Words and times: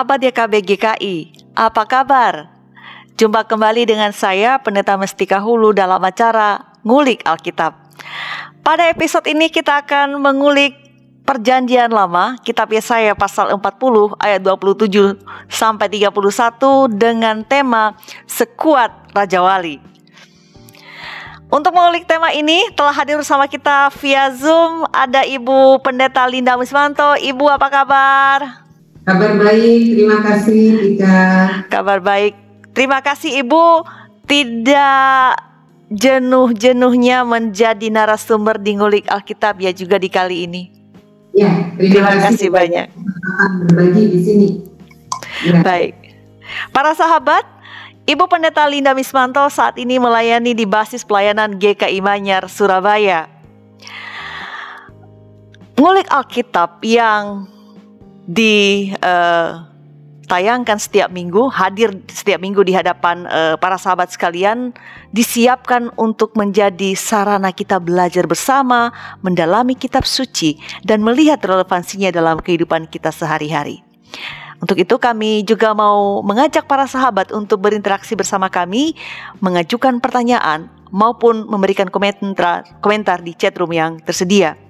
Sahabat 0.00 0.24
YKB 0.32 0.64
GKI, 0.64 1.16
apa 1.52 1.84
kabar? 1.84 2.48
Jumpa 3.20 3.44
kembali 3.44 3.84
dengan 3.84 4.16
saya 4.16 4.56
Pendeta 4.56 4.96
Mestika 4.96 5.44
Hulu 5.44 5.76
dalam 5.76 6.00
acara 6.00 6.72
Ngulik 6.88 7.20
Alkitab. 7.28 7.76
Pada 8.64 8.88
episode 8.88 9.28
ini 9.28 9.52
kita 9.52 9.84
akan 9.84 10.16
mengulik 10.16 10.72
Perjanjian 11.28 11.92
Lama, 11.92 12.40
kitab 12.40 12.72
Yesaya 12.72 13.12
pasal 13.12 13.52
40 13.52 14.16
ayat 14.16 14.40
27 14.40 15.20
sampai 15.52 15.92
31 15.92 16.08
dengan 16.96 17.44
tema 17.44 17.92
Sekuat 18.24 19.12
Raja 19.12 19.44
Wali. 19.44 19.84
Untuk 21.52 21.76
mengulik 21.76 22.08
tema 22.08 22.32
ini 22.32 22.72
telah 22.72 22.96
hadir 22.96 23.20
bersama 23.20 23.44
kita 23.44 23.92
via 24.00 24.32
Zoom 24.32 24.80
ada 24.96 25.28
Ibu 25.28 25.84
Pendeta 25.84 26.24
Linda 26.24 26.56
Musmanto. 26.56 27.20
Ibu 27.20 27.52
apa 27.52 27.68
kabar? 27.68 28.59
Kabar 29.00 29.32
baik, 29.40 29.80
terima 29.96 30.18
kasih 30.20 30.64
Tika. 30.76 31.20
Kabar 31.72 31.98
baik. 32.04 32.34
Terima 32.76 33.00
kasih 33.00 33.42
Ibu 33.42 33.82
tidak 34.28 35.40
jenuh-jenuhnya 35.90 37.26
menjadi 37.26 37.90
narasumber 37.90 38.62
di 38.62 38.78
ngulik 38.78 39.10
Alkitab 39.10 39.58
ya 39.58 39.74
juga 39.74 39.98
di 39.98 40.06
kali 40.06 40.46
ini. 40.46 40.62
Ya, 41.34 41.74
terima, 41.74 42.12
terima 42.12 42.12
kasih, 42.14 42.26
kasih 42.28 42.48
banyak. 42.52 42.86
Akan 42.94 43.50
berbagi 43.66 44.04
di 44.06 44.20
sini. 44.22 44.48
Ya. 45.48 45.64
Baik. 45.64 45.96
Para 46.70 46.92
sahabat, 46.94 47.42
Ibu 48.06 48.26
Pendeta 48.26 48.66
Linda 48.66 48.92
Mismanto 48.92 49.42
saat 49.50 49.78
ini 49.78 49.96
melayani 49.96 50.52
di 50.52 50.66
basis 50.66 51.06
pelayanan 51.06 51.56
GKI 51.56 51.98
Manyar, 52.02 52.46
Surabaya. 52.46 53.30
Ngulik 55.80 56.12
Alkitab 56.12 56.84
yang 56.84 57.48
ditayangkan 58.30 60.78
uh, 60.78 60.82
setiap 60.82 61.10
minggu, 61.10 61.50
hadir 61.50 61.90
setiap 62.06 62.38
minggu 62.38 62.62
di 62.62 62.70
hadapan 62.70 63.26
uh, 63.26 63.58
para 63.58 63.74
sahabat 63.74 64.14
sekalian, 64.14 64.70
disiapkan 65.10 65.90
untuk 65.98 66.38
menjadi 66.38 66.94
sarana 66.94 67.50
kita 67.50 67.82
belajar 67.82 68.30
bersama, 68.30 68.94
mendalami 69.26 69.74
kitab 69.74 70.06
suci, 70.06 70.62
dan 70.86 71.02
melihat 71.02 71.42
relevansinya 71.42 72.14
dalam 72.14 72.38
kehidupan 72.38 72.86
kita 72.86 73.10
sehari-hari. 73.10 73.82
Untuk 74.60 74.76
itu 74.76 75.00
kami 75.00 75.40
juga 75.42 75.72
mau 75.72 76.20
mengajak 76.20 76.68
para 76.68 76.84
sahabat 76.84 77.32
untuk 77.32 77.64
berinteraksi 77.64 78.12
bersama 78.12 78.52
kami, 78.52 78.92
mengajukan 79.40 79.98
pertanyaan 79.98 80.68
maupun 80.92 81.48
memberikan 81.48 81.88
komentar 81.88 82.68
komentar 82.84 83.24
di 83.24 83.32
chat 83.32 83.56
room 83.56 83.72
yang 83.72 83.96
tersedia. 84.04 84.60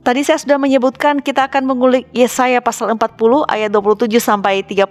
Tadi 0.00 0.24
saya 0.24 0.40
sudah 0.40 0.56
menyebutkan 0.56 1.20
kita 1.20 1.52
akan 1.52 1.68
mengulik 1.68 2.08
Yesaya 2.16 2.64
pasal 2.64 2.96
40 2.96 3.44
ayat 3.44 3.68
27 3.68 4.08
sampai 4.16 4.64
31 4.64 4.88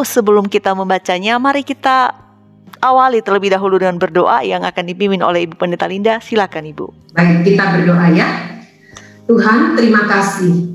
sebelum 0.00 0.48
kita 0.48 0.72
membacanya 0.72 1.36
mari 1.36 1.60
kita 1.60 2.16
awali 2.80 3.20
terlebih 3.20 3.52
dahulu 3.52 3.76
dengan 3.76 4.00
berdoa 4.00 4.40
yang 4.40 4.64
akan 4.64 4.84
dipimpin 4.88 5.20
oleh 5.20 5.44
Ibu 5.44 5.60
Pendeta 5.60 5.84
Linda. 5.84 6.24
Silakan 6.24 6.72
Ibu. 6.72 6.86
Baik, 7.12 7.44
kita 7.44 7.64
berdoa 7.68 8.06
ya. 8.16 8.28
Tuhan, 9.28 9.76
terima 9.76 10.08
kasih. 10.08 10.72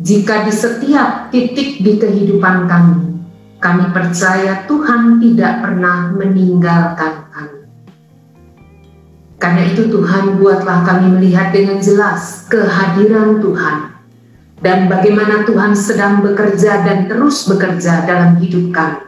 Jika 0.00 0.48
di 0.48 0.52
setiap 0.54 1.28
titik 1.28 1.84
di 1.84 2.00
kehidupan 2.00 2.64
kami, 2.64 3.20
kami 3.60 3.92
percaya 3.92 4.64
Tuhan 4.64 5.20
tidak 5.20 5.68
pernah 5.68 6.16
meninggalkan. 6.16 7.27
Karena 9.38 9.70
itu 9.70 9.86
Tuhan 9.86 10.42
buatlah 10.42 10.82
kami 10.82 11.14
melihat 11.14 11.54
dengan 11.54 11.78
jelas 11.78 12.50
kehadiran 12.50 13.38
Tuhan 13.38 13.98
dan 14.58 14.90
bagaimana 14.90 15.46
Tuhan 15.46 15.78
sedang 15.78 16.18
bekerja 16.22 16.82
dan 16.82 17.06
terus 17.06 17.46
bekerja 17.46 18.02
dalam 18.02 18.42
hidup 18.42 18.74
kami. 18.74 19.00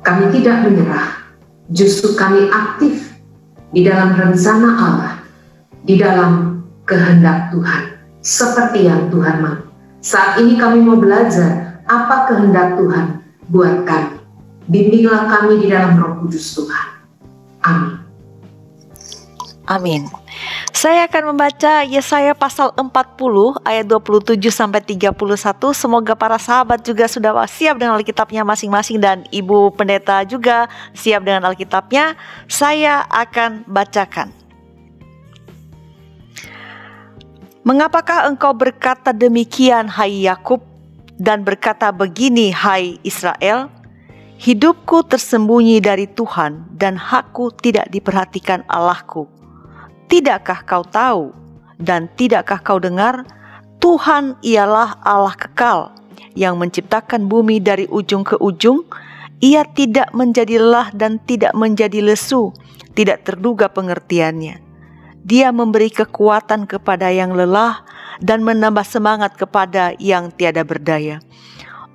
Kami 0.00 0.24
tidak 0.36 0.56
menyerah, 0.64 1.08
justru 1.72 2.16
kami 2.16 2.48
aktif 2.48 3.16
di 3.72 3.84
dalam 3.84 4.16
rencana 4.16 4.68
Allah, 4.68 5.14
di 5.84 5.96
dalam 6.00 6.64
kehendak 6.84 7.52
Tuhan, 7.52 7.82
seperti 8.20 8.88
yang 8.88 9.08
Tuhan 9.12 9.36
mau. 9.44 9.60
Saat 10.00 10.40
ini 10.40 10.56
kami 10.56 10.80
mau 10.80 10.96
belajar 10.96 11.84
apa 11.84 12.32
kehendak 12.32 12.80
Tuhan 12.80 13.20
buat 13.52 13.84
kami. 13.84 14.16
Bimbinglah 14.72 15.28
kami 15.28 15.60
di 15.64 15.66
dalam 15.68 16.00
roh 16.00 16.24
kudus 16.24 16.56
Tuhan. 16.56 16.88
Amin. 17.60 17.99
Amin. 19.70 20.10
Saya 20.74 21.06
akan 21.06 21.30
membaca 21.30 21.86
Yesaya 21.86 22.34
pasal 22.34 22.74
40 22.74 22.90
ayat 23.62 23.86
27 23.86 24.34
sampai 24.50 24.82
31. 24.82 25.14
Semoga 25.70 26.18
para 26.18 26.42
sahabat 26.42 26.82
juga 26.82 27.06
sudah 27.06 27.46
siap 27.46 27.78
dengan 27.78 27.94
Alkitabnya 27.94 28.42
masing-masing 28.42 28.98
dan 28.98 29.22
Ibu 29.30 29.70
Pendeta 29.78 30.26
juga 30.26 30.66
siap 30.90 31.22
dengan 31.22 31.46
Alkitabnya. 31.46 32.18
Saya 32.50 33.06
akan 33.06 33.62
bacakan. 33.70 34.34
Mengapakah 37.62 38.26
engkau 38.26 38.50
berkata 38.50 39.14
demikian 39.14 39.86
hai 39.86 40.26
Yakub 40.26 40.66
dan 41.14 41.46
berkata 41.46 41.94
begini 41.94 42.50
hai 42.50 42.98
Israel? 43.06 43.70
Hidupku 44.40 45.06
tersembunyi 45.06 45.78
dari 45.78 46.10
Tuhan 46.10 46.74
dan 46.74 46.98
hakku 46.98 47.54
tidak 47.54 47.86
diperhatikan 47.94 48.66
Allahku. 48.66 49.39
Tidakkah 50.10 50.66
kau 50.66 50.82
tahu 50.82 51.30
dan 51.78 52.10
tidakkah 52.18 52.58
kau 52.58 52.82
dengar 52.82 53.22
Tuhan 53.78 54.36
ialah 54.42 54.98
Allah 55.06 55.38
kekal 55.38 55.94
yang 56.34 56.58
menciptakan 56.60 57.30
bumi 57.30 57.62
dari 57.62 57.86
ujung 57.88 58.26
ke 58.26 58.36
ujung. 58.42 58.84
Ia 59.40 59.64
tidak 59.64 60.12
menjadi 60.12 60.60
lelah 60.60 60.92
dan 60.92 61.16
tidak 61.24 61.56
menjadi 61.56 62.04
lesu 62.04 62.52
tidak 62.94 63.24
terduga 63.24 63.70
pengertiannya. 63.70 64.60
Dia 65.20 65.52
memberi 65.52 65.92
kekuatan 65.92 66.68
kepada 66.68 67.12
yang 67.12 67.36
lelah 67.36 67.84
dan 68.20 68.44
menambah 68.44 68.84
semangat 68.84 69.36
kepada 69.36 69.96
yang 69.96 70.32
tiada 70.32 70.64
berdaya 70.64 71.20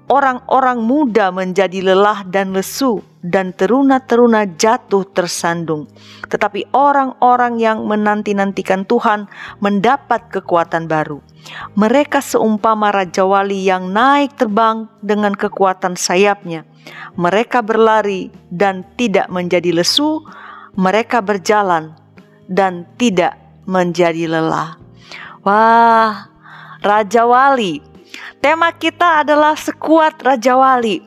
orang-orang 0.05 0.81
muda 0.81 1.33
menjadi 1.33 1.81
lelah 1.81 2.25
dan 2.29 2.53
lesu, 2.53 3.01
dan 3.25 3.53
teruna-teruna 3.57 4.45
jatuh 4.57 5.01
tersandung. 5.09 5.89
Tetapi 6.29 6.69
orang-orang 6.73 7.57
yang 7.57 7.89
menanti-nantikan 7.89 8.85
Tuhan 8.85 9.25
mendapat 9.61 10.29
kekuatan 10.29 10.85
baru. 10.85 11.21
Mereka 11.73 12.21
seumpama 12.21 12.93
raja 12.93 13.25
wali 13.25 13.65
yang 13.65 13.89
naik 13.89 14.37
terbang 14.37 14.89
dengan 15.01 15.33
kekuatan 15.33 15.97
sayapnya. 15.97 16.65
Mereka 17.17 17.65
berlari 17.65 18.29
dan 18.53 18.85
tidak 18.97 19.29
menjadi 19.33 19.73
lesu, 19.73 20.21
mereka 20.77 21.21
berjalan 21.25 21.97
dan 22.45 22.85
tidak 23.01 23.37
menjadi 23.65 24.29
lelah. 24.29 24.77
Wah, 25.45 26.29
Raja 26.85 27.25
Wali 27.25 27.94
Tema 28.45 28.69
kita 28.69 29.25
adalah 29.25 29.57
sekuat 29.57 30.21
Raja 30.21 30.53
Wali. 30.53 31.01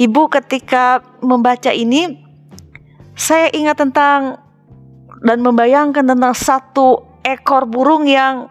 Ibu 0.00 0.32
ketika 0.32 1.04
membaca 1.20 1.68
ini 1.68 2.16
saya 3.12 3.52
ingat 3.52 3.84
tentang 3.84 4.40
dan 5.20 5.44
membayangkan 5.44 6.00
tentang 6.00 6.32
satu 6.32 7.20
ekor 7.20 7.68
burung 7.68 8.08
yang 8.08 8.48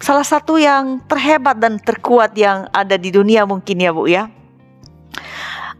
salah 0.00 0.24
satu 0.24 0.56
yang 0.56 1.04
terhebat 1.04 1.60
dan 1.60 1.76
terkuat 1.76 2.32
yang 2.32 2.64
ada 2.72 2.96
di 2.96 3.12
dunia 3.12 3.44
mungkin 3.44 3.76
ya 3.76 3.92
Bu 3.92 4.08
ya. 4.08 4.32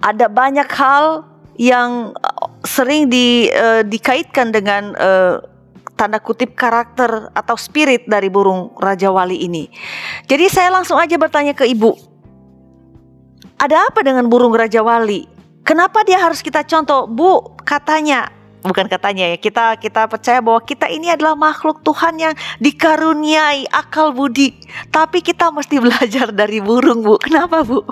Ada 0.05 0.29
banyak 0.29 0.69
hal 0.69 1.25
yang 1.57 2.13
sering 2.61 3.09
di, 3.09 3.49
uh, 3.49 3.81
dikaitkan 3.81 4.53
dengan 4.53 4.93
uh, 5.01 5.41
tanda 5.97 6.19
kutip 6.19 6.57
karakter 6.59 7.31
atau 7.33 7.57
spirit 7.57 8.09
dari 8.09 8.33
burung 8.33 8.75
Raja 8.79 9.13
Wali 9.13 9.45
ini. 9.45 9.69
Jadi 10.27 10.49
saya 10.49 10.73
langsung 10.73 10.99
aja 10.99 11.15
bertanya 11.17 11.53
ke 11.55 11.69
ibu, 11.69 11.95
ada 13.63 13.87
apa 13.87 14.03
dengan 14.03 14.27
burung 14.27 14.55
Raja 14.55 14.83
Wali? 14.83 15.29
Kenapa 15.63 16.03
dia 16.03 16.19
harus 16.19 16.43
kita 16.43 16.67
contoh? 16.67 17.07
Bu, 17.07 17.55
katanya 17.63 18.27
bukan 18.63 18.87
katanya 18.87 19.35
ya 19.35 19.39
kita 19.39 19.75
kita 19.77 20.07
percaya 20.07 20.39
bahwa 20.39 20.63
kita 20.63 20.87
ini 20.87 21.11
adalah 21.11 21.35
makhluk 21.35 21.83
Tuhan 21.83 22.15
yang 22.15 22.35
dikaruniai 22.63 23.67
akal 23.75 24.15
budi 24.15 24.55
tapi 24.95 25.19
kita 25.19 25.51
mesti 25.51 25.77
belajar 25.85 26.31
dari 26.31 26.63
burung 26.63 27.03
bu 27.03 27.19
kenapa 27.19 27.67
bu 27.67 27.83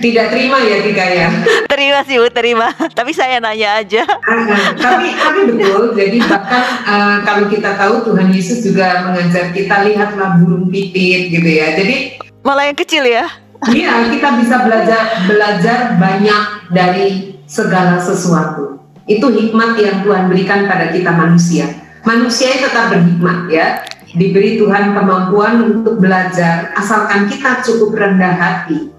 tidak 0.00 0.26
terima 0.32 0.56
ya 0.64 0.76
Tika 0.80 1.06
ya. 1.06 1.28
Terima 1.68 2.00
sih 2.08 2.16
Bu, 2.16 2.28
terima. 2.32 2.72
Tapi 2.98 3.12
saya 3.12 3.36
nanya 3.38 3.80
aja. 3.80 4.02
Uh, 4.04 4.72
tapi 4.80 5.12
tapi 5.14 5.40
betul. 5.52 5.92
Jadi 5.92 6.18
bahkan 6.24 6.64
uh, 6.88 7.16
kalau 7.22 7.44
kita 7.52 7.76
tahu 7.76 8.08
Tuhan 8.08 8.32
Yesus 8.32 8.64
juga 8.64 9.04
mengajar 9.04 9.52
kita 9.52 9.84
lihatlah 9.84 10.40
burung 10.40 10.72
pipit 10.72 11.28
gitu 11.28 11.48
ya. 11.48 11.76
Jadi 11.76 12.20
malah 12.40 12.68
yang 12.68 12.78
kecil 12.78 13.04
ya. 13.04 13.28
Iya, 13.68 14.08
kita 14.08 14.40
bisa 14.40 14.64
belajar 14.64 15.28
belajar 15.28 15.78
banyak 16.00 16.72
dari 16.72 17.36
segala 17.44 18.00
sesuatu. 18.00 18.80
Itu 19.04 19.28
hikmat 19.28 19.76
yang 19.76 20.00
Tuhan 20.00 20.32
berikan 20.32 20.64
pada 20.64 20.88
kita 20.88 21.12
manusia. 21.12 21.68
Manusia 22.08 22.56
tetap 22.56 22.88
berhikmat 22.88 23.52
ya. 23.52 23.84
Diberi 24.14 24.58
Tuhan 24.58 24.96
kemampuan 24.96 25.62
untuk 25.62 26.02
belajar, 26.02 26.74
asalkan 26.74 27.30
kita 27.30 27.62
cukup 27.62 27.94
rendah 27.94 28.34
hati 28.34 28.90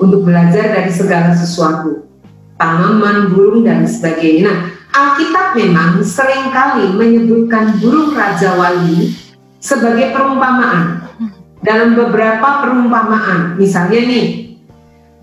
untuk 0.00 0.24
belajar 0.24 0.72
dari 0.72 0.88
segala 0.88 1.36
sesuatu, 1.36 2.08
tanaman, 2.56 3.32
burung, 3.32 3.68
dan 3.68 3.84
sebagainya. 3.84 4.48
Nah, 4.48 4.58
Alkitab 4.94 5.58
memang 5.58 6.00
sering 6.06 6.54
kali 6.54 6.94
menyebutkan 6.94 7.76
burung 7.82 8.14
Raja 8.14 8.56
Wali 8.56 9.12
sebagai 9.58 10.14
perumpamaan. 10.14 11.02
Dalam 11.64 11.96
beberapa 11.96 12.60
perumpamaan, 12.60 13.56
misalnya 13.56 14.00
nih, 14.04 14.26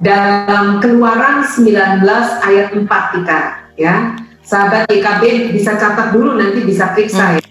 dalam 0.02 0.82
keluaran 0.82 1.46
19 1.46 2.02
ayat 2.42 2.74
4 2.74 2.90
kita, 2.90 3.40
ya, 3.78 4.18
sahabat 4.42 4.90
YKB 4.90 5.54
bisa 5.54 5.78
catat 5.78 6.10
dulu 6.10 6.34
nanti 6.42 6.66
bisa 6.66 6.98
periksa 6.98 7.38
ya 7.38 7.51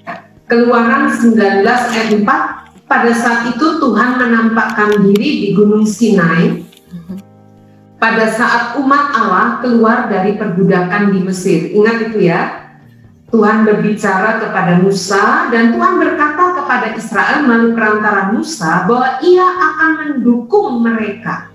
Keluaran 0.50 1.14
19 1.14 1.62
ayat 1.62 2.10
4 2.26 2.90
pada 2.90 3.12
saat 3.14 3.54
itu 3.54 3.78
Tuhan 3.78 4.18
menampakkan 4.18 4.98
diri 4.98 5.46
di 5.46 5.48
Gunung 5.54 5.86
Sinai 5.86 6.66
pada 8.02 8.26
saat 8.26 8.74
umat 8.82 9.14
Allah 9.14 9.62
keluar 9.62 10.10
dari 10.10 10.34
perbudakan 10.34 11.14
di 11.14 11.22
Mesir. 11.22 11.70
Ingat 11.70 12.10
itu 12.10 12.26
ya. 12.26 12.66
Tuhan 13.30 13.62
berbicara 13.62 14.42
kepada 14.42 14.82
Musa 14.82 15.54
dan 15.54 15.70
Tuhan 15.70 16.02
berkata 16.02 16.58
kepada 16.58 16.98
Israel 16.98 17.46
melalui 17.46 17.78
perantara 17.78 18.34
Musa 18.34 18.90
bahwa 18.90 19.22
ia 19.22 19.46
akan 19.46 19.90
mendukung 20.02 20.82
mereka. 20.82 21.46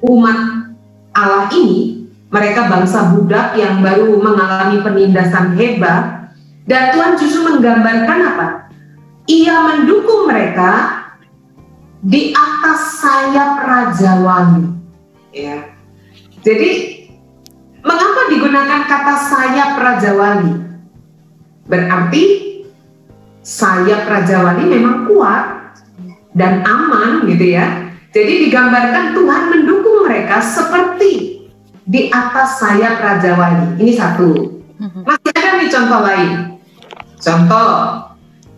Umat 0.00 0.72
Allah 1.12 1.52
ini, 1.52 2.08
mereka 2.32 2.64
bangsa 2.72 3.12
budak 3.12 3.60
yang 3.60 3.84
baru 3.84 4.16
mengalami 4.16 4.80
penindasan 4.80 5.52
hebat, 5.60 6.17
dan 6.68 6.92
Tuhan 6.92 7.16
justru 7.16 7.48
menggambarkan 7.48 8.18
apa? 8.28 8.46
Ia 9.24 9.56
mendukung 9.72 10.28
mereka 10.28 11.00
di 12.04 12.36
atas 12.36 13.00
sayap 13.00 13.64
Raja 13.64 14.20
Wali. 14.20 14.68
Ya. 15.32 15.64
Jadi 16.44 16.70
mengapa 17.80 18.28
digunakan 18.28 18.84
kata 18.84 19.14
sayap 19.16 19.80
Raja 19.80 20.12
Wali? 20.12 20.52
Berarti 21.64 22.24
sayap 23.40 24.04
Raja 24.04 24.44
Wali 24.44 24.68
memang 24.68 25.08
kuat 25.08 25.72
dan 26.36 26.60
aman 26.68 27.24
gitu 27.32 27.56
ya. 27.56 27.96
Jadi 28.12 28.48
digambarkan 28.48 29.16
Tuhan 29.16 29.42
mendukung 29.56 30.04
mereka 30.04 30.44
seperti 30.44 31.44
di 31.88 32.12
atas 32.12 32.60
sayap 32.60 33.00
Raja 33.00 33.40
Wali. 33.40 33.80
Ini 33.80 33.92
satu. 33.96 34.60
Mhm. 34.76 35.00
Masih 35.08 35.32
ada 35.32 35.50
nih 35.56 35.68
contoh 35.72 36.00
lain. 36.04 36.57
Contoh, 37.18 38.06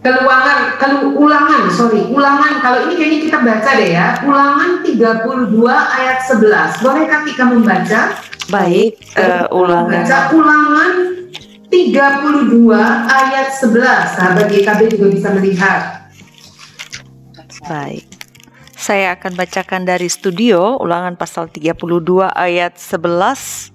keluangan, 0.04 0.76
kelu, 0.76 1.16
ulangan, 1.16 1.68
sorry, 1.72 2.04
ulangan, 2.12 2.60
kalau 2.60 2.88
ini 2.88 2.92
kayaknya 2.96 3.18
kita 3.24 3.38
baca 3.40 3.70
deh 3.76 3.90
ya, 3.92 4.08
ulangan 4.24 4.70
32 4.84 5.64
ayat 5.72 6.18
11. 6.28 6.84
Bolehkah 6.84 7.20
kita 7.24 7.42
membaca? 7.48 8.00
Baik, 8.52 9.00
uh, 9.16 9.46
ulangan. 9.52 10.04
Baca 10.04 10.18
ulangan 10.36 10.92
32 11.70 12.74
ayat 13.06 13.48
11. 13.54 14.16
Sahabat 14.18 14.46
YKB 14.50 14.80
juga 14.98 15.06
bisa 15.08 15.28
melihat. 15.32 15.80
Baik. 17.64 18.04
Saya 18.80 19.14
akan 19.14 19.36
bacakan 19.36 19.84
dari 19.84 20.08
studio 20.08 20.80
ulangan 20.80 21.14
pasal 21.14 21.52
32 21.52 22.32
ayat 22.32 22.74
11 22.80 23.69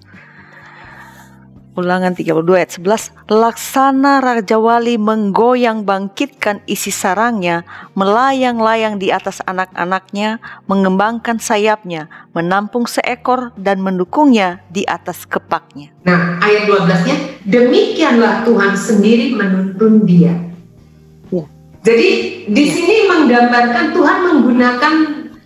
Ulangan 1.75 2.15
32 2.15 2.39
ayat 2.55 2.71
11 2.79 3.27
Laksana 3.27 4.23
Raja 4.23 4.55
Wali 4.55 4.95
menggoyang 4.95 5.83
bangkitkan 5.83 6.63
isi 6.71 6.87
sarangnya 6.87 7.67
Melayang-layang 7.99 8.95
di 8.95 9.11
atas 9.11 9.43
anak-anaknya 9.43 10.39
Mengembangkan 10.71 11.35
sayapnya 11.35 12.07
Menampung 12.31 12.87
seekor 12.87 13.51
dan 13.59 13.83
mendukungnya 13.83 14.63
di 14.71 14.87
atas 14.87 15.27
kepaknya 15.27 15.91
Nah 16.07 16.39
ayat 16.39 16.71
12-nya 16.71 17.15
Demikianlah 17.43 18.47
Tuhan 18.47 18.73
sendiri 18.73 19.35
menuntun 19.35 20.07
dia 20.07 20.31
ya. 21.29 21.45
Jadi 21.83 22.09
di 22.49 22.63
ya. 22.65 22.71
sini 22.71 22.97
menggambarkan 23.11 23.91
Tuhan 23.91 24.17
menggunakan 24.31 24.95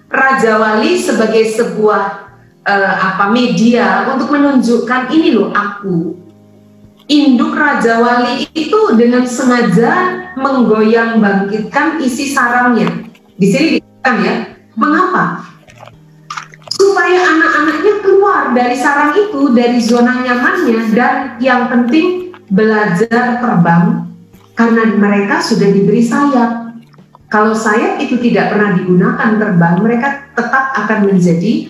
Raja 0.09 0.57
Wali 0.57 0.97
sebagai 0.97 1.49
sebuah 1.53 2.28
uh, 2.65 2.93
apa 3.13 3.31
media 3.31 4.09
untuk 4.09 4.33
menunjukkan 4.33 5.13
ini 5.13 5.35
loh 5.35 5.53
aku 5.53 6.29
induk 7.09 7.57
Raja 7.57 7.99
Wali 7.99 8.45
itu 8.53 8.79
dengan 8.93 9.25
sengaja 9.25 9.93
menggoyang 10.37 11.17
bangkitkan 11.17 11.97
isi 11.99 12.31
sarangnya. 12.31 13.09
Di 13.35 13.47
sini 13.49 13.67
dikatakan 13.81 14.15
ya, 14.21 14.35
mengapa? 14.77 15.43
Supaya 16.69 17.19
anak-anaknya 17.19 17.93
keluar 18.05 18.41
dari 18.53 18.77
sarang 18.77 19.17
itu, 19.17 19.51
dari 19.51 19.81
zona 19.81 20.21
nyamannya, 20.21 20.79
dan 20.93 21.15
yang 21.41 21.67
penting 21.67 22.31
belajar 22.47 23.41
terbang 23.41 24.05
karena 24.53 24.95
mereka 24.95 25.41
sudah 25.41 25.67
diberi 25.67 26.05
sayap. 26.05 26.71
Kalau 27.29 27.53
sayap 27.53 28.01
itu 28.01 28.17
tidak 28.21 28.53
pernah 28.53 28.73
digunakan 28.73 29.37
terbang, 29.37 29.75
mereka 29.81 30.07
tetap 30.33 30.73
akan 30.77 31.13
menjadi 31.13 31.69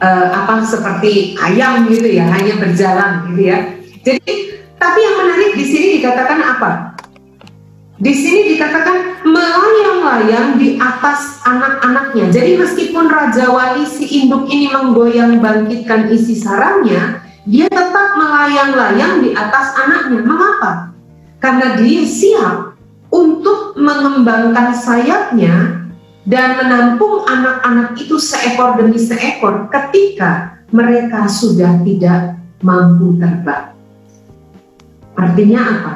uh, 0.00 0.26
apa 0.34 0.64
seperti 0.64 1.36
ayam 1.38 1.86
gitu 1.88 2.08
ya, 2.08 2.26
hanya 2.32 2.56
berjalan 2.56 3.30
gitu 3.30 3.42
ya. 3.52 3.58
Jadi, 4.00 4.32
tapi 4.80 4.98
yang 5.04 5.16
menarik 5.20 5.50
di 5.54 5.64
sini 5.64 5.86
dikatakan 6.00 6.40
apa? 6.40 6.70
Di 8.00 8.16
sini 8.16 8.56
dikatakan 8.56 9.28
melayang-layang 9.28 10.56
di 10.56 10.80
atas 10.80 11.44
anak-anaknya. 11.44 12.32
Jadi 12.32 12.56
meskipun 12.56 13.12
Raja 13.12 13.52
Wali 13.52 13.84
si 13.84 14.08
induk 14.24 14.48
ini 14.48 14.72
menggoyang 14.72 15.36
bangkitkan 15.36 16.08
isi 16.08 16.40
sarangnya, 16.40 17.20
dia 17.44 17.68
tetap 17.68 18.16
melayang-layang 18.16 19.20
di 19.20 19.36
atas 19.36 19.76
anaknya. 19.76 20.24
Mengapa? 20.24 20.96
Karena 21.44 21.76
dia 21.76 22.04
siap 22.08 22.72
untuk 23.12 23.76
mengembangkan 23.76 24.72
sayapnya 24.72 25.79
dan 26.28 26.60
menampung 26.60 27.24
anak-anak 27.24 27.96
itu 27.96 28.20
seekor 28.20 28.76
demi 28.76 29.00
seekor 29.00 29.72
ketika 29.72 30.60
mereka 30.70 31.24
sudah 31.26 31.80
tidak 31.80 32.36
mampu 32.60 33.16
terbang. 33.16 33.72
Artinya 35.16 35.60
apa? 35.60 35.94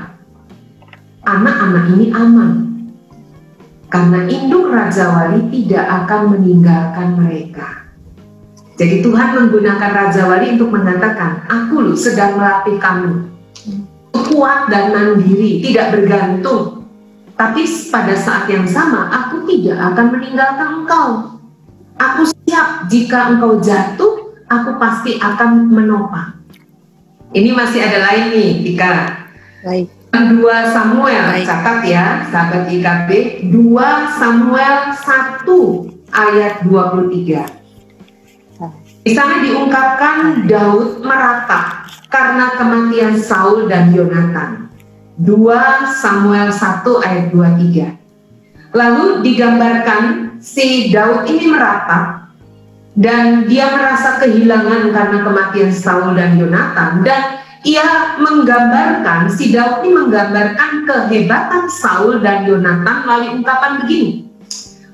Anak-anak 1.25 1.85
ini 1.97 2.07
aman 2.13 2.53
karena 3.89 4.21
induk 4.29 4.69
Raja 4.69 5.07
Wali 5.13 5.49
tidak 5.49 5.85
akan 5.87 6.37
meninggalkan 6.37 7.09
mereka. 7.17 7.89
Jadi 8.75 9.07
Tuhan 9.07 9.39
menggunakan 9.39 9.91
Raja 9.95 10.27
Wali 10.27 10.59
untuk 10.59 10.75
mengatakan, 10.75 11.47
aku 11.47 11.79
loh 11.79 11.97
sedang 11.97 12.37
melatih 12.37 12.77
kamu 12.83 13.31
kuat 14.35 14.67
dan 14.67 14.91
mandiri, 14.91 15.63
tidak 15.63 15.95
bergantung 15.95 16.84
tapi 17.35 17.67
pada 17.91 18.15
saat 18.15 18.47
yang 18.47 18.63
sama, 18.67 19.11
aku 19.11 19.43
tidak 19.51 19.95
akan 19.95 20.07
meninggalkan 20.15 20.69
engkau. 20.83 21.09
Aku 21.99 22.23
siap 22.27 22.87
jika 22.87 23.35
engkau 23.35 23.59
jatuh, 23.59 24.39
aku 24.47 24.71
pasti 24.79 25.19
akan 25.19 25.67
menopang. 25.67 26.39
Ini 27.35 27.51
masih 27.51 27.83
ada 27.83 27.99
lain 28.07 28.25
nih, 28.31 28.51
Tika. 28.63 28.95
Baik. 29.67 29.91
2 30.15 30.47
Samuel, 30.71 31.27
Baik. 31.35 31.43
catat 31.43 31.79
ya, 31.83 32.23
sahabat 32.31 32.71
IKB. 32.71 33.11
2 33.51 34.15
Samuel 34.15 34.95
1 34.95 35.91
ayat 36.15 36.63
23. 36.63 37.43
Di 39.05 39.13
sana 39.13 39.43
diungkapkan 39.43 40.47
Daud 40.47 41.03
meratap 41.03 41.91
karena 42.07 42.55
kematian 42.57 43.19
Saul 43.19 43.67
dan 43.67 43.91
Yonatan. 43.91 44.64
2 45.15 45.95
Samuel 45.95 46.51
1 46.51 46.83
ayat 47.07 47.27
23. 47.31 48.75
Lalu 48.75 49.23
digambarkan 49.23 50.03
si 50.43 50.91
Daud 50.91 51.31
ini 51.31 51.55
meratap 51.55 52.35
dan 52.99 53.47
dia 53.47 53.71
merasa 53.71 54.19
kehilangan 54.19 54.91
karena 54.91 55.19
kematian 55.23 55.71
Saul 55.71 56.19
dan 56.19 56.35
Yonatan 56.35 57.07
dan 57.07 57.39
ia 57.63 58.19
menggambarkan 58.19 59.31
si 59.31 59.55
Daud 59.55 59.87
ini 59.87 60.03
menggambarkan 60.03 60.83
kehebatan 60.83 61.71
Saul 61.71 62.19
dan 62.19 62.51
Yonatan 62.51 63.07
melalui 63.07 63.39
ungkapan 63.39 63.87
begini. 63.87 64.27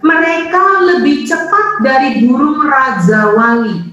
Mereka 0.05 0.65
lebih 0.85 1.25
cepat 1.25 1.81
dari 1.81 2.29
burung 2.29 2.61
raja 2.69 3.33
wali. 3.33 3.89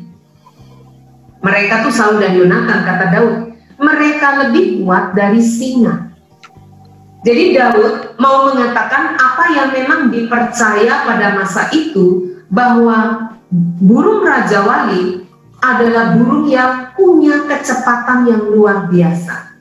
Mereka 1.39 1.87
tuh 1.87 1.93
Saul 1.95 2.19
dan 2.19 2.35
Yonatan 2.35 2.83
kata 2.83 3.05
Daud. 3.15 3.35
Mereka 3.79 4.27
lebih 4.43 4.83
kuat 4.83 5.15
dari 5.15 5.39
singa. 5.39 6.06
Jadi 7.25 7.57
Daud 7.57 8.17
mau 8.21 8.51
mengatakan 8.53 9.17
apa 9.17 9.43
yang 9.49 9.69
memang 9.73 10.13
dipercaya 10.13 11.01
pada 11.07 11.33
masa 11.33 11.65
itu 11.73 12.37
bahwa 12.53 13.33
burung 13.81 14.21
Raja 14.21 14.63
Wali 14.63 15.25
adalah 15.57 16.13
burung 16.13 16.45
yang 16.45 16.93
punya 16.93 17.49
kecepatan 17.49 18.29
yang 18.29 18.43
luar 18.53 18.85
biasa 18.85 19.57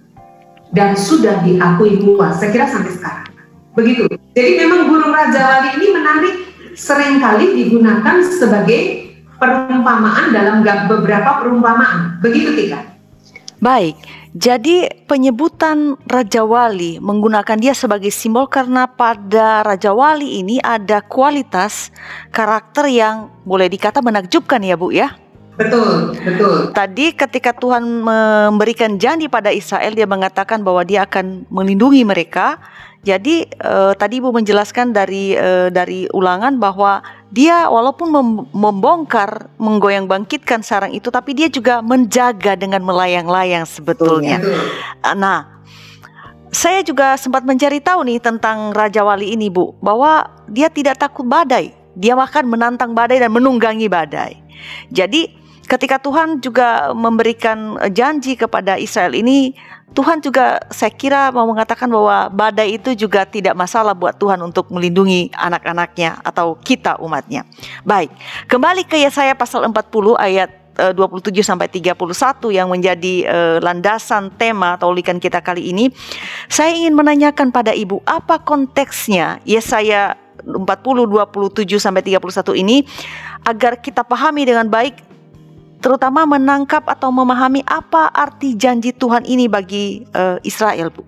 dan 0.76 0.92
sudah 0.92 1.40
diakui 1.40 1.96
luas. 1.96 2.36
Saya 2.36 2.52
kira 2.52 2.66
sampai 2.68 2.92
sekarang. 2.92 3.28
Begitu. 3.72 4.04
Jadi 4.36 4.50
memang 4.60 4.92
burung 4.92 5.12
Raja 5.12 5.40
Wali 5.40 5.68
ini 5.80 5.86
menarik 5.96 6.34
sering 6.76 7.25
kali 7.25 7.56
digunakan 7.56 8.20
sebagai 8.20 9.08
perumpamaan 9.40 10.32
dalam 10.32 10.60
beberapa 10.88 11.40
perumpamaan. 11.40 12.20
Begitu 12.20 12.52
Tika. 12.52 12.96
Baik, 13.66 13.99
jadi 14.30 14.87
penyebutan 15.11 15.99
Raja 16.06 16.46
Wali 16.46 17.02
menggunakan 17.02 17.58
dia 17.58 17.75
sebagai 17.75 18.14
simbol 18.14 18.46
karena 18.46 18.87
pada 18.87 19.66
Raja 19.66 19.90
Wali 19.90 20.38
ini 20.38 20.62
ada 20.62 21.02
kualitas 21.02 21.90
karakter 22.30 22.87
yang 22.87 23.26
boleh 23.42 23.66
dikata 23.66 23.99
menakjubkan 24.06 24.62
ya 24.62 24.78
Bu 24.78 24.94
ya. 24.94 25.18
Betul, 25.58 26.14
betul. 26.14 26.70
Tadi 26.70 27.11
ketika 27.11 27.50
Tuhan 27.58 28.06
memberikan 28.06 29.02
janji 29.02 29.26
pada 29.26 29.50
Israel 29.50 29.99
dia 29.99 30.06
mengatakan 30.06 30.62
bahwa 30.62 30.87
dia 30.87 31.02
akan 31.02 31.50
melindungi 31.50 32.06
mereka. 32.06 32.62
Jadi 33.06 33.46
uh, 33.62 33.94
tadi 33.94 34.18
Ibu 34.18 34.34
menjelaskan 34.34 34.90
dari 34.90 35.38
uh, 35.38 35.70
dari 35.70 36.10
ulangan 36.10 36.58
bahwa 36.58 37.06
dia 37.30 37.70
walaupun 37.70 38.10
mem 38.10 38.28
membongkar, 38.50 39.46
menggoyang 39.62 40.10
bangkitkan 40.10 40.66
sarang 40.66 40.90
itu 40.90 41.06
tapi 41.14 41.30
dia 41.38 41.46
juga 41.46 41.78
menjaga 41.86 42.58
dengan 42.58 42.82
melayang-layang 42.82 43.62
sebetulnya. 43.62 44.42
Betul. 44.42 44.58
Nah, 45.22 45.56
saya 46.50 46.82
juga 46.82 47.14
sempat 47.14 47.46
mencari 47.46 47.78
tahu 47.78 48.02
nih 48.10 48.18
tentang 48.18 48.75
Raja 48.75 49.06
Wali 49.06 49.38
ini, 49.38 49.54
Bu, 49.54 49.78
bahwa 49.78 50.26
dia 50.50 50.66
tidak 50.66 50.98
takut 50.98 51.22
badai. 51.28 51.70
Dia 51.94 52.18
bahkan 52.18 52.42
menantang 52.42 52.90
badai 52.90 53.22
dan 53.22 53.30
menunggangi 53.30 53.86
badai. 53.86 54.34
Jadi 54.90 55.30
ketika 55.66 55.98
Tuhan 55.98 56.40
juga 56.40 56.94
memberikan 56.94 57.76
eh, 57.82 57.90
janji 57.90 58.38
kepada 58.38 58.78
Israel 58.78 59.12
ini, 59.12 59.52
Tuhan 59.97 60.21
juga 60.21 60.61
saya 60.69 60.93
kira 60.93 61.33
mau 61.33 61.49
mengatakan 61.49 61.88
bahwa 61.88 62.29
badai 62.29 62.76
itu 62.76 62.93
juga 62.93 63.25
tidak 63.25 63.57
masalah 63.57 63.97
buat 63.97 64.12
Tuhan 64.21 64.37
untuk 64.45 64.69
melindungi 64.69 65.33
anak-anaknya 65.33 66.21
atau 66.21 66.53
kita 66.61 67.00
umatnya. 67.00 67.49
Baik, 67.81 68.12
kembali 68.45 68.85
ke 68.85 69.00
Yesaya 69.00 69.33
pasal 69.33 69.65
40 69.65 69.73
ayat 70.21 70.53
27 70.76 71.33
eh, 71.33 71.41
sampai 71.41 71.73
31 71.73 71.97
yang 72.53 72.69
menjadi 72.69 73.15
uh, 73.25 73.57
landasan 73.65 74.29
tema 74.37 74.76
atau 74.76 74.93
likan 74.93 75.17
kita 75.17 75.41
kali 75.41 75.73
ini. 75.73 75.88
Saya 76.53 76.76
ingin 76.76 76.93
menanyakan 76.93 77.49
pada 77.49 77.73
Ibu, 77.73 78.05
apa 78.05 78.45
konteksnya 78.45 79.41
Yesaya 79.49 80.21
40 80.45 80.61
27 81.09 81.81
sampai 81.81 82.05
31 82.05 82.21
ini 82.61 82.85
agar 83.49 83.81
kita 83.81 84.05
pahami 84.05 84.45
dengan 84.45 84.69
baik 84.69 85.05
terutama 85.80 86.25
menangkap 86.25 86.85
atau 86.88 87.12
memahami 87.12 87.62
apa 87.66 88.11
arti 88.11 88.56
janji 88.56 88.92
Tuhan 88.92 89.25
ini 89.28 89.47
bagi 89.47 90.02
uh, 90.14 90.40
Israel, 90.42 90.90
Bu? 90.90 91.04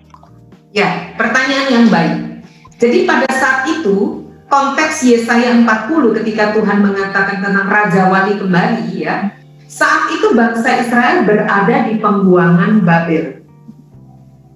Ya, 0.73 1.17
pertanyaan 1.17 1.69
yang 1.73 1.87
baik. 1.89 2.45
Jadi 2.79 3.09
pada 3.09 3.27
saat 3.35 3.67
itu 3.67 4.23
konteks 4.47 5.05
Yesaya 5.05 5.57
40 5.65 6.19
ketika 6.23 6.55
Tuhan 6.55 6.79
mengatakan 6.85 7.43
tentang 7.43 7.67
Raja 7.67 8.09
Wali 8.09 8.39
kembali 8.39 8.87
ya, 8.97 9.35
saat 9.69 10.09
itu 10.15 10.33
bangsa 10.33 10.81
Israel 10.81 11.29
berada 11.29 11.77
di 11.89 12.01
pembuangan 12.01 12.81
Babel. 12.81 13.45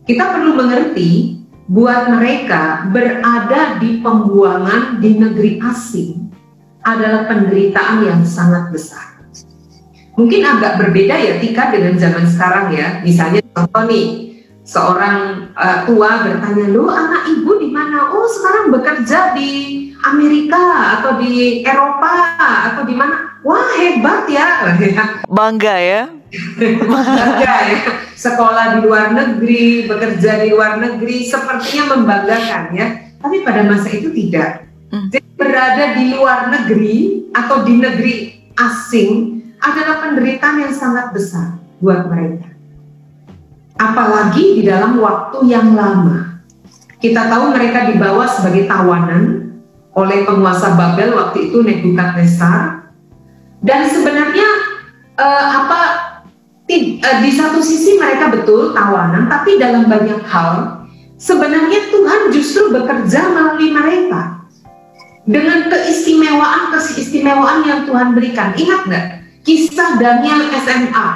Kita 0.09 0.35
perlu 0.35 0.57
mengerti 0.57 1.43
buat 1.69 2.11
mereka 2.11 2.89
berada 2.91 3.77
di 3.79 4.03
pembuangan 4.03 4.99
di 4.99 5.21
negeri 5.21 5.63
asing 5.63 6.33
adalah 6.83 7.31
penderitaan 7.31 8.03
yang 8.03 8.21
sangat 8.27 8.75
besar. 8.75 9.12
Mungkin 10.13 10.45
agak 10.45 10.77
berbeda 10.77 11.17
ya 11.17 11.41
Tika 11.41 11.73
dengan 11.73 11.97
zaman 11.97 12.25
sekarang 12.29 12.67
ya. 12.77 13.01
Misalnya 13.01 13.41
contoh 13.57 13.85
nih, 13.89 14.07
seorang 14.61 15.49
uh, 15.57 15.89
tua 15.89 16.29
bertanya, 16.29 16.67
"Lo 16.69 16.85
anak 16.93 17.33
ibu 17.33 17.57
di 17.57 17.73
mana?" 17.73 18.13
"Oh, 18.13 18.29
sekarang 18.29 18.77
bekerja 18.77 19.33
di 19.33 19.51
Amerika 20.05 21.01
atau 21.01 21.17
di 21.17 21.65
Eropa 21.65 22.37
atau 22.39 22.85
di 22.85 22.93
mana?" 22.93 23.41
"Wah, 23.41 23.73
hebat 23.81 24.29
ya." 24.29 24.77
Bangga 25.41 25.77
ya. 25.81 26.03
Bangga 26.61 27.57
ya. 27.73 27.81
Sekolah 28.13 28.79
di 28.79 28.79
luar 28.85 29.17
negeri, 29.17 29.89
bekerja 29.89 30.45
di 30.45 30.53
luar 30.53 30.77
negeri, 30.77 31.25
sepertinya 31.25 31.97
membanggakan 31.97 32.65
ya. 32.77 32.87
Tapi 33.17 33.41
pada 33.41 33.65
masa 33.65 33.89
itu 33.89 34.13
tidak. 34.13 34.69
Hmm. 34.93 35.09
Jadi 35.09 35.29
berada 35.41 35.97
di 35.97 36.05
luar 36.13 36.53
negeri 36.53 37.25
atau 37.33 37.65
di 37.65 37.75
negeri 37.81 38.15
asing 38.61 39.42
adalah 39.63 40.03
penderitaan 40.03 40.67
yang 40.67 40.75
sangat 40.75 41.15
besar 41.15 41.63
buat 41.79 42.11
mereka. 42.11 42.51
Apalagi 43.79 44.59
di 44.59 44.63
dalam 44.67 44.99
waktu 44.99 45.47
yang 45.47 45.79
lama. 45.79 46.43
Kita 47.03 47.27
tahu 47.27 47.51
mereka 47.51 47.91
dibawa 47.91 48.31
sebagai 48.31 48.71
tawanan 48.71 49.59
oleh 49.95 50.23
penguasa 50.23 50.75
Babel 50.79 51.15
waktu 51.15 51.51
itu 51.51 51.63
Nebukadnezar. 51.63 52.91
Dan 53.63 53.87
sebenarnya 53.87 54.49
eh, 55.19 55.47
apa 55.47 55.81
di, 56.67 56.99
eh, 56.99 57.19
di 57.23 57.31
satu 57.35 57.59
sisi 57.59 57.99
mereka 57.99 58.31
betul 58.31 58.71
tawanan, 58.75 59.27
tapi 59.27 59.59
dalam 59.59 59.87
banyak 59.91 60.23
hal 60.27 60.87
sebenarnya 61.19 61.91
Tuhan 61.91 62.21
justru 62.35 62.71
bekerja 62.71 63.31
melalui 63.31 63.71
mereka 63.71 64.47
dengan 65.23 65.71
keistimewaan 65.71 66.75
keistimewaan 66.75 67.63
yang 67.63 67.81
Tuhan 67.87 68.15
berikan. 68.15 68.55
Ingat 68.59 68.81
nggak? 68.91 69.07
Kisah 69.43 69.99
Daniel 69.99 70.55
SMA. 70.63 71.09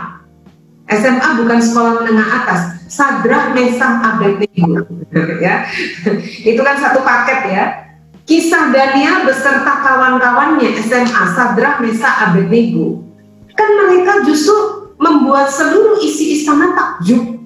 SMA 0.87 1.29
bukan 1.39 1.59
sekolah 1.63 2.03
menengah 2.03 2.29
atas. 2.43 2.61
Sadrah 2.87 3.55
Mesah 3.55 4.03
Abednego. 4.03 4.83
ya. 5.43 5.67
Itu 6.51 6.61
kan 6.63 6.77
satu 6.79 7.03
paket 7.07 7.41
ya. 7.51 7.65
Kisah 8.27 8.75
Daniel 8.75 9.23
beserta 9.27 9.83
kawan-kawannya 9.83 10.75
SMA 10.83 11.23
Sadrah 11.39 11.79
Mesah 11.79 12.31
Abednego. 12.31 13.07
Kan 13.55 13.71
mereka 13.87 14.27
justru 14.27 14.91
membuat 14.99 15.47
seluruh 15.51 16.03
isi 16.03 16.43
istana 16.43 16.75
takjub. 16.75 17.39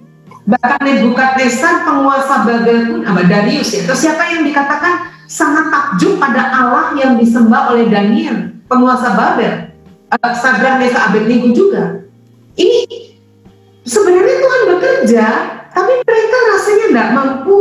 Bahkan 0.48 0.80
Nebukadnezar 0.82 1.84
penguasa 1.84 2.42
Babel 2.48 2.88
pun 2.88 3.00
apa 3.04 3.22
Darius 3.28 3.70
ya. 3.76 3.84
Terus 3.84 4.00
siapa 4.00 4.32
yang 4.32 4.42
dikatakan 4.48 5.12
sangat 5.28 5.68
takjub 5.68 6.16
pada 6.16 6.50
Allah 6.50 6.96
yang 6.96 7.20
disembah 7.20 7.70
oleh 7.70 7.86
Daniel, 7.86 8.50
penguasa 8.66 9.14
Babel 9.14 9.69
uh, 10.10 10.34
Sadrak 10.34 10.82
Mesa 10.82 11.10
Abednego 11.10 11.54
juga. 11.54 12.04
Ini 12.58 13.14
sebenarnya 13.86 14.36
Tuhan 14.42 14.62
bekerja, 14.74 15.26
tapi 15.70 15.92
mereka 16.02 16.38
rasanya 16.54 16.86
tidak 16.90 17.08
mampu 17.14 17.58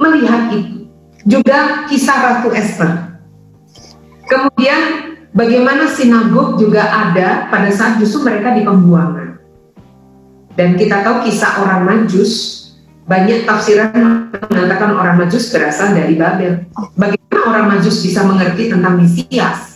melihat 0.00 0.42
itu. 0.56 0.88
Juga 1.26 1.88
kisah 1.90 2.18
Ratu 2.22 2.48
Esther. 2.54 3.18
Kemudian 4.26 4.80
bagaimana 5.34 5.90
sinagog 5.90 6.58
juga 6.58 6.86
ada 6.86 7.50
pada 7.50 7.70
saat 7.70 7.98
justru 8.02 8.26
mereka 8.26 8.54
di 8.54 8.62
pembuangan. 8.66 9.38
Dan 10.56 10.74
kita 10.80 11.04
tahu 11.04 11.28
kisah 11.28 11.60
orang 11.60 11.84
Majus, 11.84 12.64
banyak 13.04 13.44
tafsiran 13.44 14.32
mengatakan 14.32 14.96
orang 14.96 15.20
Majus 15.20 15.52
berasal 15.52 15.92
dari 15.92 16.16
Babel. 16.16 16.64
Bagaimana 16.96 17.40
orang 17.44 17.66
Majus 17.76 18.00
bisa 18.02 18.24
mengerti 18.24 18.72
tentang 18.72 18.96
Mesias? 18.98 19.75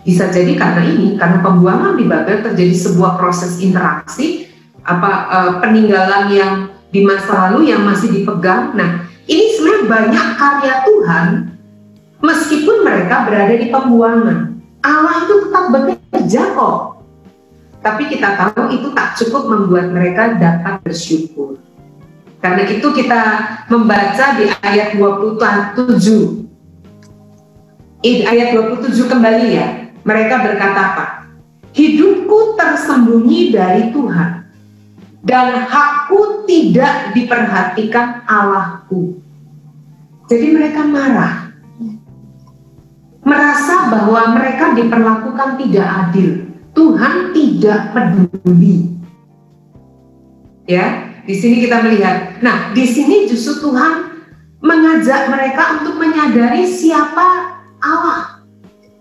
Bisa 0.00 0.32
jadi 0.32 0.56
karena 0.56 0.82
ini, 0.86 1.20
karena 1.20 1.44
pembuangan 1.44 1.96
di 2.00 2.08
Babel 2.08 2.40
terjadi 2.40 2.72
sebuah 2.72 3.20
proses 3.20 3.60
interaksi, 3.60 4.48
apa 4.80 5.10
uh, 5.28 5.52
peninggalan 5.60 6.32
yang 6.32 6.52
di 6.90 7.04
masa 7.06 7.48
lalu 7.48 7.70
yang 7.70 7.84
masih 7.86 8.10
dipegang. 8.10 8.74
Nah, 8.74 9.06
ini 9.28 9.54
sebenarnya 9.54 9.84
banyak 9.86 10.26
karya 10.40 10.74
Tuhan 10.88 11.26
meskipun 12.20 12.76
mereka 12.84 13.26
berada 13.26 13.54
di 13.56 13.66
pembuangan. 13.68 14.60
Allah 14.80 15.14
itu 15.28 15.34
tetap 15.48 15.64
bekerja 15.72 16.42
kok. 16.56 17.04
Tapi 17.80 18.12
kita 18.12 18.36
tahu 18.36 18.68
itu 18.76 18.92
tak 18.92 19.16
cukup 19.16 19.48
membuat 19.48 19.88
mereka 19.92 20.36
dapat 20.36 20.84
bersyukur. 20.84 21.56
Karena 22.40 22.64
itu 22.68 22.88
kita 22.92 23.22
membaca 23.68 24.24
di 24.36 24.48
ayat 24.64 24.96
27. 24.96 26.48
Ayat 28.04 28.48
27 28.56 29.12
kembali 29.12 29.46
ya. 29.52 29.89
Mereka 30.04 30.34
berkata 30.40 30.80
apa? 30.94 31.06
Hidupku 31.70 32.58
tersembunyi 32.58 33.54
dari 33.54 33.94
Tuhan 33.94 34.30
dan 35.20 35.68
hakku 35.68 36.48
tidak 36.48 37.12
diperhatikan 37.12 38.24
Allahku. 38.24 39.20
Jadi 40.30 40.46
mereka 40.54 40.80
marah. 40.86 41.52
Merasa 43.20 43.92
bahwa 43.92 44.32
mereka 44.32 44.72
diperlakukan 44.72 45.60
tidak 45.60 45.86
adil. 45.86 46.48
Tuhan 46.72 47.36
tidak 47.36 47.92
peduli. 47.92 48.96
Ya, 50.64 51.10
di 51.26 51.34
sini 51.34 51.66
kita 51.66 51.82
melihat. 51.82 52.40
Nah, 52.40 52.70
di 52.72 52.86
sini 52.86 53.26
justru 53.26 53.68
Tuhan 53.68 54.22
mengajak 54.62 55.28
mereka 55.28 55.82
untuk 55.82 55.98
menyadari 55.98 56.64
siapa 56.64 57.58
Allah 57.82 58.29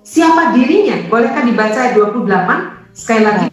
siapa 0.09 0.57
dirinya? 0.57 1.05
Bolehkah 1.05 1.45
dibaca 1.45 1.77
ayat 1.77 1.93
28 1.93 2.97
sekali 2.97 3.21
lagi? 3.21 3.47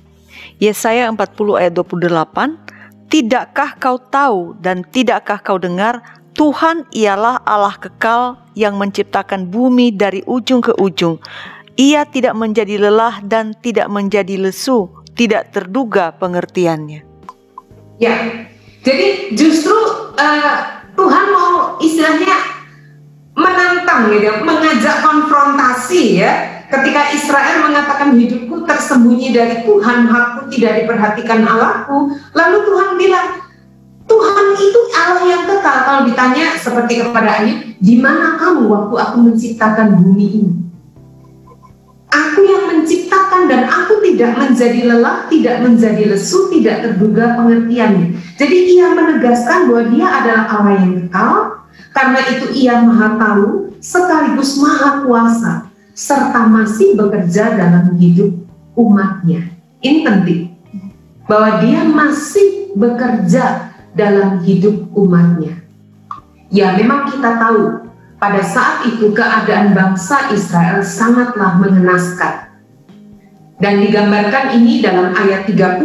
Yesaya 0.57 1.13
40 1.13 1.61
ayat 1.61 1.73
28 1.77 2.77
Tidakkah 3.07 3.79
kau 3.79 4.03
tahu 4.03 4.59
dan 4.59 4.83
tidakkah 4.83 5.39
kau 5.39 5.63
dengar 5.63 6.03
Tuhan 6.35 6.85
ialah 6.91 7.39
Allah 7.47 7.79
kekal 7.79 8.41
yang 8.59 8.75
menciptakan 8.77 9.47
bumi 9.47 9.95
dari 9.95 10.27
ujung 10.27 10.59
ke 10.61 10.75
ujung. 10.77 11.23
Ia 11.79 12.05
tidak 12.09 12.35
menjadi 12.35 12.83
lelah 12.83 13.23
dan 13.25 13.55
tidak 13.63 13.89
menjadi 13.89 14.37
lesu, 14.37 14.91
tidak 15.15 15.55
terduga 15.55 16.13
pengertiannya. 16.19 17.07
Ya, 17.97 18.17
jadi 18.85 19.33
justru 19.33 19.73
uh, 20.19 20.57
Tuhan 20.93 21.25
mau 21.33 21.81
istilahnya 21.81 22.56
menantang 23.37 24.09
gitu, 24.11 24.33
mengajak 24.43 25.05
konfrontasi 25.05 26.25
ya. 26.25 26.33
Ketika 26.67 27.15
Israel 27.15 27.63
mengatakan 27.71 28.19
hidupku 28.19 28.67
tersembunyi 28.67 29.31
dari 29.31 29.63
Tuhan, 29.63 30.11
hakku 30.11 30.51
tidak 30.51 30.83
diperhatikan 30.83 31.47
Allahku, 31.47 32.11
lalu 32.35 32.57
Tuhan 32.67 32.91
bilang, 32.99 33.29
Tuhan 34.07 34.47
itu 34.59 34.81
Allah 34.95 35.25
yang 35.31 35.43
kekal. 35.47 35.79
Kalau 35.87 36.01
ditanya 36.11 36.59
seperti 36.59 37.07
kepada 37.07 37.43
Ayub, 37.43 37.59
di 37.79 37.95
mana 38.03 38.35
kamu 38.35 38.67
waktu 38.67 38.95
aku 38.99 39.17
menciptakan 39.31 39.95
bumi 40.03 40.27
ini? 40.27 40.53
Aku 42.11 42.41
yang 42.43 42.65
menciptakan 42.71 43.47
dan 43.47 43.67
aku 43.67 44.03
tidak 44.03 44.35
menjadi 44.39 44.81
lelah, 44.91 45.27
tidak 45.31 45.57
menjadi 45.63 46.03
lesu, 46.17 46.51
tidak 46.51 46.83
terduga 46.83 47.35
pengertiannya. 47.39 48.15
Jadi 48.39 48.57
ia 48.75 48.91
menegaskan 48.95 49.71
bahwa 49.71 49.83
dia 49.91 50.07
adalah 50.07 50.45
Allah 50.51 50.75
yang 50.83 50.93
kekal, 51.07 51.35
karena 51.97 52.21
itu 52.37 52.47
ia 52.53 52.83
maha 52.85 53.17
tahu 53.17 53.73
sekaligus 53.81 54.61
maha 54.61 55.07
kuasa, 55.07 55.71
serta 55.97 56.45
masih 56.45 56.93
bekerja 56.99 57.57
dalam 57.57 57.97
hidup 57.97 58.37
umatnya. 58.77 59.49
Ini 59.81 60.05
penting, 60.05 60.53
bahwa 61.25 61.65
dia 61.65 61.87
masih 61.87 62.77
bekerja 62.77 63.73
dalam 63.97 64.45
hidup 64.45 64.93
umatnya. 64.93 65.57
Ya 66.53 66.77
memang 66.77 67.11
kita 67.11 67.41
tahu 67.41 67.89
pada 68.21 68.41
saat 68.45 68.87
itu 68.89 69.13
keadaan 69.13 69.73
bangsa 69.73 70.31
Israel 70.33 70.85
sangatlah 70.85 71.59
mengenaskan. 71.61 72.49
Dan 73.57 73.81
digambarkan 73.81 74.53
ini 74.61 74.85
dalam 74.85 75.17
ayat 75.17 75.49
30, 75.49 75.81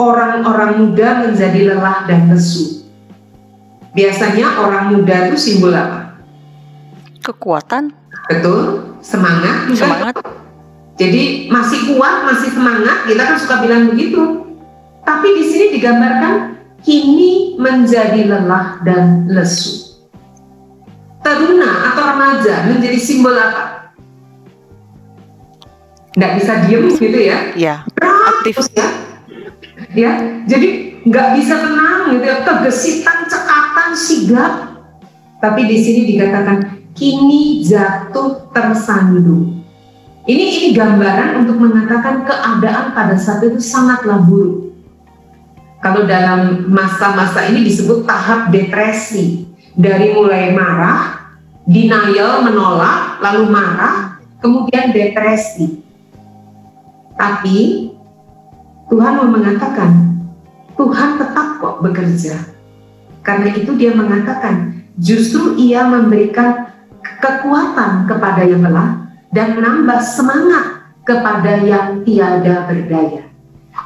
orang-orang 0.00 0.80
muda 0.80 1.28
menjadi 1.28 1.76
lelah 1.76 2.08
dan 2.08 2.32
lesu. 2.32 2.79
Biasanya 3.90 4.62
orang 4.62 4.94
muda 4.94 5.30
itu 5.30 5.36
simbol 5.36 5.74
apa? 5.74 6.14
Kekuatan. 7.26 7.90
Betul, 8.30 8.94
semangat. 9.02 9.66
Semangat. 9.74 10.14
Jadi 11.00 11.48
masih 11.48 11.96
kuat, 11.96 12.28
masih 12.28 12.54
semangat, 12.54 13.08
kita 13.08 13.22
kan 13.24 13.36
suka 13.40 13.64
bilang 13.64 13.90
begitu. 13.90 14.46
Tapi 15.02 15.28
di 15.42 15.44
sini 15.48 15.66
digambarkan 15.80 16.60
kini 16.84 17.56
menjadi 17.58 18.30
lelah 18.30 18.78
dan 18.84 19.26
lesu. 19.26 19.98
Teruna 21.20 21.92
atau 21.92 22.04
remaja 22.16 22.68
menjadi 22.68 22.98
simbol 23.00 23.34
apa? 23.36 23.92
Nggak 26.16 26.32
bisa 26.36 26.52
diem 26.68 26.84
gitu 26.94 27.20
ya? 27.20 27.38
Iya. 27.56 27.74
Aktif 28.00 28.54
ya. 28.76 28.88
Ya, 29.90 30.12
jadi 30.46 31.00
nggak 31.02 31.28
bisa 31.40 31.54
tenang 31.58 32.14
gitu 32.14 32.24
ya, 32.28 32.44
kegesitan, 32.44 33.24
cekatan, 33.70 33.90
sigap. 33.94 34.52
Tapi 35.40 35.60
di 35.64 35.76
sini 35.78 36.00
dikatakan 36.10 36.58
kini 36.92 37.62
jatuh 37.64 38.50
tersandung. 38.52 39.62
Ini 40.28 40.44
ini 40.60 40.68
gambaran 40.76 41.46
untuk 41.46 41.56
mengatakan 41.56 42.28
keadaan 42.28 42.92
pada 42.92 43.16
saat 43.16 43.40
itu 43.40 43.56
sangatlah 43.56 44.20
buruk 44.20 44.68
kalau 45.80 46.04
dalam 46.04 46.68
masa-masa 46.68 47.48
ini 47.48 47.64
disebut 47.64 48.04
tahap 48.04 48.52
depresi. 48.52 49.48
Dari 49.80 50.12
mulai 50.12 50.52
marah, 50.52 51.32
denial, 51.64 52.44
menolak, 52.44 53.16
lalu 53.24 53.48
marah, 53.48 54.20
kemudian 54.44 54.92
depresi. 54.92 55.80
Tapi 57.16 57.88
Tuhan 58.92 59.24
mau 59.24 59.30
mengatakan, 59.30 60.20
Tuhan 60.76 61.16
tetap 61.16 61.62
kok 61.64 61.80
bekerja. 61.80 62.59
Karena 63.20 63.52
itu 63.52 63.76
dia 63.76 63.92
mengatakan, 63.92 64.84
justru 64.96 65.56
ia 65.60 65.84
memberikan 65.84 66.72
kekuatan 67.20 68.08
kepada 68.08 68.42
yang 68.44 68.64
lelah 68.64 69.12
dan 69.30 69.60
menambah 69.60 70.00
semangat 70.00 70.88
kepada 71.04 71.60
yang 71.64 72.04
tiada 72.04 72.68
berdaya 72.68 73.30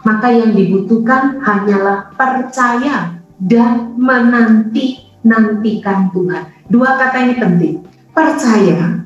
maka 0.05 0.29
yang 0.33 0.53
dibutuhkan 0.53 1.41
hanyalah 1.41 2.13
percaya 2.19 3.15
dan 3.41 3.97
menanti-nantikan 3.97 6.13
Tuhan. 6.13 6.45
Dua 6.69 7.01
kata 7.01 7.19
ini 7.25 7.41
penting. 7.41 7.81
Percaya 8.15 9.01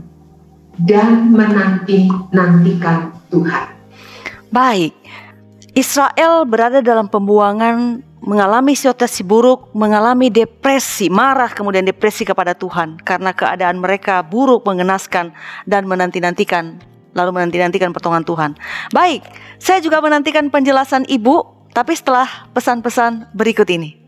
dan 0.78 1.32
menanti-nantikan 1.32 3.12
Tuhan. 3.30 3.64
Baik. 4.48 4.94
Israel 5.78 6.42
berada 6.42 6.82
dalam 6.82 7.06
pembuangan 7.06 8.02
mengalami 8.18 8.74
situasi 8.74 9.22
buruk, 9.22 9.70
mengalami 9.78 10.26
depresi, 10.26 11.06
marah 11.06 11.54
kemudian 11.54 11.86
depresi 11.86 12.26
kepada 12.26 12.50
Tuhan 12.50 12.98
karena 13.06 13.30
keadaan 13.30 13.78
mereka 13.78 14.26
buruk, 14.26 14.66
mengenaskan 14.66 15.30
dan 15.70 15.86
menanti-nantikan 15.86 16.82
lalu 17.14 17.30
menanti-nantikan 17.38 17.94
pertolongan 17.94 18.26
Tuhan. 18.26 18.50
Baik, 18.90 19.22
saya 19.62 19.78
juga 19.78 20.02
menantikan 20.02 20.50
penjelasan 20.50 21.06
Ibu, 21.06 21.70
tapi 21.70 21.94
setelah 21.94 22.26
pesan-pesan 22.50 23.30
berikut 23.38 23.70
ini. 23.70 24.07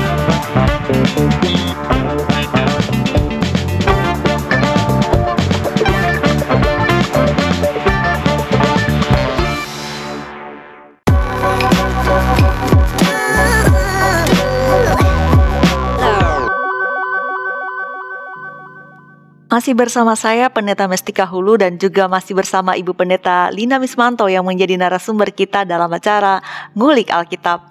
Masih 19.51 19.75
bersama 19.75 20.15
saya 20.15 20.47
Pendeta 20.47 20.87
Mestika 20.87 21.27
Hulu 21.27 21.59
dan 21.59 21.75
juga 21.75 22.07
masih 22.07 22.31
bersama 22.31 22.71
Ibu 22.73 22.95
Pendeta 22.95 23.51
Lina 23.51 23.83
Mismanto 23.83 24.23
yang 24.31 24.47
menjadi 24.47 24.79
narasumber 24.79 25.27
kita 25.35 25.67
dalam 25.67 25.91
acara 25.91 26.39
Ngulik 26.71 27.11
Alkitab. 27.11 27.67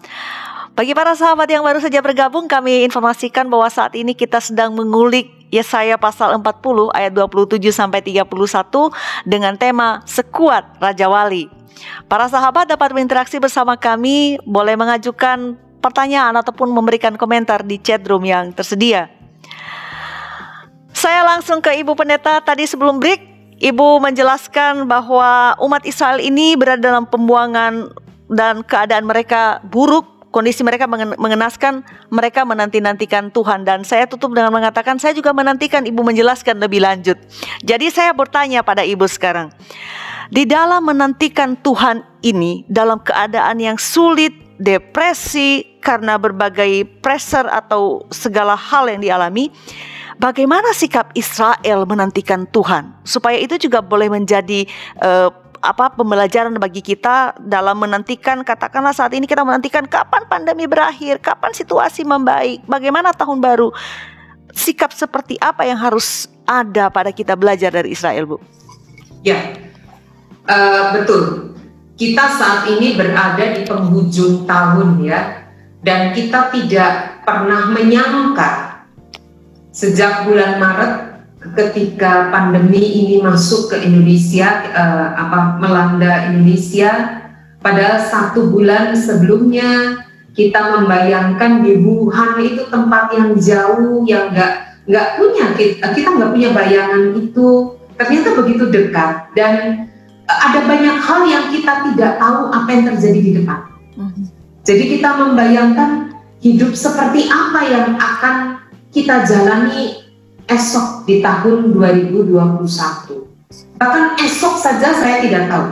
Bagi 0.79 0.95
para 0.95 1.19
sahabat 1.19 1.51
yang 1.51 1.67
baru 1.67 1.83
saja 1.83 1.99
bergabung, 1.99 2.47
kami 2.47 2.87
informasikan 2.87 3.51
bahwa 3.51 3.67
saat 3.67 3.93
ini 3.99 4.15
kita 4.15 4.39
sedang 4.39 4.73
mengulik 4.73 5.29
Yesaya 5.51 5.99
pasal 5.99 6.39
40 6.39 6.95
ayat 6.95 7.11
27 7.11 7.59
sampai 7.75 7.99
31 8.07 8.31
dengan 9.27 9.59
tema 9.59 9.99
Sekuat 10.07 10.79
Raja 10.79 11.11
Wali. 11.11 11.51
Para 12.07 12.31
sahabat 12.31 12.71
dapat 12.71 12.95
berinteraksi 12.95 13.43
bersama 13.43 13.75
kami, 13.75 14.39
boleh 14.47 14.79
mengajukan 14.79 15.59
pertanyaan 15.83 16.39
ataupun 16.39 16.71
memberikan 16.71 17.19
komentar 17.19 17.67
di 17.67 17.83
chat 17.83 18.07
room 18.07 18.23
yang 18.23 18.55
tersedia. 18.55 19.11
Saya 20.95 21.25
langsung 21.25 21.59
ke 21.59 21.75
Ibu 21.83 21.99
Pendeta 21.99 22.39
tadi 22.45 22.69
sebelum 22.69 23.03
break. 23.03 23.27
Ibu 23.61 24.01
menjelaskan 24.01 24.89
bahwa 24.89 25.53
umat 25.61 25.85
Israel 25.85 26.17
ini 26.17 26.57
berada 26.57 26.81
dalam 26.81 27.05
pembuangan 27.05 27.93
dan 28.33 28.65
keadaan 28.65 29.05
mereka 29.05 29.61
buruk 29.69 30.20
kondisi 30.31 30.63
mereka 30.63 30.87
mengenaskan, 31.19 31.83
mereka 32.09 32.47
menanti-nantikan 32.47 33.35
Tuhan 33.35 33.67
dan 33.67 33.83
saya 33.83 34.07
tutup 34.07 34.33
dengan 34.33 34.55
mengatakan 34.55 34.97
saya 34.97 35.15
juga 35.15 35.35
menantikan 35.35 35.85
Ibu 35.85 36.01
menjelaskan 36.07 36.59
lebih 36.63 36.83
lanjut. 36.83 37.19
Jadi 37.67 37.91
saya 37.91 38.15
bertanya 38.15 38.63
pada 38.63 38.87
Ibu 38.87 39.07
sekarang, 39.11 39.51
di 40.31 40.47
dalam 40.47 40.87
menantikan 40.87 41.59
Tuhan 41.59 42.07
ini 42.23 42.65
dalam 42.71 43.03
keadaan 43.03 43.59
yang 43.59 43.77
sulit, 43.77 44.33
depresi 44.61 45.81
karena 45.83 46.21
berbagai 46.21 46.87
pressure 47.01 47.49
atau 47.51 48.07
segala 48.15 48.55
hal 48.55 48.87
yang 48.93 49.03
dialami, 49.03 49.51
bagaimana 50.21 50.71
sikap 50.77 51.11
Israel 51.17 51.89
menantikan 51.89 52.45
Tuhan 52.53 52.93
supaya 53.03 53.41
itu 53.41 53.57
juga 53.57 53.81
boleh 53.81 54.13
menjadi 54.13 54.69
uh, 55.01 55.33
apa 55.61 55.93
pembelajaran 55.93 56.57
bagi 56.57 56.81
kita 56.81 57.37
dalam 57.37 57.77
menantikan 57.77 58.41
katakanlah 58.41 58.97
saat 58.97 59.13
ini 59.13 59.29
kita 59.29 59.45
menantikan 59.45 59.85
kapan 59.85 60.25
pandemi 60.25 60.65
berakhir, 60.65 61.21
kapan 61.21 61.53
situasi 61.53 62.05
membaik, 62.05 62.65
bagaimana 62.65 63.13
tahun 63.13 63.45
baru. 63.45 63.69
Sikap 64.51 64.91
seperti 64.91 65.39
apa 65.39 65.63
yang 65.63 65.79
harus 65.79 66.27
ada 66.49 66.91
pada 66.91 67.15
kita 67.15 67.39
belajar 67.39 67.71
dari 67.71 67.95
Israel, 67.95 68.35
Bu? 68.35 68.37
Ya, 69.23 69.55
uh, 70.49 70.97
betul. 70.97 71.55
Kita 71.95 72.25
saat 72.35 72.67
ini 72.73 72.97
berada 72.97 73.45
di 73.55 73.63
penghujung 73.69 74.49
tahun 74.49 75.05
ya, 75.05 75.45
dan 75.85 76.17
kita 76.17 76.49
tidak 76.51 77.23
pernah 77.23 77.69
menyangka 77.69 78.83
sejak 79.71 80.27
bulan 80.27 80.59
Maret 80.59 81.10
ketika 81.41 82.29
pandemi 82.29 82.85
ini 82.85 83.25
masuk 83.25 83.73
ke 83.73 83.81
Indonesia 83.81 84.61
uh, 84.77 85.17
apa 85.17 85.57
melanda 85.57 86.29
Indonesia 86.29 87.23
pada 87.65 88.01
satu 88.01 88.53
bulan 88.53 88.93
sebelumnya 88.93 90.05
kita 90.37 90.81
membayangkan 90.81 91.65
di 91.65 91.81
Wuhan 91.81 92.39
itu 92.45 92.69
tempat 92.69 93.13
yang 93.17 93.37
jauh 93.41 94.05
yang 94.05 94.33
nggak 94.37 94.85
nggak 94.85 95.09
punya 95.17 95.47
kita 95.57 95.87
kita 95.97 96.09
nggak 96.13 96.33
punya 96.33 96.51
bayangan 96.53 97.17
itu 97.17 97.49
ternyata 97.97 98.29
begitu 98.37 98.65
dekat 98.69 99.33
dan 99.33 99.87
ada 100.31 100.61
banyak 100.63 100.97
hal 101.03 101.21
yang 101.27 101.45
kita 101.51 101.73
tidak 101.91 102.13
tahu 102.23 102.55
apa 102.55 102.69
yang 102.71 102.85
terjadi 102.95 103.21
di 103.21 103.33
depan. 103.43 103.61
Mm-hmm. 103.99 104.25
Jadi 104.63 104.85
kita 104.97 105.11
membayangkan 105.19 105.91
hidup 106.39 106.73
seperti 106.79 107.27
apa 107.27 107.61
yang 107.67 107.89
akan 107.99 108.37
kita 108.95 109.27
jalani 109.27 110.10
esok 110.51 111.07
di 111.07 111.23
tahun 111.23 111.73
2021. 111.73 113.31
Bahkan 113.79 114.05
esok 114.19 114.55
saja 114.59 114.91
saya 114.93 115.23
tidak 115.23 115.47
tahu. 115.47 115.67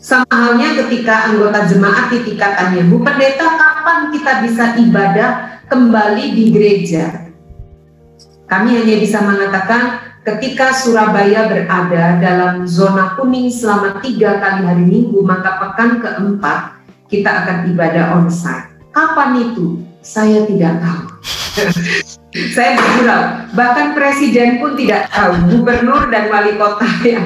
Sama 0.00 0.32
halnya 0.32 0.80
ketika 0.84 1.28
anggota 1.28 1.68
jemaat 1.68 2.08
ditikatannya, 2.08 2.88
Bu 2.88 3.04
Pendeta, 3.04 3.52
kapan 3.60 4.08
kita 4.12 4.32
bisa 4.48 4.64
ibadah 4.80 5.60
kembali 5.68 6.24
di 6.32 6.44
gereja? 6.52 7.28
Kami 8.48 8.80
hanya 8.80 8.96
bisa 8.96 9.20
mengatakan 9.20 10.00
ketika 10.24 10.72
Surabaya 10.72 11.52
berada 11.52 12.16
dalam 12.16 12.64
zona 12.64 13.12
kuning 13.20 13.52
selama 13.52 14.00
tiga 14.00 14.40
kali 14.40 14.64
hari 14.64 14.84
minggu, 14.88 15.20
maka 15.20 15.60
pekan 15.60 16.00
keempat 16.00 16.80
kita 17.12 17.28
akan 17.44 17.68
ibadah 17.68 18.16
onsite. 18.16 18.72
Kapan 18.96 19.52
itu? 19.52 19.84
Saya 20.00 20.48
tidak 20.48 20.80
tahu. 20.80 21.04
Saya 22.30 22.78
bergurau, 22.78 23.22
bahkan 23.58 23.90
presiden 23.98 24.62
pun 24.62 24.78
tidak 24.78 25.10
tahu, 25.10 25.50
gubernur 25.50 26.06
dan 26.14 26.30
wali 26.30 26.54
kota 26.54 26.86
ya. 27.02 27.18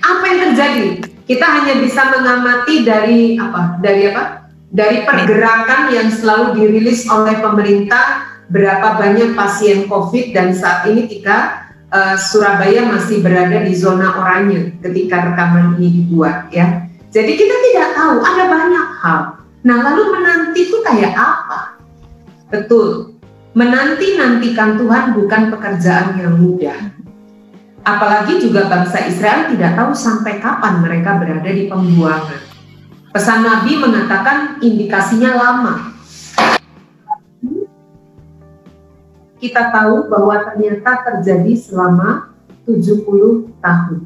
Apa 0.00 0.24
yang 0.32 0.38
terjadi? 0.52 0.84
Kita 1.28 1.44
hanya 1.44 1.74
bisa 1.82 2.08
mengamati 2.08 2.86
dari 2.86 3.36
apa? 3.36 3.76
Dari 3.84 4.02
apa? 4.08 4.48
Dari 4.72 5.04
pergerakan 5.04 5.92
yang 5.92 6.08
selalu 6.08 6.56
dirilis 6.56 7.04
oleh 7.04 7.36
pemerintah 7.36 8.32
berapa 8.48 8.96
banyak 8.96 9.34
pasien 9.36 9.90
COVID 9.90 10.32
dan 10.32 10.54
saat 10.54 10.88
ini 10.88 11.04
ketika 11.04 11.68
uh, 11.90 12.14
Surabaya 12.16 12.86
masih 12.86 13.20
berada 13.20 13.60
di 13.60 13.74
zona 13.74 14.14
oranye 14.16 14.72
ketika 14.80 15.32
rekaman 15.32 15.76
ini 15.76 16.02
dibuat 16.02 16.48
ya. 16.54 16.86
Jadi 17.10 17.32
kita 17.34 17.56
tidak 17.72 17.88
tahu 17.96 18.14
ada 18.22 18.44
banyak 18.46 18.86
hal. 19.02 19.20
Nah 19.66 19.76
lalu 19.82 20.02
menanti 20.14 20.60
itu 20.70 20.78
kayak 20.84 21.12
apa? 21.16 21.74
Betul, 22.46 23.15
Menanti-nantikan 23.56 24.76
Tuhan 24.76 25.16
bukan 25.16 25.48
pekerjaan 25.48 26.20
yang 26.20 26.36
mudah. 26.36 26.92
Apalagi 27.88 28.36
juga 28.36 28.68
bangsa 28.68 29.08
Israel 29.08 29.48
tidak 29.48 29.72
tahu 29.72 29.96
sampai 29.96 30.36
kapan 30.44 30.84
mereka 30.84 31.16
berada 31.16 31.48
di 31.48 31.64
pembuangan. 31.64 32.36
Pesan 33.16 33.48
Nabi 33.48 33.80
mengatakan 33.80 34.60
indikasinya 34.60 35.40
lama. 35.40 35.74
Kita 39.40 39.72
tahu 39.72 40.12
bahwa 40.12 40.52
ternyata 40.52 40.92
terjadi 41.08 41.56
selama 41.56 42.36
70 42.68 43.56
tahun. 43.64 44.04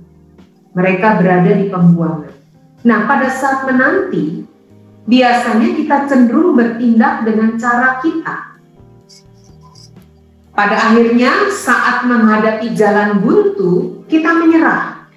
Mereka 0.79 1.09
berada 1.19 1.51
di 1.59 1.67
pembuangan. 1.67 2.39
Nah, 2.87 3.03
pada 3.03 3.27
saat 3.27 3.67
menanti, 3.67 4.47
biasanya 5.11 5.75
kita 5.75 6.07
cenderung 6.07 6.55
bertindak 6.55 7.27
dengan 7.27 7.59
cara 7.59 7.99
kita 7.99 8.50
pada 10.61 10.93
akhirnya 10.93 11.49
saat 11.49 12.05
menghadapi 12.05 12.77
jalan 12.77 13.25
buntu, 13.25 14.05
kita 14.13 14.29
menyerah. 14.29 15.09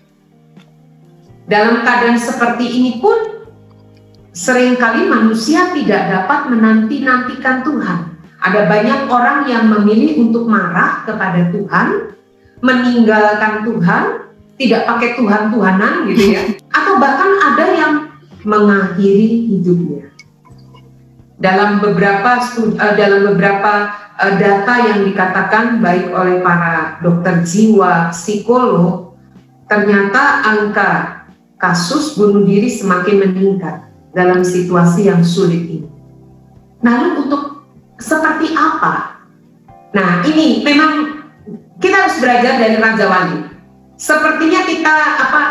Dalam 1.52 1.84
keadaan 1.84 2.16
seperti 2.16 2.64
ini 2.80 3.04
pun, 3.04 3.44
sering 4.32 4.80
kali 4.80 5.04
manusia 5.04 5.76
tidak 5.76 6.08
dapat 6.08 6.48
menanti-nantikan 6.48 7.60
Tuhan. 7.60 8.00
Ada 8.40 8.72
banyak 8.72 9.12
orang 9.12 9.44
yang 9.52 9.68
memilih 9.68 10.24
untuk 10.24 10.48
marah 10.48 11.04
kepada 11.04 11.52
Tuhan, 11.52 12.16
meninggalkan 12.64 13.68
Tuhan, 13.68 14.04
tidak 14.56 14.88
pakai 14.88 15.20
Tuhan-Tuhanan 15.20 16.08
gitu 16.08 16.40
ya. 16.40 16.42
Atau 16.80 17.04
bahkan 17.04 17.36
ada 17.52 17.66
yang 17.68 17.94
mengakhiri 18.48 19.52
hidupnya. 19.52 20.08
Dalam 21.42 21.82
beberapa 21.82 22.40
uh, 22.40 22.94
dalam 22.94 23.34
beberapa 23.34 23.74
uh, 24.18 24.34
data 24.38 24.74
yang 24.86 25.00
dikatakan 25.10 25.82
baik 25.82 26.14
oleh 26.14 26.40
para 26.46 27.02
dokter 27.02 27.42
jiwa, 27.42 28.14
psikolog, 28.14 29.18
ternyata 29.66 30.46
angka 30.46 30.92
kasus 31.58 32.20
bunuh 32.20 32.46
diri 32.46 32.70
semakin 32.70 33.24
meningkat 33.24 33.88
dalam 34.14 34.46
situasi 34.46 35.10
yang 35.10 35.26
sulit 35.26 35.64
ini. 35.66 35.90
Lalu 36.84 37.26
untuk 37.26 37.66
seperti 37.98 38.54
apa? 38.54 39.24
Nah 39.96 40.22
ini 40.28 40.62
memang 40.62 41.24
kita 41.80 41.96
harus 42.08 42.18
belajar 42.20 42.60
dari 42.60 42.78
Raja 42.78 43.06
Wali. 43.10 43.40
Sepertinya 43.98 44.68
kita 44.68 44.96
apa 45.22 45.42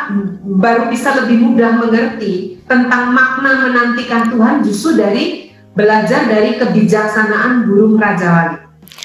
baru 0.45 0.91
bisa 0.93 1.15
lebih 1.25 1.41
mudah 1.41 1.79
mengerti 1.79 2.61
tentang 2.69 3.15
makna 3.17 3.69
menantikan 3.69 4.29
Tuhan 4.29 4.61
justru 4.67 4.99
dari 4.99 5.52
belajar 5.73 6.29
dari 6.29 6.61
kebijaksanaan 6.61 7.65
burung 7.65 7.97
Raja 7.97 8.29
Wali. 8.29 8.57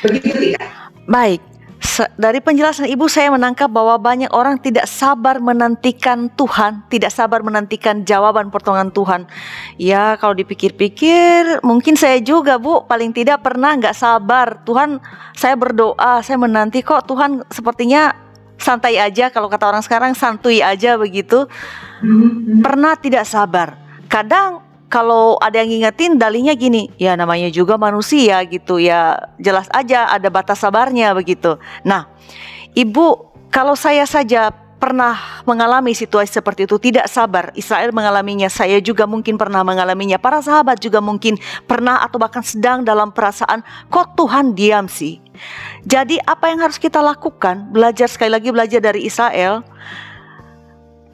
Begitu 0.04 0.36
tidak? 0.36 0.64
Baik. 1.08 1.42
Dari 1.98 2.38
penjelasan 2.42 2.90
Ibu 2.90 3.10
saya 3.10 3.34
menangkap 3.34 3.70
bahwa 3.74 3.98
banyak 3.98 4.30
orang 4.30 4.62
tidak 4.62 4.86
sabar 4.86 5.42
menantikan 5.42 6.30
Tuhan, 6.34 6.86
tidak 6.94 7.10
sabar 7.10 7.42
menantikan 7.42 8.06
jawaban 8.06 8.54
pertolongan 8.54 8.94
Tuhan. 8.94 9.22
Ya 9.82 10.14
kalau 10.22 10.38
dipikir-pikir 10.38 11.66
mungkin 11.66 11.98
saya 11.98 12.22
juga 12.22 12.62
Bu 12.62 12.86
paling 12.86 13.14
tidak 13.18 13.42
pernah 13.42 13.74
nggak 13.78 13.98
sabar. 13.98 14.62
Tuhan 14.62 15.02
saya 15.34 15.58
berdoa, 15.58 16.22
saya 16.22 16.38
menanti 16.38 16.86
kok 16.86 17.10
Tuhan 17.10 17.46
sepertinya 17.50 18.14
santai 18.58 19.02
aja 19.02 19.34
kalau 19.34 19.50
kata 19.50 19.66
orang 19.66 19.82
sekarang 19.86 20.14
santuy 20.14 20.62
aja 20.62 21.02
begitu. 21.02 21.50
Mm-hmm. 22.06 22.62
Pernah 22.62 22.94
tidak 22.98 23.26
sabar. 23.26 23.74
Kadang 24.06 24.67
kalau 24.88 25.36
ada 25.44 25.60
yang 25.60 25.70
ngingetin 25.72 26.16
dalinya 26.16 26.56
gini, 26.56 26.88
ya 26.96 27.20
namanya 27.20 27.52
juga 27.52 27.76
manusia 27.76 28.40
gitu 28.48 28.80
ya, 28.80 29.20
jelas 29.36 29.68
aja 29.76 30.08
ada 30.08 30.32
batas 30.32 30.64
sabarnya 30.64 31.12
begitu. 31.12 31.60
Nah, 31.84 32.08
Ibu, 32.72 33.36
kalau 33.52 33.76
saya 33.76 34.08
saja 34.08 34.52
pernah 34.78 35.42
mengalami 35.44 35.98
situasi 35.98 36.38
seperti 36.38 36.70
itu 36.70 36.78
tidak 36.78 37.10
sabar 37.10 37.50
Israel 37.58 37.90
mengalaminya 37.90 38.46
saya 38.46 38.78
juga 38.78 39.10
mungkin 39.10 39.34
pernah 39.34 39.66
mengalaminya 39.66 40.22
para 40.22 40.38
sahabat 40.38 40.78
juga 40.78 41.02
mungkin 41.02 41.34
pernah 41.66 42.06
atau 42.06 42.22
bahkan 42.22 42.46
sedang 42.46 42.86
dalam 42.86 43.10
perasaan 43.10 43.66
kok 43.90 44.14
Tuhan 44.14 44.54
diam 44.54 44.86
sih? 44.86 45.18
Jadi 45.84 46.22
apa 46.22 46.54
yang 46.54 46.62
harus 46.62 46.78
kita 46.78 47.02
lakukan? 47.02 47.74
Belajar 47.74 48.06
sekali 48.08 48.32
lagi 48.32 48.54
belajar 48.54 48.80
dari 48.80 49.04
Israel. 49.10 49.66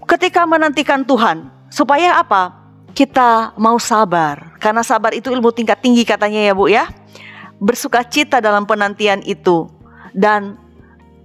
Ketika 0.03 0.43
menantikan 0.43 1.07
Tuhan 1.07 1.47
supaya 1.71 2.19
apa 2.19 2.62
kita 2.93 3.57
mau 3.57 3.81
sabar, 3.81 4.53
karena 4.61 4.85
sabar 4.85 5.11
itu 5.17 5.33
ilmu 5.33 5.49
tingkat 5.49 5.81
tinggi 5.81 6.05
katanya 6.05 6.39
ya 6.45 6.53
Bu 6.53 6.69
ya. 6.69 6.85
Bersuka 7.57 8.05
cita 8.05 8.37
dalam 8.37 8.69
penantian 8.69 9.25
itu 9.25 9.65
dan 10.13 10.57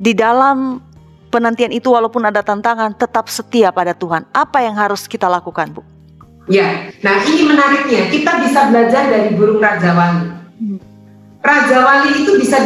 di 0.01 0.17
dalam 0.17 0.81
penantian 1.29 1.69
itu 1.77 1.93
walaupun 1.93 2.25
ada 2.25 2.41
tantangan 2.41 2.97
tetap 2.97 3.29
setia 3.29 3.69
pada 3.69 3.93
Tuhan. 3.93 4.25
Apa 4.33 4.65
yang 4.65 4.75
harus 4.81 5.05
kita 5.05 5.29
lakukan, 5.29 5.77
Bu? 5.77 5.83
Ya, 6.49 6.89
nah 7.05 7.21
ini 7.29 7.45
menariknya. 7.45 8.09
Kita 8.09 8.41
bisa 8.41 8.73
belajar 8.73 9.13
dari 9.13 9.37
burung 9.37 9.61
Raja 9.61 9.93
Wali. 9.93 10.27
Raja 11.45 11.77
Wali 11.85 12.25
itu 12.25 12.41
bisa 12.41 12.65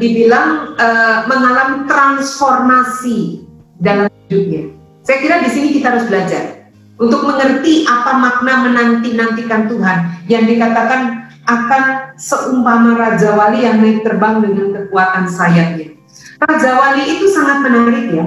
dibilang 0.00 0.72
uh, 0.80 1.28
mengalami 1.28 1.84
transformasi 1.84 3.44
dalam 3.76 4.08
hidupnya. 4.26 4.72
Saya 5.04 5.18
kira 5.20 5.36
di 5.44 5.50
sini 5.52 5.68
kita 5.76 5.92
harus 5.92 6.08
belajar 6.08 6.57
untuk 6.98 7.22
mengerti 7.22 7.86
apa 7.86 8.18
makna 8.18 8.66
menanti-nantikan 8.66 9.70
Tuhan 9.70 9.98
yang 10.26 10.44
dikatakan 10.50 11.30
akan 11.48 11.82
seumpama 12.18 12.98
Raja 12.98 13.32
Wali 13.38 13.64
yang 13.64 13.80
naik 13.80 14.04
terbang 14.04 14.44
dengan 14.44 14.74
kekuatan 14.74 15.30
sayapnya. 15.30 15.96
Raja 16.42 16.70
Wali 16.76 17.02
itu 17.16 17.30
sangat 17.30 17.64
menarik 17.64 18.06
ya. 18.12 18.26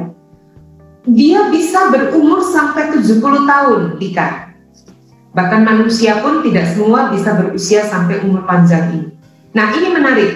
Dia 1.05 1.51
bisa 1.51 1.91
berumur 1.91 2.41
sampai 2.41 2.95
70 2.97 3.45
tahun, 3.45 3.81
Dika. 3.99 4.53
Bahkan 5.31 5.61
manusia 5.63 6.19
pun 6.19 6.43
tidak 6.43 6.71
semua 6.75 7.09
bisa 7.13 7.35
berusia 7.37 7.85
sampai 7.87 8.19
umur 8.25 8.43
panjang 8.47 8.89
ini. 8.91 9.07
Nah 9.53 9.67
ini 9.75 9.89
menarik. 9.91 10.31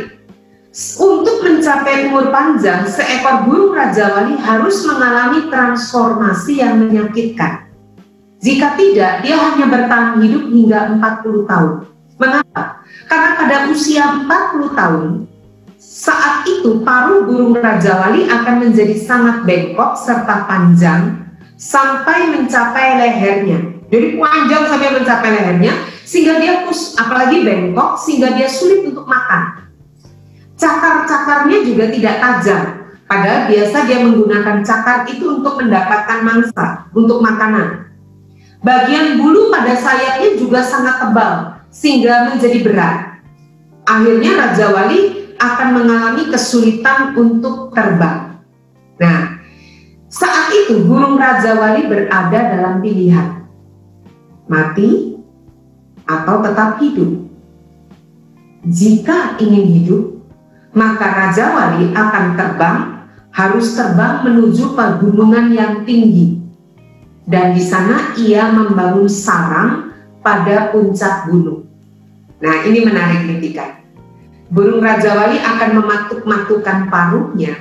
Untuk 0.99 1.39
mencapai 1.39 2.11
umur 2.11 2.35
panjang, 2.35 2.83
seekor 2.83 3.47
burung 3.47 3.71
Raja 3.71 4.11
Wali 4.11 4.35
harus 4.35 4.83
mengalami 4.83 5.47
transformasi 5.47 6.59
yang 6.59 6.83
menyakitkan. 6.83 7.64
Jika 8.45 8.77
tidak, 8.77 9.25
dia 9.25 9.35
hanya 9.41 9.65
bertahan 9.65 10.21
hidup 10.21 10.53
hingga 10.53 11.01
40 11.01 11.49
tahun. 11.49 11.73
Mengapa? 12.21 12.85
Karena 13.09 13.29
pada 13.41 13.55
usia 13.73 14.21
40 14.21 14.77
tahun, 14.77 15.25
saat 15.81 16.45
itu 16.45 16.85
paruh 16.85 17.25
burung 17.25 17.57
Raja 17.57 18.05
Wali 18.05 18.29
akan 18.29 18.69
menjadi 18.69 18.93
sangat 19.01 19.49
bengkok 19.49 19.97
serta 19.97 20.45
panjang 20.45 21.25
sampai 21.57 22.37
mencapai 22.37 23.01
lehernya. 23.01 23.81
Jadi 23.89 24.21
panjang 24.21 24.63
sampai 24.69 24.89
mencapai 24.93 25.29
lehernya 25.33 25.73
sehingga 26.05 26.37
dia 26.37 26.69
pus, 26.69 26.93
apalagi 27.01 27.41
bengkok 27.41 27.97
sehingga 27.97 28.37
dia 28.37 28.45
sulit 28.45 28.85
untuk 28.85 29.09
makan. 29.09 29.65
Cakar-cakarnya 30.53 31.65
juga 31.65 31.89
tidak 31.89 32.15
tajam. 32.21 32.63
Padahal 33.09 33.49
biasa 33.49 33.77
dia 33.89 34.05
menggunakan 34.05 34.61
cakar 34.61 35.09
itu 35.09 35.41
untuk 35.41 35.57
mendapatkan 35.57 36.19
mangsa, 36.21 36.85
untuk 36.93 37.25
makanan. 37.25 37.84
Bagian 38.65 39.21
bulu 39.21 39.53
pada 39.53 39.77
sayapnya 39.77 40.41
juga 40.41 40.65
sangat 40.65 40.97
tebal 40.97 41.61
sehingga 41.69 42.33
menjadi 42.33 42.65
berat. 42.65 42.97
Akhirnya 43.85 44.31
Raja 44.41 44.73
Wali 44.73 45.29
akan 45.37 45.69
mengalami 45.77 46.33
kesulitan 46.33 47.13
untuk 47.13 47.69
terbang. 47.77 48.41
Nah, 48.97 49.37
saat 50.09 50.49
itu 50.49 50.81
burung 50.81 51.21
Raja 51.21 51.53
Wali 51.61 51.85
berada 51.85 52.39
dalam 52.57 52.81
pilihan 52.81 53.45
mati 54.49 55.13
atau 56.09 56.41
tetap 56.41 56.81
hidup. 56.81 57.21
Jika 58.65 59.37
ingin 59.37 59.65
hidup, 59.77 60.25
maka 60.73 61.05
Raja 61.05 61.53
Wali 61.53 61.93
akan 61.93 62.25
terbang, 62.33 62.79
harus 63.29 63.77
terbang 63.77 64.25
menuju 64.25 64.73
pegunungan 64.73 65.53
yang 65.53 65.85
tinggi. 65.85 66.44
Dan 67.25 67.57
di 67.57 67.63
sana 67.65 68.13
ia 68.21 68.45
membangun 68.53 69.09
sarang 69.09 69.89
pada 70.21 70.69
puncak 70.69 71.25
gunung. 71.25 71.65
Nah, 72.37 72.61
ini 72.69 72.85
menarik 72.85 73.25
ketika 73.25 73.81
burung 74.53 74.85
Raja 74.85 75.17
Wali 75.17 75.41
akan 75.41 75.69
mematuk-matukkan 75.81 76.93
paruhnya 76.93 77.57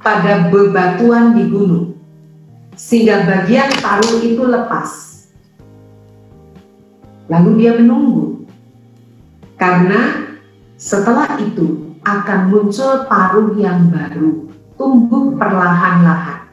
pada 0.00 0.48
bebatuan 0.48 1.36
di 1.36 1.44
gunung, 1.52 2.00
sehingga 2.76 3.28
bagian 3.28 3.68
paruh 3.84 4.20
itu 4.24 4.40
lepas. 4.40 4.90
Lalu 7.28 7.50
dia 7.60 7.72
menunggu, 7.76 8.44
karena 9.56 10.28
setelah 10.76 11.40
itu 11.40 11.96
akan 12.04 12.52
muncul 12.52 13.08
paruh 13.08 13.56
yang 13.56 13.88
baru, 13.88 14.48
tumbuh 14.76 15.32
perlahan-lahan. 15.40 16.43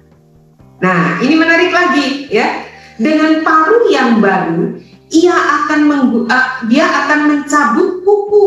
Nah, 0.81 1.21
ini 1.21 1.37
menarik 1.37 1.69
lagi 1.69 2.27
ya. 2.33 2.65
Dengan 2.97 3.41
paruh 3.41 3.89
yang 3.89 4.21
baru, 4.21 4.77
ia 5.09 5.33
akan 5.33 5.79
menggu, 5.89 6.19
uh, 6.29 6.47
dia 6.69 6.85
akan 6.85 7.19
mencabut 7.33 8.05
kuku 8.05 8.45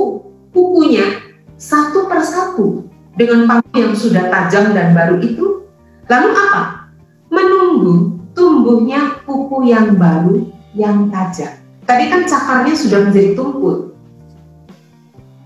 kukunya 0.54 1.18
satu 1.58 2.06
persatu 2.06 2.86
dengan 3.18 3.50
paku 3.50 3.74
yang 3.82 3.94
sudah 3.94 4.30
tajam 4.30 4.70
dan 4.74 4.94
baru 4.94 5.18
itu. 5.18 5.66
Lalu 6.06 6.28
apa? 6.34 6.90
Menunggu 7.30 8.20
tumbuhnya 8.34 9.22
kuku 9.26 9.70
yang 9.70 9.98
baru 9.98 10.46
yang 10.74 11.10
tajam. 11.10 11.50
Tadi 11.84 12.04
kan 12.10 12.22
cakarnya 12.26 12.74
sudah 12.74 13.10
menjadi 13.10 13.34
tumpul. 13.34 13.94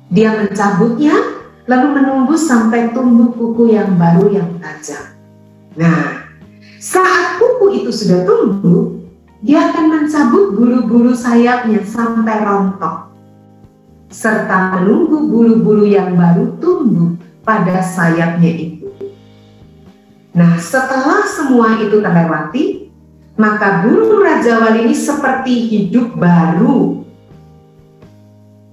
Dia 0.09 0.37
mencabutnya, 0.40 1.14
lalu 1.68 1.87
menunggu 2.01 2.35
sampai 2.37 2.92
tumbuh 2.96 3.33
kuku 3.37 3.77
yang 3.77 3.96
baru 4.01 4.33
yang 4.33 4.51
tajam. 4.61 5.05
Nah, 5.77 6.17
saat 6.79 7.43
kuku 7.43 7.83
itu 7.83 7.91
sudah 7.91 8.23
tumbuh, 8.23 8.95
dia 9.43 9.71
akan 9.71 9.85
mencabut 9.91 10.55
bulu-bulu 10.55 11.11
sayapnya 11.14 11.83
sampai 11.83 12.43
rontok 12.43 13.11
serta 14.09 14.79
menunggu 14.79 15.29
bulu-bulu 15.29 15.85
yang 15.85 16.17
baru 16.17 16.57
tumbuh 16.62 17.19
pada 17.45 17.85
sayapnya 17.85 18.51
itu. 18.57 18.88
Nah, 20.33 20.57
setelah 20.57 21.27
semua 21.27 21.83
itu 21.83 21.99
terlewati, 21.99 22.88
maka 23.35 23.85
burung 23.85 24.23
Raja 24.23 24.62
Wali 24.62 24.87
ini 24.88 24.97
seperti 24.97 25.67
hidup 25.67 26.14
baru. 26.14 27.03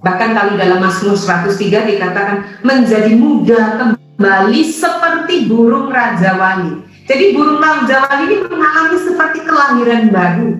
Bahkan 0.00 0.30
kalau 0.30 0.54
dalam 0.54 0.78
Mazmur 0.78 1.18
103 1.18 1.90
dikatakan 1.90 2.62
menjadi 2.62 3.12
muda 3.18 3.60
kembali 3.82 4.62
seperti 4.62 5.50
burung 5.50 5.90
Raja 5.90 6.38
Wali. 6.38 6.86
Jadi 7.06 7.38
burung 7.38 7.62
Wali 7.62 8.22
ini 8.26 8.36
mengalami 8.50 8.98
seperti 8.98 9.38
kelahiran 9.46 10.10
baru. 10.10 10.50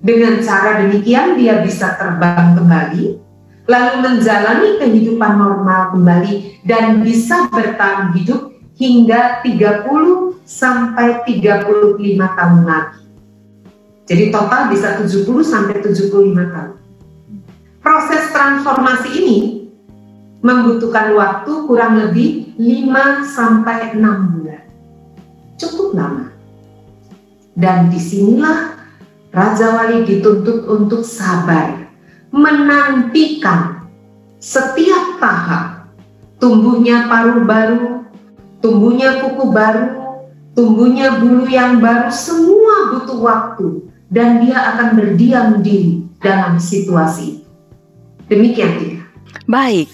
Dengan 0.00 0.40
cara 0.40 0.80
demikian 0.80 1.36
dia 1.36 1.60
bisa 1.60 1.98
terbang 1.98 2.56
kembali, 2.56 3.20
lalu 3.68 3.94
menjalani 4.00 4.80
kehidupan 4.80 5.32
normal 5.36 5.92
kembali 5.92 6.64
dan 6.64 7.04
bisa 7.04 7.50
bertahan 7.52 8.16
hidup 8.16 8.54
hingga 8.80 9.44
30 9.44 10.40
sampai 10.48 11.22
35 11.28 12.16
tahun 12.16 12.60
lagi. 12.64 13.02
Jadi 14.10 14.24
total 14.34 14.72
bisa 14.74 14.98
70 14.98 15.46
sampai 15.46 15.78
75 15.84 16.10
tahun. 16.50 16.74
Proses 17.78 18.24
transformasi 18.34 19.08
ini 19.14 19.38
membutuhkan 20.42 21.14
waktu 21.14 21.52
kurang 21.70 21.94
lebih 22.02 22.58
5 22.58 23.30
sampai 23.30 23.94
6 23.94 24.34
bulan. 24.34 24.49
Cukup 25.60 25.92
lama. 25.92 26.32
Dan 27.52 27.92
di 27.92 28.00
sinilah 28.00 28.80
Raja 29.28 29.76
Wali 29.76 30.08
dituntut 30.08 30.64
untuk 30.64 31.04
sabar 31.04 31.84
menantikan 32.32 33.84
setiap 34.40 35.20
tahap 35.20 35.80
tumbuhnya 36.40 37.04
paruh 37.06 37.44
baru, 37.44 38.08
tumbuhnya 38.64 39.20
kuku 39.20 39.52
baru, 39.52 39.86
tumbuhnya 40.56 41.20
bulu 41.20 41.44
yang 41.44 41.78
baru, 41.78 42.08
semua 42.08 42.96
butuh 42.96 43.20
waktu 43.20 43.66
dan 44.08 44.42
dia 44.42 44.58
akan 44.74 44.96
berdiam 44.96 45.60
diri 45.60 46.02
dalam 46.18 46.56
situasi 46.56 47.38
itu. 47.38 47.48
Demikian 48.26 48.72
dia. 48.80 48.98
Baik, 49.46 49.90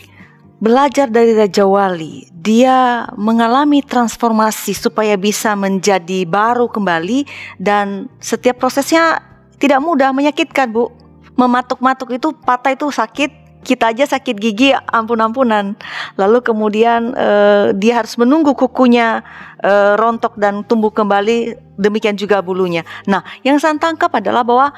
belajar 0.57 1.13
dari 1.13 1.37
Raja 1.37 1.69
Wali, 1.69 2.29
dia 2.33 3.05
mengalami 3.19 3.85
transformasi 3.85 4.73
supaya 4.73 5.19
bisa 5.21 5.53
menjadi 5.53 6.25
baru 6.25 6.71
kembali 6.71 7.29
dan 7.61 8.09
setiap 8.23 8.61
prosesnya 8.61 9.21
tidak 9.61 9.81
mudah, 9.85 10.13
menyakitkan, 10.13 10.73
Bu 10.73 10.93
mematuk-matuk 11.37 12.17
itu 12.17 12.33
patah 12.33 12.73
itu 12.73 12.89
sakit 12.89 13.45
kita 13.61 13.91
aja 13.93 14.07
sakit 14.07 14.39
gigi 14.39 14.73
ampun-ampunan. 14.73 15.75
Lalu 16.17 16.39
kemudian 16.41 17.13
uh, 17.13 17.75
dia 17.75 18.01
harus 18.01 18.15
menunggu 18.17 18.55
kukunya 18.55 19.27
uh, 19.61 19.99
rontok 19.99 20.39
dan 20.39 20.63
tumbuh 20.65 20.95
kembali, 20.95 21.59
demikian 21.77 22.15
juga 22.15 22.41
bulunya. 22.41 22.87
Nah, 23.11 23.27
yang 23.43 23.59
saya 23.59 23.75
tangkap 23.77 24.15
adalah 24.15 24.47
bahwa 24.47 24.71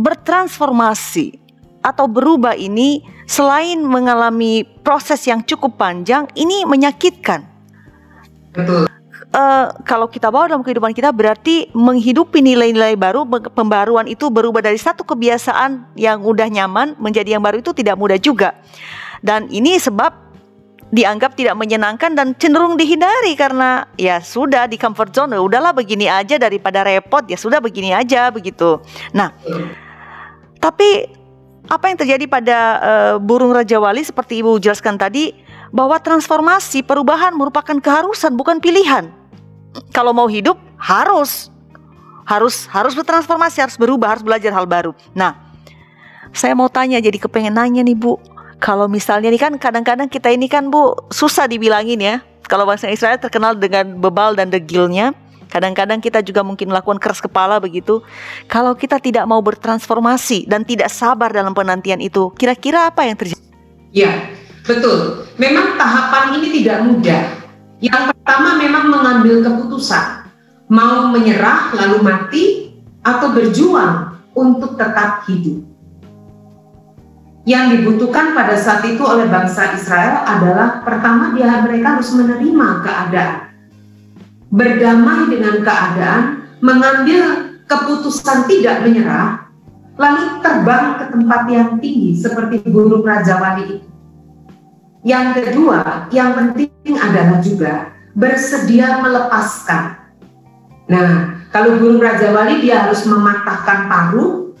bertransformasi 0.00 1.43
atau 1.84 2.08
berubah 2.08 2.56
ini 2.56 3.04
selain 3.28 3.84
mengalami 3.84 4.64
proses 4.64 5.20
yang 5.28 5.44
cukup 5.44 5.76
panjang, 5.76 6.24
ini 6.32 6.64
menyakitkan. 6.64 7.44
Betul. 8.56 8.88
uh, 9.34 9.66
kalau 9.82 10.06
kita 10.06 10.30
bawa 10.30 10.48
dalam 10.48 10.62
kehidupan 10.62 10.94
kita 10.94 11.10
berarti 11.10 11.68
menghidupi 11.74 12.40
nilai-nilai 12.40 12.94
baru, 12.94 13.26
pembaruan 13.52 14.06
itu 14.06 14.30
berubah 14.30 14.62
dari 14.62 14.78
satu 14.78 15.02
kebiasaan 15.02 15.98
yang 15.98 16.22
udah 16.22 16.46
nyaman 16.48 16.94
menjadi 16.96 17.36
yang 17.36 17.42
baru 17.44 17.60
itu 17.60 17.74
tidak 17.74 17.98
mudah 17.98 18.16
juga. 18.16 18.56
Dan 19.20 19.50
ini 19.50 19.76
sebab 19.76 20.24
dianggap 20.94 21.34
tidak 21.34 21.58
menyenangkan 21.58 22.14
dan 22.14 22.38
cenderung 22.38 22.78
dihindari 22.78 23.34
karena 23.34 23.90
ya 23.98 24.22
sudah 24.22 24.70
di 24.70 24.78
comfort 24.78 25.10
zone, 25.10 25.34
ya 25.34 25.42
udahlah 25.42 25.74
begini 25.74 26.06
aja 26.06 26.38
daripada 26.38 26.86
repot, 26.86 27.26
ya 27.26 27.34
sudah 27.34 27.58
begini 27.58 27.90
aja 27.90 28.30
begitu. 28.30 28.78
Nah, 29.10 29.34
tapi 30.62 31.10
apa 31.64 31.88
yang 31.88 31.96
terjadi 31.96 32.24
pada 32.28 32.58
uh, 32.80 33.14
burung 33.16 33.52
Raja 33.52 33.80
Wali 33.80 34.04
seperti 34.04 34.44
Ibu 34.44 34.60
jelaskan 34.60 35.00
tadi 35.00 35.32
bahwa 35.72 35.96
transformasi 35.98 36.84
perubahan 36.84 37.32
merupakan 37.34 37.74
keharusan 37.80 38.36
bukan 38.36 38.60
pilihan. 38.60 39.10
Kalau 39.90 40.14
mau 40.14 40.30
hidup 40.30 40.54
harus 40.78 41.50
harus 42.24 42.68
harus 42.70 42.94
bertransformasi, 42.94 43.58
harus 43.64 43.76
berubah, 43.76 44.16
harus 44.16 44.24
belajar 44.24 44.52
hal 44.54 44.68
baru. 44.68 44.92
Nah, 45.16 45.34
saya 46.30 46.54
mau 46.54 46.70
tanya 46.70 47.00
jadi 47.00 47.16
kepengen 47.16 47.56
nanya 47.56 47.82
nih 47.82 47.96
Bu, 47.96 48.20
kalau 48.62 48.86
misalnya 48.86 49.32
nih 49.32 49.40
kan 49.40 49.52
kadang-kadang 49.58 50.06
kita 50.06 50.30
ini 50.30 50.46
kan 50.46 50.68
Bu 50.70 50.94
susah 51.10 51.48
dibilangin 51.48 52.00
ya. 52.00 52.22
Kalau 52.44 52.68
bangsa 52.68 52.92
Israel 52.92 53.16
terkenal 53.16 53.56
dengan 53.56 53.96
bebal 53.96 54.36
dan 54.36 54.52
degilnya, 54.52 55.16
kadang-kadang 55.54 56.02
kita 56.02 56.18
juga 56.18 56.42
mungkin 56.42 56.74
melakukan 56.74 56.98
keras 56.98 57.22
kepala 57.22 57.62
begitu. 57.62 58.02
Kalau 58.50 58.74
kita 58.74 58.98
tidak 58.98 59.22
mau 59.30 59.38
bertransformasi 59.38 60.50
dan 60.50 60.66
tidak 60.66 60.90
sabar 60.90 61.30
dalam 61.30 61.54
penantian 61.54 62.02
itu, 62.02 62.34
kira-kira 62.34 62.90
apa 62.90 63.06
yang 63.06 63.14
terjadi? 63.14 63.38
Ya, 63.94 64.34
betul. 64.66 65.30
Memang 65.38 65.78
tahapan 65.78 66.42
ini 66.42 66.58
tidak 66.58 66.82
mudah. 66.82 67.22
Yang 67.78 68.02
pertama 68.10 68.58
memang 68.58 68.90
mengambil 68.90 69.46
keputusan, 69.46 70.26
mau 70.66 71.14
menyerah 71.14 71.70
lalu 71.78 72.02
mati 72.02 72.44
atau 73.06 73.30
berjuang 73.30 74.18
untuk 74.34 74.74
tetap 74.74 75.22
hidup. 75.30 75.62
Yang 77.44 77.78
dibutuhkan 77.78 78.32
pada 78.32 78.56
saat 78.56 78.82
itu 78.88 79.04
oleh 79.04 79.28
bangsa 79.28 79.76
Israel 79.76 80.24
adalah 80.24 80.80
pertama 80.80 81.36
dia 81.36 81.60
mereka 81.60 82.00
harus 82.00 82.10
menerima 82.16 82.68
keadaan. 82.80 83.53
Berdamai 84.54 85.34
dengan 85.34 85.66
keadaan, 85.66 86.22
mengambil 86.62 87.58
keputusan 87.66 88.46
tidak 88.46 88.86
menyerah, 88.86 89.50
lalu 89.98 90.38
terbang 90.46 90.86
ke 90.94 91.04
tempat 91.10 91.42
yang 91.50 91.68
tinggi 91.82 92.14
seperti 92.14 92.62
burung 92.70 93.02
Raja 93.02 93.42
Wali 93.42 93.64
itu. 93.66 93.88
Yang 95.02 95.28
kedua, 95.42 96.08
yang 96.14 96.38
penting 96.38 96.94
adalah 96.94 97.42
juga 97.42 97.92
bersedia 98.14 99.02
melepaskan. 99.02 100.00
Nah, 100.86 101.10
kalau 101.50 101.76
burung 101.76 101.98
Raja 101.98 102.30
Wali 102.30 102.62
dia 102.62 102.86
harus 102.86 103.02
mematahkan 103.10 103.90
paruh, 103.90 104.54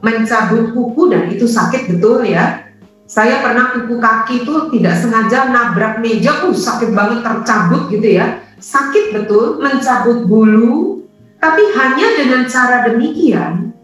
mencabut 0.00 0.72
kuku 0.72 1.02
dan 1.12 1.28
itu 1.28 1.44
sakit 1.44 1.94
betul 1.94 2.24
ya. 2.24 2.64
Saya 3.04 3.44
pernah 3.44 3.76
kuku 3.76 4.00
kaki 4.00 4.34
itu 4.48 4.54
tidak 4.72 4.96
sengaja 4.96 5.52
nabrak 5.52 6.00
meja, 6.00 6.48
uh 6.48 6.56
sakit 6.56 6.96
banget 6.96 7.20
tercabut 7.20 7.92
gitu 7.92 8.08
ya. 8.16 8.40
Sakit 8.58 9.14
betul, 9.14 9.60
mencabut 9.60 10.26
bulu, 10.26 11.04
tapi 11.38 11.62
hanya 11.76 12.06
dengan 12.16 12.42
cara 12.48 12.88
demikian 12.88 13.74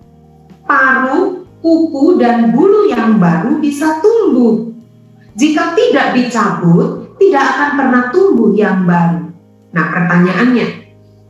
paru, 0.70 1.42
kuku 1.58 2.22
dan 2.22 2.54
bulu 2.54 2.86
yang 2.86 3.18
baru 3.18 3.58
bisa 3.58 3.98
tumbuh. 3.98 4.70
Jika 5.34 5.74
tidak 5.74 6.14
dicabut, 6.14 7.18
tidak 7.18 7.42
akan 7.42 7.70
pernah 7.74 8.02
tumbuh 8.14 8.54
yang 8.54 8.86
baru. 8.86 9.34
Nah, 9.74 9.86
pertanyaannya, 9.90 10.66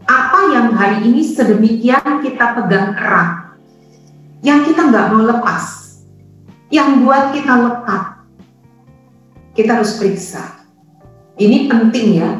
apa 0.05 0.40
yang 0.53 0.66
hari 0.76 1.09
ini 1.09 1.24
sedemikian 1.24 2.20
kita 2.20 2.57
pegang 2.57 2.92
erat 2.96 3.57
yang 4.40 4.64
kita 4.64 4.88
nggak 4.88 5.07
mau 5.12 5.24
lepas, 5.29 5.64
yang 6.72 7.05
buat 7.05 7.37
kita 7.37 7.53
lekat. 7.61 8.05
Kita 9.53 9.83
harus 9.83 10.00
periksa. 10.00 10.64
Ini 11.37 11.68
penting 11.68 12.07
ya. 12.16 12.31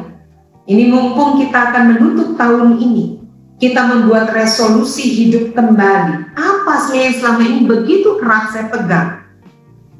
Ini 0.71 0.87
mumpung 0.87 1.35
kita 1.35 1.67
akan 1.67 1.83
menutup 1.91 2.39
tahun 2.39 2.79
ini, 2.79 3.19
kita 3.59 3.91
membuat 3.91 4.31
resolusi 4.31 5.03
hidup 5.03 5.51
kembali. 5.51 6.31
Apa 6.31 6.87
sih 6.87 6.95
yang 6.95 7.15
selama 7.19 7.43
ini 7.43 7.67
begitu 7.67 8.15
keras 8.23 8.55
saya 8.55 8.71
pegang? 8.71 9.19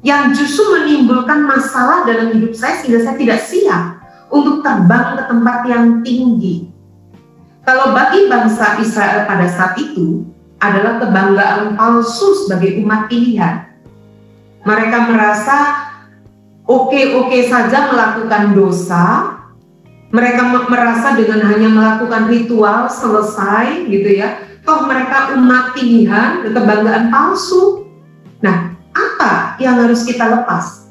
Yang 0.00 0.40
justru 0.40 0.80
menimbulkan 0.80 1.44
masalah 1.44 2.08
dalam 2.08 2.32
hidup 2.32 2.56
saya 2.56 2.80
sehingga 2.80 3.04
saya 3.04 3.20
tidak 3.20 3.44
siap 3.44 4.00
untuk 4.32 4.64
terbang 4.64 5.20
ke 5.20 5.22
tempat 5.28 5.58
yang 5.68 6.00
tinggi. 6.00 6.72
Kalau 7.68 7.92
bagi 7.92 8.32
bangsa 8.32 8.80
Israel 8.80 9.28
pada 9.28 9.44
saat 9.52 9.76
itu, 9.76 10.24
adalah 10.56 10.96
kebanggaan 11.04 11.76
palsu 11.76 12.48
sebagai 12.48 12.80
umat 12.80 13.12
pilihan. 13.12 13.76
Mereka 14.64 14.98
merasa 15.04 15.84
oke-oke 16.64 17.44
saja 17.44 17.92
melakukan 17.92 18.56
dosa, 18.56 19.36
mereka 20.12 20.68
merasa 20.68 21.16
dengan 21.16 21.40
hanya 21.48 21.72
melakukan 21.72 22.28
ritual 22.28 22.84
selesai 22.92 23.88
gitu 23.88 24.20
ya. 24.20 24.44
Toh 24.62 24.84
mereka 24.84 25.34
umat 25.34 25.72
pilihan, 25.74 26.44
kebanggaan 26.46 27.08
palsu. 27.08 27.88
Nah, 28.44 28.76
apa 28.92 29.56
yang 29.58 29.80
harus 29.80 30.04
kita 30.04 30.28
lepas? 30.28 30.86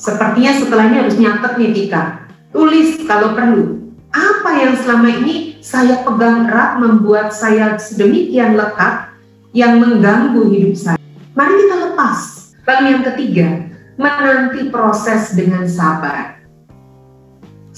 Sepertinya 0.00 0.56
setelah 0.56 0.88
ini 0.88 0.96
harus 1.04 1.16
nyatet 1.20 1.52
nih 1.60 1.70
Tika. 1.76 2.02
Tulis 2.50 3.04
kalau 3.04 3.36
perlu. 3.36 3.92
Apa 4.10 4.50
yang 4.58 4.74
selama 4.80 5.06
ini 5.22 5.60
saya 5.62 6.02
pegang 6.02 6.50
erat 6.50 6.80
membuat 6.82 7.30
saya 7.30 7.76
sedemikian 7.78 8.58
lekat 8.58 9.12
yang 9.52 9.78
mengganggu 9.78 10.50
hidup 10.50 10.74
saya. 10.74 11.00
Mari 11.36 11.54
kita 11.68 11.76
lepas. 11.92 12.18
Lalu 12.66 12.84
yang 12.90 13.02
ketiga, 13.12 13.48
menanti 14.00 14.72
proses 14.72 15.36
dengan 15.36 15.68
sabar. 15.68 16.39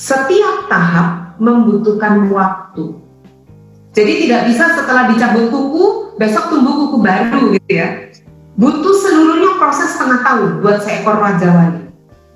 Setiap 0.02 0.66
tahap 0.66 1.38
membutuhkan 1.38 2.26
waktu. 2.34 2.98
Jadi 3.94 4.26
tidak 4.26 4.50
bisa 4.50 4.74
setelah 4.74 5.14
dicabut 5.14 5.46
kuku, 5.54 6.18
besok 6.18 6.50
tumbuh 6.50 6.74
kuku 6.74 6.98
baru 6.98 7.54
gitu 7.54 7.70
ya. 7.70 8.10
Butuh 8.58 8.94
seluruhnya 8.98 9.62
proses 9.62 9.94
setengah 9.94 10.26
tahun 10.26 10.50
buat 10.58 10.82
seekor 10.82 11.22
raja 11.22 11.54
wali. 11.54 11.86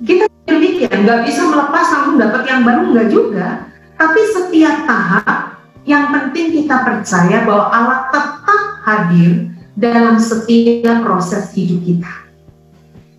Kita 0.07 0.31
demikian, 0.46 1.02
nggak 1.02 1.26
bisa 1.26 1.42
melepas 1.42 1.87
langsung 1.90 2.16
dapat 2.22 2.42
yang 2.46 2.62
baru, 2.62 2.83
nggak 2.94 3.09
juga 3.11 3.66
tapi 3.96 4.20
setiap 4.29 4.85
tahap 4.85 5.64
yang 5.88 6.12
penting 6.12 6.52
kita 6.52 6.85
percaya 6.85 7.48
bahwa 7.48 7.66
Allah 7.72 8.00
tetap 8.12 8.62
hadir 8.85 9.57
dalam 9.72 10.20
setiap 10.20 11.00
proses 11.00 11.48
hidup 11.57 11.81
kita. 11.81 12.12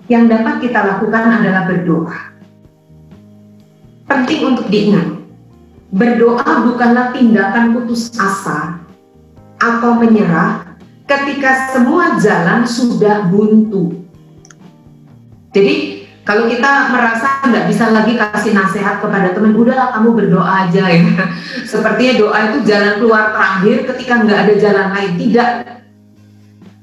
Yang 0.07 0.23
dapat 0.38 0.55
kita 0.63 0.79
lakukan 0.86 1.41
adalah 1.41 1.67
berdoa. 1.67 2.17
Penting 4.08 4.39
untuk 4.56 4.72
diingat, 4.72 5.20
berdoa 5.91 6.63
bukanlah 6.63 7.12
tindakan 7.12 7.76
putus 7.76 8.08
asa 8.15 8.80
atau 9.60 10.00
menyerah 10.00 10.80
ketika 11.04 11.76
semua 11.76 12.15
jalan 12.15 12.63
sudah 12.63 13.28
buntu. 13.28 14.00
Jadi 15.52 16.08
kalau 16.28 16.48
kita 16.52 16.91
merasa 16.91 17.39
nggak 17.48 17.67
bisa 17.72 17.91
lagi 17.91 18.20
kasih 18.20 18.52
nasihat 18.56 19.00
kepada 19.00 19.32
teman, 19.32 19.56
udahlah 19.56 19.96
kamu 19.96 20.10
berdoa 20.15 20.67
aja 20.67 20.84
ya. 20.88 21.04
Sepertinya 21.72 22.13
doa 22.20 22.38
itu 22.52 22.58
jalan 22.67 23.04
keluar 23.04 23.36
terakhir 23.36 23.91
ketika 23.91 24.13
nggak 24.24 24.39
ada 24.43 24.54
jalan 24.56 24.88
lain. 24.91 25.12
Tidak. 25.15 25.52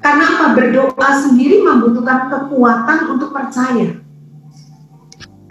Karena 0.01 0.25
apa? 0.29 0.47
Berdoa 0.53 1.09
sendiri 1.25 1.65
membutuhkan 1.65 2.29
kekuatan 2.29 2.99
untuk 3.17 3.33
percaya. 3.33 4.04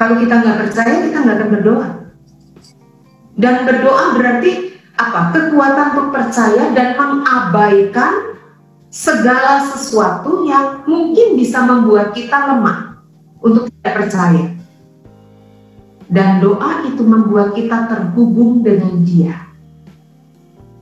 Kalau 0.04 0.20
kita 0.20 0.36
nggak 0.36 0.60
percaya, 0.68 0.96
kita 1.00 1.18
nggak 1.24 1.38
akan 1.40 1.50
berdoa. 1.56 1.88
Dan 3.40 3.56
berdoa 3.64 4.06
berarti 4.20 4.52
apa? 5.00 5.32
Kekuatan 5.32 5.88
untuk 5.96 6.08
percaya 6.12 6.76
dan 6.76 7.00
mengabaikan 7.00 8.36
segala 8.92 9.64
sesuatu 9.64 10.44
yang 10.44 10.84
mungkin 10.84 11.40
bisa 11.40 11.64
membuat 11.64 12.12
kita 12.12 12.36
lemah 12.36 13.00
untuk 13.40 13.72
tidak 13.72 14.04
percaya. 14.04 14.52
Dan 16.12 16.44
doa 16.44 16.84
itu 16.84 17.00
membuat 17.08 17.56
kita 17.56 17.88
terhubung 17.88 18.60
dengan 18.60 19.08
Dia. 19.08 19.40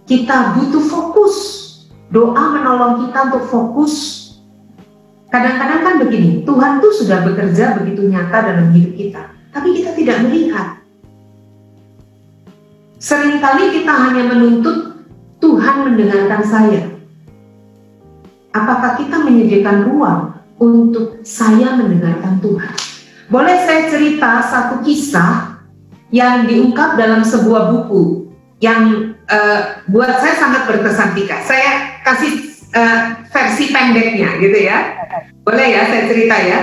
Kita 0.09 0.57
butuh 0.57 0.81
fokus. 0.89 1.37
Doa 2.09 2.57
menolong 2.57 3.05
kita 3.05 3.29
untuk 3.29 3.45
fokus. 3.53 4.20
Kadang-kadang 5.31 5.79
kan 5.81 5.95
begini, 6.03 6.43
Tuhan 6.43 6.83
tuh 6.83 6.91
sudah 6.91 7.23
bekerja 7.23 7.79
begitu 7.79 8.03
nyata 8.03 8.51
dalam 8.51 8.67
hidup 8.75 8.93
kita, 8.99 9.23
tapi 9.55 9.79
kita 9.79 9.95
tidak 9.95 10.17
melihat. 10.27 10.67
Seringkali 12.99 13.81
kita 13.81 13.93
hanya 13.95 14.27
menuntut 14.27 15.07
Tuhan 15.39 15.87
mendengarkan 15.87 16.41
saya. 16.43 16.83
Apakah 18.51 18.99
kita 18.99 19.23
menyediakan 19.23 19.87
ruang 19.87 20.41
untuk 20.61 21.25
saya 21.25 21.73
mendengarkan 21.73 22.37
Tuhan. 22.37 22.73
Boleh 23.33 23.57
saya 23.65 23.89
cerita 23.89 24.45
satu 24.45 24.85
kisah 24.85 25.57
yang 26.13 26.45
diungkap 26.45 27.01
dalam 27.01 27.25
sebuah 27.25 27.73
buku 27.73 28.29
yang 28.61 29.17
uh, 29.25 29.81
buat 29.89 30.21
saya 30.21 30.37
sangat 30.37 30.69
berkesan 30.69 31.17
Tika. 31.17 31.41
Saya 31.41 31.97
kasih 32.05 32.50
uh, 32.75 32.99
versi 33.29 33.71
pendeknya 33.71 34.39
gitu 34.39 34.57
ya. 34.57 34.77
Boleh 35.43 35.67
ya 35.73 35.81
saya 35.87 36.03
cerita 36.07 36.35
ya. 36.37 36.59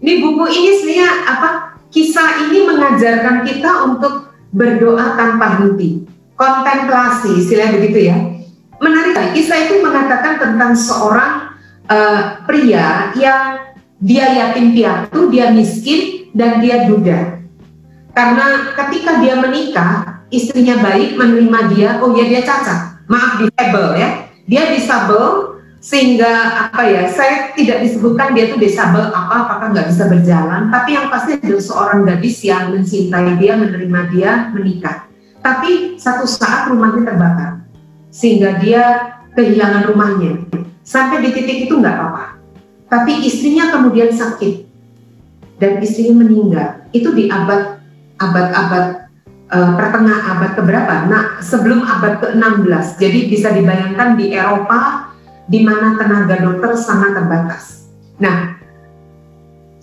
Ini 0.00 0.12
buku 0.24 0.44
ini 0.48 0.70
sebenarnya 0.80 1.10
apa? 1.28 1.50
Kisah 1.90 2.48
ini 2.48 2.58
mengajarkan 2.64 3.36
kita 3.44 3.70
untuk 3.90 4.32
berdoa 4.54 5.18
tanpa 5.18 5.60
henti. 5.60 6.06
Kontemplasi, 6.38 7.36
istilah 7.36 7.74
begitu 7.76 8.08
ya. 8.08 8.16
Menarik, 8.80 9.36
kisah 9.36 9.68
itu 9.68 9.84
mengatakan 9.84 10.40
tentang 10.40 10.72
seorang 10.72 11.52
uh, 11.90 12.40
pria 12.48 13.12
yang 13.18 13.76
dia 14.00 14.26
yatim 14.32 14.72
piatu, 14.72 15.28
dia 15.28 15.52
miskin, 15.52 16.32
dan 16.32 16.64
dia 16.64 16.88
duda. 16.88 17.44
Karena 18.16 18.72
ketika 18.72 19.20
dia 19.20 19.36
menikah, 19.36 20.24
istrinya 20.32 20.80
baik 20.80 21.20
menerima 21.20 21.60
dia, 21.74 21.88
oh 22.00 22.16
ya 22.16 22.24
dia 22.24 22.40
cacat, 22.40 23.04
maaf 23.04 23.44
disable 23.44 24.00
ya, 24.00 24.30
dia 24.48 24.62
disable 24.72 25.49
sehingga 25.80 26.68
apa 26.68 26.84
ya, 26.84 27.08
saya 27.08 27.56
tidak 27.56 27.80
disebutkan 27.80 28.36
dia 28.36 28.52
tuh 28.52 28.60
disable 28.60 29.08
apa, 29.08 29.48
apakah 29.48 29.72
nggak 29.72 29.88
bisa 29.88 30.12
berjalan, 30.12 30.68
tapi 30.68 30.92
yang 30.92 31.08
pasti 31.08 31.40
ada 31.40 31.56
seorang 31.56 32.04
gadis 32.04 32.36
yang 32.44 32.76
mencintai 32.76 33.40
dia, 33.40 33.56
menerima 33.56 34.00
dia, 34.12 34.30
menikah. 34.52 35.08
Tapi 35.40 35.96
satu 35.96 36.28
saat 36.28 36.68
rumahnya 36.68 37.08
terbakar, 37.08 37.64
sehingga 38.12 38.60
dia 38.60 38.84
kehilangan 39.32 39.88
rumahnya. 39.88 40.32
Sampai 40.84 41.24
di 41.24 41.32
titik 41.32 41.64
itu 41.64 41.80
nggak 41.80 41.96
apa-apa. 41.96 42.36
Tapi 42.92 43.24
istrinya 43.24 43.72
kemudian 43.72 44.12
sakit 44.12 44.68
dan 45.56 45.80
istrinya 45.80 46.20
meninggal. 46.20 46.68
Itu 46.92 47.16
di 47.16 47.32
abad 47.32 47.80
abad-abad 48.20 49.08
uh, 49.48 49.70
pertengahan 49.80 50.24
abad 50.36 50.50
keberapa? 50.60 50.94
Nah, 51.08 51.40
sebelum 51.40 51.88
abad 51.88 52.20
ke-16. 52.20 53.00
Jadi 53.00 53.18
bisa 53.32 53.48
dibayangkan 53.56 54.20
di 54.20 54.36
Eropa 54.36 54.99
di 55.50 55.66
mana 55.66 55.98
tenaga 55.98 56.38
dokter 56.38 56.78
sangat 56.78 57.18
terbatas. 57.18 57.90
Nah, 58.22 58.54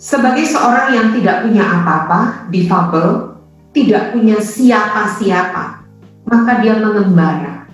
sebagai 0.00 0.48
seorang 0.48 0.96
yang 0.96 1.08
tidak 1.12 1.44
punya 1.44 1.64
apa-apa, 1.68 2.48
difabel, 2.48 3.36
tidak 3.76 4.16
punya 4.16 4.40
siapa-siapa, 4.40 5.84
maka 6.24 6.52
dia 6.64 6.80
mengembara. 6.80 7.68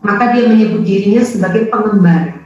Maka 0.00 0.32
dia 0.32 0.48
menyebut 0.48 0.80
dirinya 0.80 1.20
sebagai 1.20 1.68
pengembara. 1.68 2.40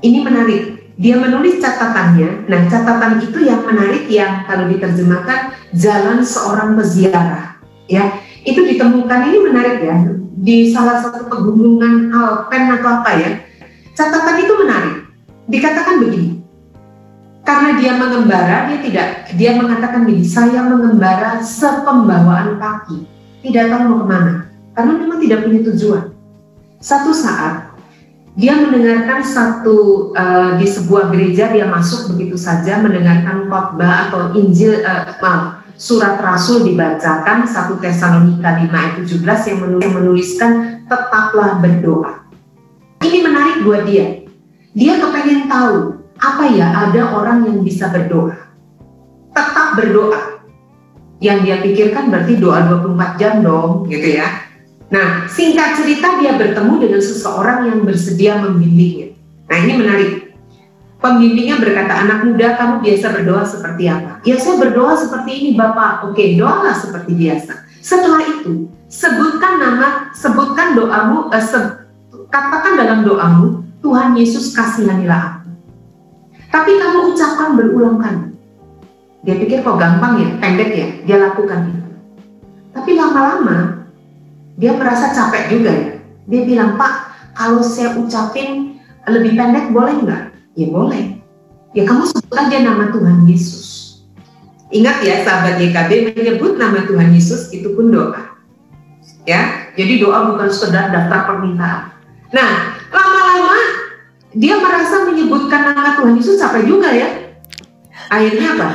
Ini 0.00 0.24
menarik. 0.24 0.96
Dia 0.96 1.20
menulis 1.20 1.60
catatannya. 1.60 2.48
Nah, 2.48 2.60
catatan 2.72 3.20
itu 3.20 3.44
yang 3.44 3.60
menarik 3.68 4.08
yang 4.08 4.48
kalau 4.48 4.72
diterjemahkan 4.72 5.52
jalan 5.76 6.24
seorang 6.24 6.80
peziarah 6.80 7.52
ya 7.92 8.20
itu 8.48 8.60
ditemukan 8.64 9.20
ini 9.28 9.38
menarik 9.44 9.78
ya 9.84 9.96
di 10.42 10.74
salah 10.74 10.98
satu 10.98 11.30
pegunungan 11.30 12.10
Alpen 12.10 12.74
atau 12.74 12.90
apa 12.98 13.10
ya 13.14 13.30
catatan 13.94 14.42
itu 14.42 14.52
menarik. 14.58 14.96
Dikatakan 15.46 16.02
begini 16.02 16.42
karena 17.42 17.70
dia 17.78 17.92
mengembara 17.98 18.70
dia 18.70 18.78
tidak 18.82 19.06
dia 19.34 19.50
mengatakan 19.58 20.06
begini 20.06 20.26
saya 20.26 20.62
mengembara 20.66 21.42
sepembawaan 21.42 22.58
kaki 22.58 23.06
tidak 23.42 23.70
tahu 23.70 23.82
mau 23.90 23.98
ke 24.02 24.06
mana 24.06 24.34
karena 24.74 24.92
memang 24.98 25.18
tidak 25.22 25.38
punya 25.46 25.60
tujuan. 25.70 26.04
Satu 26.82 27.14
saat 27.14 27.70
dia 28.34 28.58
mendengarkan 28.58 29.20
satu 29.22 30.10
uh, 30.16 30.56
di 30.56 30.66
sebuah 30.66 31.12
gereja 31.12 31.52
dia 31.52 31.68
masuk 31.68 32.16
begitu 32.16 32.34
saja 32.34 32.80
mendengarkan 32.82 33.46
khotbah 33.46 34.08
atau 34.08 34.32
Injil 34.34 34.82
uh, 34.82 35.14
maaf 35.20 35.61
surat 35.82 36.14
Rasul 36.22 36.62
dibacakan 36.62 37.42
1 37.42 37.82
Tesalonika 37.82 38.54
5 38.54 38.70
ayat 38.70 38.94
17 39.02 39.50
yang 39.50 39.58
menuliskan 39.90 40.52
tetaplah 40.86 41.58
berdoa. 41.58 42.22
Ini 43.02 43.18
menarik 43.26 43.66
buat 43.66 43.82
dia. 43.82 44.22
Dia 44.78 45.02
kepengen 45.02 45.50
tahu 45.50 45.98
apa 46.22 46.44
ya 46.54 46.70
ada 46.86 47.18
orang 47.18 47.50
yang 47.50 47.66
bisa 47.66 47.90
berdoa. 47.90 48.54
Tetap 49.34 49.74
berdoa. 49.74 50.46
Yang 51.18 51.38
dia 51.42 51.56
pikirkan 51.66 52.14
berarti 52.14 52.38
doa 52.38 52.62
24 52.62 53.18
jam 53.18 53.42
dong 53.42 53.90
gitu 53.90 54.22
ya. 54.22 54.26
Nah 54.86 55.26
singkat 55.26 55.82
cerita 55.82 56.14
dia 56.22 56.38
bertemu 56.38 56.78
dengan 56.78 57.02
seseorang 57.02 57.66
yang 57.66 57.82
bersedia 57.82 58.38
membimbingnya. 58.38 59.18
Nah 59.50 59.56
ini 59.58 59.72
menarik 59.74 60.21
Pembimbingnya 61.02 61.58
berkata, 61.58 62.06
anak 62.06 62.30
muda 62.30 62.54
kamu 62.54 62.74
biasa 62.78 63.06
berdoa 63.10 63.42
seperti 63.42 63.90
apa? 63.90 64.22
Ya 64.22 64.38
saya 64.38 64.54
berdoa 64.62 64.94
seperti 64.94 65.30
ini 65.34 65.50
Bapak. 65.58 66.06
Oke, 66.06 66.38
doalah 66.38 66.78
seperti 66.78 67.18
biasa. 67.18 67.66
Setelah 67.82 68.22
itu, 68.22 68.70
sebutkan 68.86 69.58
nama, 69.58 70.14
sebutkan 70.14 70.78
doamu, 70.78 71.26
eh, 71.34 71.42
se 71.42 71.58
katakan 72.30 72.78
dalam 72.78 73.02
doamu, 73.02 73.66
Tuhan 73.82 74.14
Yesus 74.14 74.54
kasihanilah 74.54 75.42
aku. 75.42 75.50
Tapi 76.54 76.78
kamu 76.78 76.98
ucapkan 77.10 77.58
berulang 77.58 77.98
kali. 77.98 78.30
Dia 79.26 79.34
pikir 79.42 79.66
kok 79.66 79.82
gampang 79.82 80.22
ya, 80.22 80.28
pendek 80.38 80.70
ya, 80.70 80.88
dia 81.02 81.16
lakukan 81.18 81.66
itu. 81.66 81.82
Tapi 82.70 82.90
lama-lama, 82.94 83.90
dia 84.54 84.78
merasa 84.78 85.10
capek 85.10 85.50
juga 85.50 85.70
ya. 85.74 85.90
Dia 86.30 86.42
bilang, 86.46 86.78
Pak, 86.78 86.94
kalau 87.34 87.58
saya 87.58 87.98
ucapin 87.98 88.78
lebih 89.10 89.34
pendek 89.34 89.74
boleh 89.74 89.98
nggak? 89.98 90.31
Ya 90.52 90.66
boleh. 90.68 91.16
Ya 91.72 91.88
kamu 91.88 92.04
sebut 92.04 92.36
aja 92.36 92.58
nama 92.60 92.92
Tuhan 92.92 93.24
Yesus. 93.24 93.72
Ingat 94.72 95.04
ya 95.04 95.24
sahabat 95.24 95.60
YKB 95.60 96.16
menyebut 96.16 96.56
nama 96.56 96.84
Tuhan 96.84 97.12
Yesus 97.12 97.52
itu 97.52 97.72
pun 97.76 97.92
doa. 97.92 98.32
Ya, 99.28 99.70
jadi 99.78 100.02
doa 100.02 100.32
bukan 100.32 100.48
sekedar 100.50 100.90
daftar 100.90 101.28
permintaan. 101.28 101.92
Nah, 102.32 102.74
lama-lama 102.90 103.56
dia 104.32 104.56
merasa 104.58 105.04
menyebutkan 105.06 105.76
nama 105.76 105.96
Tuhan 106.00 106.16
Yesus 106.16 106.40
capek 106.40 106.64
juga 106.66 106.88
ya. 106.92 107.08
Akhirnya 108.08 108.56
apa? 108.56 108.68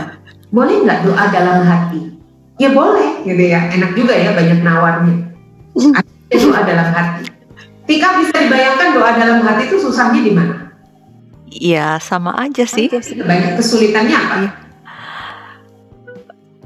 Boleh 0.54 0.86
nggak 0.86 1.04
doa 1.06 1.24
dalam 1.30 1.66
hati? 1.66 2.18
Ya 2.58 2.74
boleh, 2.74 3.22
gitu 3.26 3.44
ya. 3.44 3.70
Enak 3.70 3.94
juga 3.94 4.14
ya 4.18 4.34
banyak 4.34 4.66
nawarnya. 4.66 5.16
Akhirnya 5.78 6.38
doa 6.42 6.60
dalam 6.66 6.90
hati. 6.94 7.24
Tika 7.86 8.10
bisa 8.22 8.36
dibayangkan 8.38 8.90
doa 8.98 9.12
dalam 9.18 9.40
hati 9.46 9.70
itu 9.70 9.78
susahnya 9.78 10.22
di 10.22 10.34
mana? 10.34 10.57
Iya, 11.48 11.98
sama 12.04 12.36
aja 12.36 12.68
sih. 12.68 12.92
Banyak 12.92 13.56
kesulitannya 13.60 14.16
apa? 14.16 14.36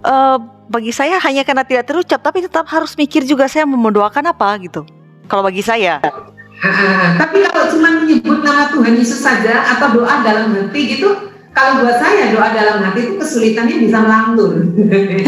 Uh, 0.02 0.38
bagi 0.66 0.90
saya 0.90 1.22
hanya 1.22 1.46
karena 1.46 1.62
tidak 1.62 1.86
terucap, 1.86 2.20
tapi 2.26 2.42
tetap 2.42 2.66
harus 2.66 2.98
mikir 2.98 3.22
juga 3.22 3.46
saya 3.46 3.70
mendoakan 3.70 4.34
apa 4.34 4.58
gitu. 4.66 4.82
Kalau 5.30 5.46
bagi 5.46 5.62
saya. 5.62 6.02
Uh, 6.02 7.08
tapi 7.22 7.46
kalau 7.46 7.70
cuma 7.70 7.90
menyebut 8.02 8.42
nama 8.42 8.74
Tuhan 8.74 8.98
Yesus 8.98 9.22
saja 9.22 9.62
atau 9.78 10.02
doa 10.02 10.26
dalam 10.26 10.50
hati 10.58 10.98
gitu, 10.98 11.30
kalau 11.54 11.86
buat 11.86 12.02
saya 12.02 12.34
doa 12.34 12.50
dalam 12.50 12.82
hati 12.82 13.00
itu 13.06 13.14
kesulitannya 13.22 13.76
bisa 13.86 13.98
melantur. 14.02 14.66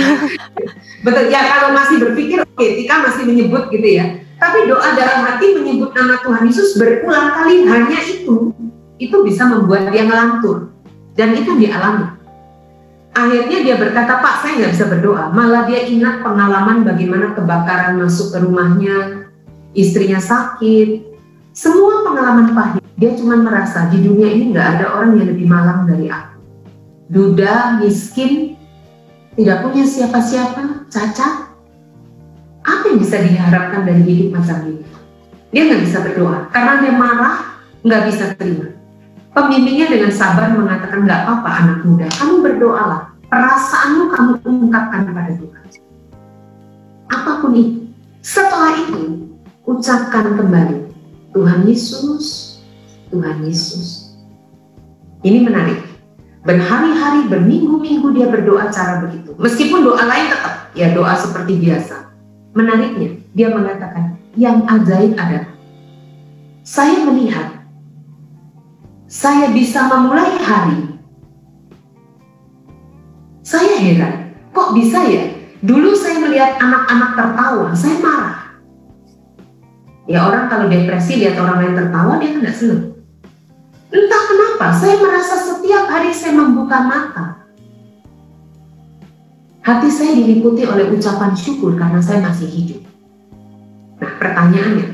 Betul 1.06 1.26
ya 1.28 1.42
kalau 1.52 1.76
masih 1.76 2.00
berpikir 2.00 2.42
oke, 2.42 2.56
okay, 2.58 2.80
Tika 2.82 2.96
masih 3.06 3.24
menyebut 3.30 3.70
gitu 3.70 3.86
ya. 3.86 4.24
Tapi 4.42 4.66
doa 4.66 4.96
dalam 4.98 5.20
hati 5.28 5.54
menyebut 5.54 5.94
nama 5.94 6.18
Tuhan 6.26 6.50
Yesus 6.50 6.80
berulang 6.80 7.36
kali 7.36 7.68
hanya 7.68 8.00
itu 8.08 8.56
itu 9.04 9.16
bisa 9.28 9.44
membuat 9.48 9.92
dia 9.92 10.08
ngelantur 10.08 10.72
dan 11.20 11.36
itu 11.36 11.60
dialami. 11.60 12.08
Akhirnya 13.14 13.60
dia 13.62 13.76
berkata, 13.78 14.18
Pak 14.18 14.42
saya 14.42 14.54
nggak 14.58 14.74
bisa 14.74 14.86
berdoa. 14.90 15.30
Malah 15.30 15.70
dia 15.70 15.86
ingat 15.86 16.26
pengalaman 16.26 16.82
bagaimana 16.82 17.38
kebakaran 17.38 18.02
masuk 18.02 18.34
ke 18.34 18.38
rumahnya, 18.42 19.30
istrinya 19.78 20.18
sakit. 20.18 21.14
Semua 21.54 22.02
pengalaman 22.02 22.58
pahit. 22.58 22.82
Dia 22.98 23.14
cuma 23.14 23.38
merasa 23.38 23.86
di 23.94 24.02
dunia 24.02 24.34
ini 24.34 24.50
nggak 24.50 24.68
ada 24.80 24.86
orang 24.98 25.22
yang 25.22 25.30
lebih 25.30 25.46
malang 25.46 25.86
dari 25.86 26.10
aku. 26.10 26.42
Duda, 27.14 27.78
miskin, 27.78 28.58
tidak 29.38 29.62
punya 29.62 29.86
siapa-siapa, 29.86 30.90
cacat. 30.90 31.54
Apa 32.66 32.84
yang 32.90 32.98
bisa 32.98 33.22
diharapkan 33.22 33.86
dari 33.86 34.02
hidup 34.02 34.42
macam 34.42 34.58
ini? 34.66 34.82
Dia 35.54 35.70
nggak 35.70 35.82
bisa 35.86 35.98
berdoa 36.02 36.50
karena 36.50 36.82
dia 36.82 36.94
marah, 36.98 37.38
nggak 37.86 38.04
bisa 38.10 38.34
terima. 38.34 38.74
Pembimbingnya 39.34 39.90
dengan 39.90 40.14
sabar 40.14 40.54
mengatakan, 40.54 41.10
nggak 41.10 41.26
apa-apa 41.26 41.50
anak 41.50 41.78
muda, 41.90 42.06
kamu 42.22 42.46
berdoalah. 42.46 43.02
Perasaanmu 43.34 44.14
kamu 44.14 44.32
ungkapkan 44.46 45.10
kepada 45.10 45.34
Tuhan. 45.34 45.64
Apa 47.10 47.42
pun 47.42 47.52
itu. 47.58 47.82
Setelah 48.22 48.78
itu, 48.78 49.34
ucapkan 49.66 50.38
kembali, 50.38 50.86
Tuhan 51.34 51.66
Yesus, 51.66 52.56
Tuhan 53.10 53.42
Yesus. 53.42 54.14
Ini 55.26 55.50
menarik. 55.50 55.82
Berhari-hari, 56.46 57.26
berminggu-minggu 57.26 58.14
dia 58.14 58.30
berdoa 58.30 58.70
cara 58.70 59.02
begitu. 59.02 59.34
Meskipun 59.42 59.82
doa 59.82 60.04
lain 60.06 60.30
tetap, 60.30 60.70
ya 60.78 60.94
doa 60.94 61.18
seperti 61.18 61.58
biasa. 61.58 62.14
Menariknya, 62.54 63.18
dia 63.34 63.50
mengatakan, 63.50 64.14
yang 64.38 64.62
ajaib 64.70 65.18
adalah, 65.18 65.50
saya 66.62 67.02
melihat 67.02 67.63
saya 69.14 69.54
bisa 69.54 69.86
memulai 69.86 70.42
hari. 70.42 70.90
Saya 73.46 73.78
heran, 73.78 74.34
kok 74.50 74.74
bisa 74.74 75.06
ya? 75.06 75.30
Dulu 75.62 75.94
saya 75.94 76.18
melihat 76.18 76.58
anak-anak 76.58 77.12
tertawa, 77.14 77.70
saya 77.78 78.02
marah. 78.02 78.58
Ya 80.10 80.26
orang 80.26 80.50
kalau 80.50 80.66
depresi 80.66 81.22
lihat 81.22 81.38
orang 81.38 81.62
lain 81.62 81.78
tertawa 81.78 82.18
dia 82.18 82.34
tidak 82.42 82.56
senang. 82.58 82.86
Entah 83.94 84.24
kenapa 84.26 84.68
saya 84.82 84.98
merasa 84.98 85.36
setiap 85.38 85.86
hari 85.94 86.10
saya 86.10 86.34
membuka 86.34 86.82
mata. 86.82 87.46
Hati 89.64 89.88
saya 89.94 90.18
diliputi 90.18 90.66
oleh 90.66 90.90
ucapan 90.90 91.38
syukur 91.38 91.78
karena 91.78 92.02
saya 92.02 92.20
masih 92.20 92.50
hidup. 92.50 92.82
Nah 94.02 94.12
pertanyaannya, 94.20 94.88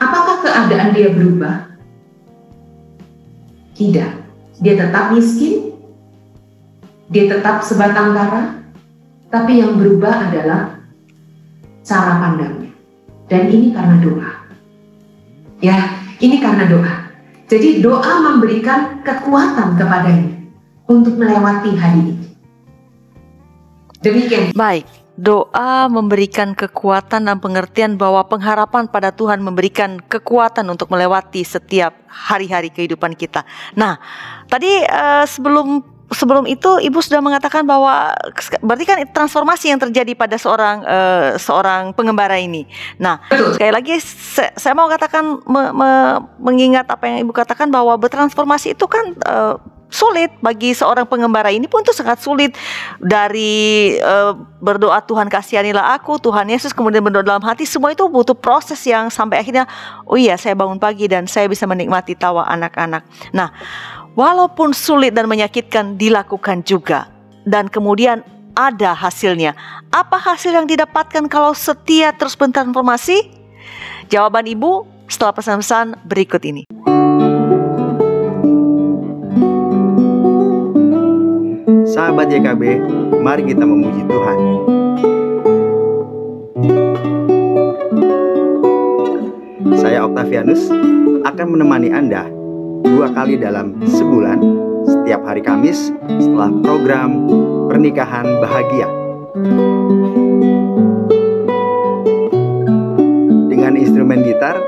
apakah 0.00 0.36
keadaan 0.42 0.90
dia 0.96 1.14
berubah? 1.14 1.71
Tidak. 3.82 4.10
Dia 4.62 4.74
tetap 4.78 5.10
miskin, 5.10 5.74
dia 7.10 7.26
tetap 7.26 7.66
sebatang 7.66 8.14
kara, 8.14 8.62
tapi 9.26 9.58
yang 9.58 9.74
berubah 9.74 10.30
adalah 10.30 10.78
cara 11.82 12.22
pandangnya. 12.22 12.70
Dan 13.26 13.50
ini 13.50 13.74
karena 13.74 13.98
doa. 13.98 14.30
Ya, 15.58 15.98
ini 16.22 16.38
karena 16.38 16.70
doa. 16.70 16.94
Jadi 17.50 17.82
doa 17.82 18.22
memberikan 18.22 19.02
kekuatan 19.02 19.74
kepadanya 19.74 20.30
untuk 20.86 21.18
melewati 21.18 21.74
hari 21.74 21.98
ini. 22.06 22.26
Demikian. 23.98 24.54
Baik, 24.54 24.86
doa 25.16 25.92
memberikan 25.92 26.56
kekuatan 26.56 27.28
dan 27.28 27.36
pengertian 27.36 28.00
bahwa 28.00 28.24
pengharapan 28.24 28.88
pada 28.88 29.12
Tuhan 29.12 29.44
memberikan 29.44 30.00
kekuatan 30.00 30.64
untuk 30.72 30.88
melewati 30.88 31.44
setiap 31.44 31.92
hari-hari 32.08 32.72
kehidupan 32.72 33.12
kita. 33.12 33.44
Nah, 33.76 34.00
tadi 34.48 34.80
uh, 34.88 35.28
sebelum 35.28 35.84
sebelum 36.12 36.44
itu 36.44 36.80
ibu 36.80 37.00
sudah 37.00 37.24
mengatakan 37.24 37.64
bahwa 37.64 38.12
berarti 38.60 38.84
kan 38.84 38.98
transformasi 39.12 39.72
yang 39.72 39.80
terjadi 39.80 40.12
pada 40.12 40.36
seorang 40.36 40.84
uh, 40.84 41.36
seorang 41.40 41.96
pengembara 41.96 42.36
ini. 42.36 42.68
Nah, 43.00 43.20
sekali 43.56 43.72
lagi 43.72 43.96
saya, 44.00 44.52
saya 44.56 44.72
mau 44.76 44.86
katakan 44.92 45.40
me, 45.48 45.62
me, 45.72 45.90
mengingat 46.40 46.88
apa 46.88 47.08
yang 47.08 47.24
ibu 47.24 47.32
katakan 47.32 47.72
bahwa 47.72 47.96
bertransformasi 47.96 48.76
itu 48.76 48.84
kan 48.88 49.16
uh, 49.24 49.56
sulit 49.92 50.32
bagi 50.40 50.72
seorang 50.72 51.04
pengembara 51.04 51.52
ini 51.52 51.68
pun 51.68 51.84
itu 51.84 51.92
sangat 51.92 52.24
sulit 52.24 52.56
dari 52.96 53.94
uh, 54.00 54.32
berdoa 54.64 55.04
Tuhan 55.04 55.28
kasihanilah 55.28 55.92
aku 56.00 56.16
Tuhan 56.16 56.48
Yesus 56.48 56.72
kemudian 56.72 57.04
berdoa 57.04 57.20
dalam 57.20 57.44
hati 57.44 57.68
semua 57.68 57.92
itu 57.92 58.08
butuh 58.08 58.34
proses 58.34 58.80
yang 58.88 59.12
sampai 59.12 59.44
akhirnya 59.44 59.68
oh 60.08 60.16
iya 60.16 60.40
saya 60.40 60.56
bangun 60.56 60.80
pagi 60.80 61.04
dan 61.12 61.28
saya 61.28 61.44
bisa 61.46 61.68
menikmati 61.68 62.16
tawa 62.16 62.48
anak-anak. 62.48 63.04
Nah, 63.36 63.52
walaupun 64.16 64.72
sulit 64.72 65.12
dan 65.12 65.28
menyakitkan 65.28 66.00
dilakukan 66.00 66.64
juga 66.64 67.12
dan 67.44 67.68
kemudian 67.68 68.24
ada 68.56 68.92
hasilnya. 68.92 69.56
Apa 69.92 70.20
hasil 70.20 70.52
yang 70.52 70.68
didapatkan 70.68 71.28
kalau 71.28 71.56
setia 71.56 72.12
terus 72.16 72.36
bertransformasi? 72.36 73.32
Jawaban 74.12 74.44
Ibu 74.44 74.84
setelah 75.08 75.32
pesan-pesan 75.36 76.04
berikut 76.04 76.44
ini. 76.44 76.68
Sahabat 81.62 82.26
YKB, 82.26 82.62
mari 83.22 83.46
kita 83.46 83.62
memuji 83.62 84.02
Tuhan. 84.10 84.38
Saya 89.78 90.02
Octavianus 90.02 90.66
akan 91.22 91.46
menemani 91.54 91.94
Anda 91.94 92.26
dua 92.82 93.14
kali 93.14 93.38
dalam 93.38 93.78
sebulan 93.86 94.42
setiap 94.90 95.22
hari 95.22 95.38
Kamis 95.38 95.94
setelah 96.18 96.50
program 96.66 97.30
Pernikahan 97.70 98.26
Bahagia. 98.42 98.90
Dengan 103.46 103.78
instrumen 103.78 104.26
gitar, 104.26 104.58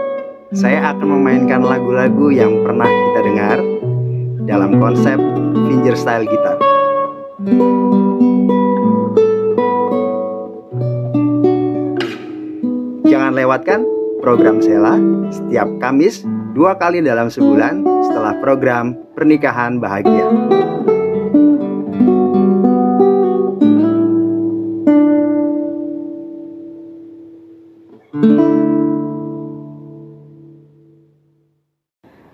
saya 0.55 0.95
akan 0.95 1.19
memainkan 1.19 1.59
lagu-lagu 1.59 2.31
yang 2.31 2.55
pernah 2.63 2.87
kita 2.87 3.21
dengar 3.27 3.59
dalam 4.47 4.79
konsep 4.79 5.19
fingerstyle 5.67 6.31
gitar. 6.31 6.74
Jangan 13.05 13.37
lewatkan 13.37 13.85
program 14.25 14.65
Sela 14.65 14.97
setiap 15.29 15.69
Kamis 15.77 16.25
dua 16.57 16.73
kali 16.81 17.05
dalam 17.05 17.29
sebulan 17.29 17.85
setelah 18.09 18.41
program 18.41 18.97
Pernikahan 19.13 19.77
Bahagia. 19.77 20.25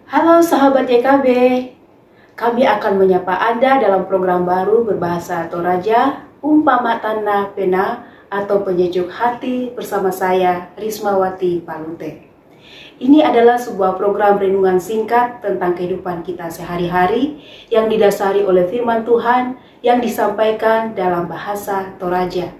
Halo 0.06 0.38
sahabat 0.38 0.86
YKB, 0.86 1.26
kami 2.40 2.64
akan 2.64 2.96
menyapa 2.96 3.36
Anda 3.36 3.76
dalam 3.84 4.08
program 4.08 4.48
baru 4.48 4.88
berbahasa 4.88 5.44
Toraja, 5.52 6.24
Umpama 6.40 6.96
Tanah 6.96 7.52
Pena 7.52 8.08
atau 8.32 8.64
penyejuk 8.64 9.12
hati 9.12 9.76
bersama 9.76 10.08
saya 10.08 10.72
Rismawati 10.72 11.60
Palute. 11.60 12.32
Ini 12.96 13.28
adalah 13.28 13.60
sebuah 13.60 14.00
program 14.00 14.40
renungan 14.40 14.80
singkat 14.80 15.44
tentang 15.44 15.76
kehidupan 15.76 16.24
kita 16.24 16.48
sehari-hari 16.48 17.44
yang 17.68 17.92
didasari 17.92 18.40
oleh 18.40 18.64
firman 18.72 19.04
Tuhan 19.04 19.60
yang 19.84 20.00
disampaikan 20.00 20.96
dalam 20.96 21.28
bahasa 21.28 21.92
Toraja. 22.00 22.56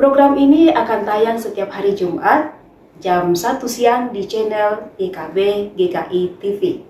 Program 0.00 0.40
ini 0.40 0.72
akan 0.72 1.04
tayang 1.04 1.36
setiap 1.36 1.68
hari 1.68 1.92
Jumat 1.92 2.56
jam 2.96 3.36
1 3.36 3.60
siang 3.68 4.08
di 4.08 4.24
channel 4.24 4.88
IKB 4.96 5.36
GKI 5.76 6.22
TV. 6.40 6.80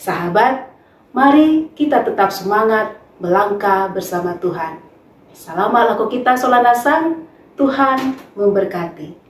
Sahabat, 0.00 0.69
mari 1.10 1.70
kita 1.74 2.06
tetap 2.06 2.30
semangat 2.30 2.94
melangkah 3.18 3.90
bersama 3.90 4.38
Tuhan. 4.38 4.78
Selamat 5.34 5.94
laku 5.94 6.06
kita 6.06 6.38
solanasang, 6.38 7.26
Tuhan 7.58 8.14
memberkati. 8.38 9.29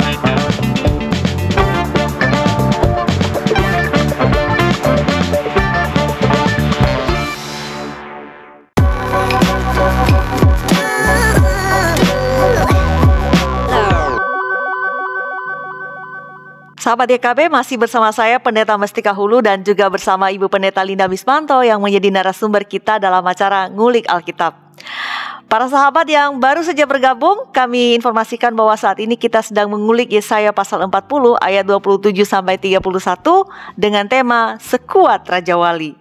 Sahabat 16.91 17.07
YKB 17.07 17.47
masih 17.47 17.79
bersama 17.79 18.11
saya 18.11 18.35
Pendeta 18.35 18.75
Mestika 18.75 19.15
Hulu 19.15 19.39
dan 19.39 19.63
juga 19.63 19.87
bersama 19.87 20.27
Ibu 20.27 20.51
Pendeta 20.51 20.83
Linda 20.83 21.07
Mismanto 21.07 21.55
yang 21.63 21.79
menjadi 21.79 22.11
narasumber 22.11 22.67
kita 22.67 22.99
dalam 22.99 23.23
acara 23.23 23.71
Ngulik 23.71 24.11
Alkitab. 24.11 24.75
Para 25.47 25.71
sahabat 25.71 26.03
yang 26.11 26.35
baru 26.43 26.59
saja 26.67 26.83
bergabung, 26.83 27.47
kami 27.55 27.95
informasikan 27.95 28.51
bahwa 28.51 28.75
saat 28.75 28.99
ini 28.99 29.15
kita 29.15 29.39
sedang 29.39 29.71
mengulik 29.71 30.11
Yesaya 30.11 30.51
pasal 30.51 30.83
40 30.83 31.39
ayat 31.39 31.63
27 31.63 32.11
sampai 32.27 32.59
31 32.59 32.83
dengan 33.79 34.03
tema 34.11 34.59
Sekuat 34.59 35.31
Raja 35.31 35.55
Wali. 35.55 35.95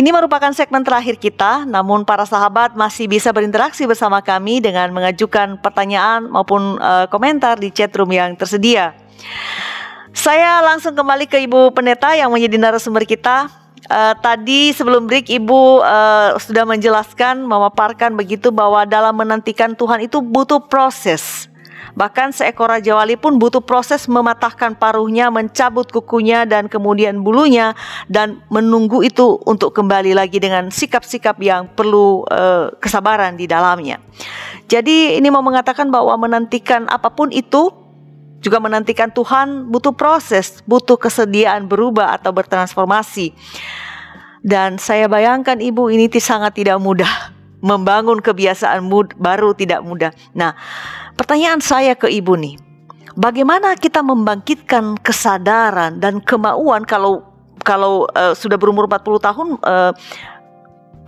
Ini 0.00 0.16
merupakan 0.16 0.56
segmen 0.56 0.80
terakhir 0.80 1.20
kita, 1.20 1.68
namun 1.68 2.08
para 2.08 2.24
sahabat 2.24 2.72
masih 2.72 3.04
bisa 3.04 3.36
berinteraksi 3.36 3.84
bersama 3.84 4.24
kami 4.24 4.64
dengan 4.64 4.96
mengajukan 4.96 5.60
pertanyaan 5.60 6.24
maupun 6.24 6.80
uh, 6.80 7.04
komentar 7.12 7.60
di 7.60 7.68
chat 7.68 7.92
room 8.00 8.16
yang 8.16 8.32
tersedia. 8.32 8.96
Saya 10.16 10.64
langsung 10.64 10.96
kembali 10.96 11.28
ke 11.28 11.38
Ibu 11.44 11.76
Pendeta 11.76 12.16
yang 12.16 12.32
menjadi 12.32 12.56
narasumber 12.56 13.04
kita. 13.04 13.52
Uh, 13.86 14.18
tadi 14.18 14.74
sebelum 14.74 15.06
break 15.06 15.30
Ibu 15.30 15.78
uh, 15.78 16.34
sudah 16.42 16.66
menjelaskan, 16.66 17.46
memaparkan 17.46 18.18
begitu 18.18 18.50
bahwa 18.50 18.82
dalam 18.82 19.14
menantikan 19.14 19.78
Tuhan 19.78 20.02
itu 20.02 20.18
butuh 20.18 20.58
proses. 20.66 21.46
Bahkan 21.94 22.34
seekor 22.34 22.68
raja 22.68 22.98
wali 22.98 23.14
pun 23.14 23.38
butuh 23.38 23.62
proses 23.62 24.10
mematahkan 24.10 24.74
paruhnya, 24.74 25.30
mencabut 25.30 25.86
kukunya 25.88 26.42
dan 26.42 26.66
kemudian 26.66 27.22
bulunya 27.22 27.78
dan 28.10 28.42
menunggu 28.50 29.06
itu 29.06 29.38
untuk 29.46 29.72
kembali 29.72 30.12
lagi 30.12 30.42
dengan 30.42 30.68
sikap-sikap 30.68 31.38
yang 31.38 31.70
perlu 31.70 32.26
uh, 32.26 32.74
kesabaran 32.82 33.38
di 33.38 33.46
dalamnya. 33.46 34.02
Jadi 34.66 35.14
ini 35.14 35.28
mau 35.30 35.46
mengatakan 35.46 35.88
bahwa 35.94 36.18
menantikan 36.18 36.90
apa 36.90 37.14
pun 37.14 37.30
itu 37.30 37.85
juga 38.46 38.62
menantikan 38.62 39.10
Tuhan 39.10 39.66
butuh 39.66 39.90
proses, 39.90 40.62
butuh 40.62 40.94
kesediaan 40.94 41.66
berubah 41.66 42.14
atau 42.14 42.30
bertransformasi. 42.30 43.34
Dan 44.46 44.78
saya 44.78 45.10
bayangkan 45.10 45.58
ibu 45.58 45.90
ini 45.90 46.06
sangat 46.22 46.62
tidak 46.62 46.78
mudah 46.78 47.34
membangun 47.58 48.22
kebiasaan 48.22 48.86
mud 48.86 49.18
baru 49.18 49.50
tidak 49.58 49.82
mudah. 49.82 50.14
Nah, 50.38 50.54
Pertanyaan 51.16 51.64
saya 51.64 51.96
ke 51.96 52.12
ibu 52.12 52.36
nih, 52.36 52.60
bagaimana 53.16 53.72
kita 53.80 54.04
membangkitkan 54.04 55.00
kesadaran 55.00 55.96
dan 55.96 56.20
kemauan 56.20 56.84
kalau 56.84 57.24
kalau 57.64 58.04
uh, 58.12 58.36
sudah 58.36 58.60
berumur 58.60 58.84
40 58.84 59.24
tahun 59.24 59.48
uh, 59.64 59.96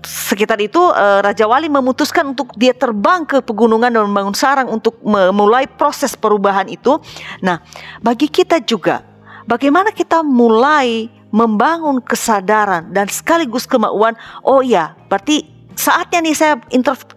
sekitar 0.05 0.61
itu 0.63 0.79
uh, 0.79 1.21
Raja 1.25 1.49
Wali 1.49 1.67
memutuskan 1.67 2.35
untuk 2.35 2.55
dia 2.55 2.77
terbang 2.77 3.25
ke 3.25 3.43
pegunungan 3.43 3.91
dan 3.91 4.03
membangun 4.07 4.37
sarang 4.37 4.69
untuk 4.71 4.99
memulai 5.03 5.67
proses 5.67 6.15
perubahan 6.15 6.69
itu. 6.71 7.01
Nah, 7.43 7.63
bagi 8.03 8.31
kita 8.31 8.63
juga 8.63 9.03
bagaimana 9.49 9.91
kita 9.91 10.23
mulai 10.23 11.09
membangun 11.29 12.01
kesadaran 12.01 12.89
dan 12.93 13.09
sekaligus 13.09 13.69
kemauan, 13.69 14.17
oh 14.45 14.65
ya, 14.65 14.97
berarti 15.13 15.59
saatnya 15.79 16.19
nih 16.27 16.35
saya 16.35 16.55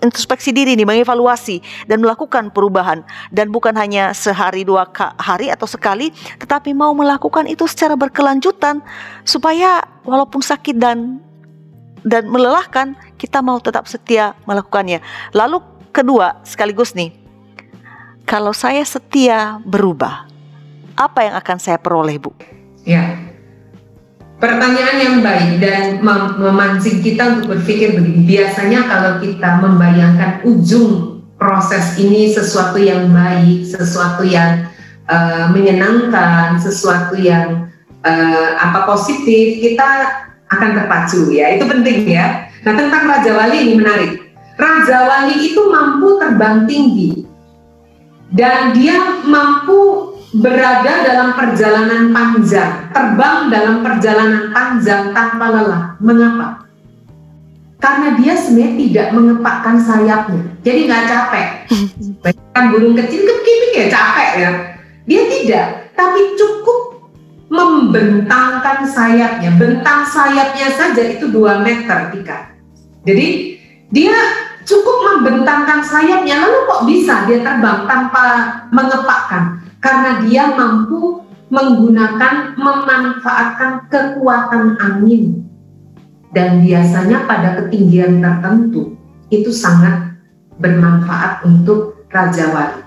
introspeksi 0.06 0.54
diri 0.54 0.78
nih 0.78 0.86
mengevaluasi 0.86 1.66
dan 1.90 1.98
melakukan 1.98 2.54
perubahan 2.54 3.02
dan 3.34 3.50
bukan 3.50 3.74
hanya 3.74 4.14
sehari 4.14 4.62
dua 4.62 4.86
hari 5.18 5.50
atau 5.50 5.66
sekali 5.66 6.14
tetapi 6.38 6.78
mau 6.78 6.94
melakukan 6.94 7.50
itu 7.50 7.66
secara 7.66 7.98
berkelanjutan 7.98 8.86
supaya 9.26 9.82
walaupun 10.06 10.46
sakit 10.46 10.78
dan 10.78 11.18
dan 12.02 12.30
melelahkan 12.30 12.98
kita 13.18 13.42
mau 13.42 13.58
tetap 13.62 13.86
setia 13.86 14.34
melakukannya. 14.50 15.02
Lalu 15.34 15.62
kedua 15.92 16.42
sekaligus 16.48 16.96
nih 16.98 17.14
kalau 18.26 18.56
saya 18.56 18.82
setia 18.86 19.60
berubah 19.66 20.30
apa 20.96 21.20
yang 21.26 21.36
akan 21.36 21.58
saya 21.58 21.78
peroleh 21.82 22.22
Bu? 22.22 22.32
Ya. 22.86 23.18
Pertanyaan 24.42 24.98
yang 24.98 25.16
baik 25.22 25.62
dan 25.62 26.02
mem 26.02 26.42
memancing 26.42 27.06
kita 27.06 27.38
untuk 27.38 27.58
berpikir 27.58 27.94
begini. 27.94 28.26
Biasanya 28.26 28.90
kalau 28.90 29.12
kita 29.22 29.62
membayangkan 29.62 30.42
ujung 30.42 31.22
proses 31.38 31.94
ini 32.02 32.34
sesuatu 32.34 32.82
yang 32.82 33.14
baik, 33.14 33.70
sesuatu 33.70 34.26
yang 34.26 34.66
uh, 35.06 35.46
menyenangkan, 35.54 36.58
sesuatu 36.58 37.14
yang 37.22 37.70
uh, 38.02 38.50
apa 38.58 38.90
positif, 38.90 39.62
kita 39.62 39.90
akan 40.52 40.70
terpacu 40.76 41.32
ya. 41.32 41.56
Itu 41.56 41.66
penting 41.66 42.06
ya. 42.06 42.52
Nah 42.68 42.74
tentang 42.78 43.08
Raja 43.08 43.32
Wali 43.34 43.58
ini 43.66 43.74
menarik. 43.80 44.12
Raja 44.60 45.08
Wali 45.08 45.50
itu 45.50 45.62
mampu 45.72 46.20
terbang 46.22 46.70
tinggi 46.70 47.32
dan 48.32 48.72
dia 48.72 49.20
mampu 49.28 50.12
berada 50.32 51.04
dalam 51.04 51.36
perjalanan 51.36 52.16
panjang, 52.16 52.88
terbang 52.96 53.52
dalam 53.52 53.84
perjalanan 53.84 54.56
panjang 54.56 55.12
tanpa 55.12 55.46
lelah. 55.52 55.84
Mengapa? 56.00 56.64
Karena 57.82 58.16
dia 58.16 58.38
sebenarnya 58.40 58.74
tidak 58.78 59.08
mengepakkan 59.12 59.76
sayapnya, 59.84 60.44
jadi 60.64 60.80
nggak 60.88 61.06
capek. 61.12 61.48
Bahkan 62.24 62.64
burung 62.72 62.96
kecil 62.96 63.20
kepikir 63.28 63.84
ya 63.84 63.86
capek 63.92 64.30
ya. 64.40 64.52
Dia 65.10 65.22
tidak, 65.28 65.66
tapi 65.98 66.38
cukup 66.40 66.91
membentangkan 67.52 68.88
sayapnya. 68.88 69.52
Bentang 69.60 70.08
sayapnya 70.08 70.72
saja 70.72 71.04
itu 71.04 71.28
2 71.28 71.60
meter, 71.68 72.16
Tika. 72.16 72.56
Jadi 73.04 73.60
dia 73.92 74.16
cukup 74.64 74.98
membentangkan 75.12 75.84
sayapnya, 75.84 76.48
lalu 76.48 76.58
kok 76.64 76.84
bisa 76.88 77.28
dia 77.28 77.44
terbang 77.44 77.84
tanpa 77.84 78.26
mengepakkan? 78.72 79.62
karena 79.82 80.22
dia 80.24 80.54
mampu 80.54 81.26
menggunakan 81.52 82.56
memanfaatkan 82.56 83.92
kekuatan 83.92 84.80
angin 84.80 85.44
dan 86.32 86.64
biasanya 86.64 87.28
pada 87.28 87.60
ketinggian 87.60 88.24
tertentu 88.24 88.96
itu 89.34 89.52
sangat 89.52 90.16
bermanfaat 90.62 91.44
untuk 91.44 92.08
Raja 92.08 92.56
Wali. 92.56 92.82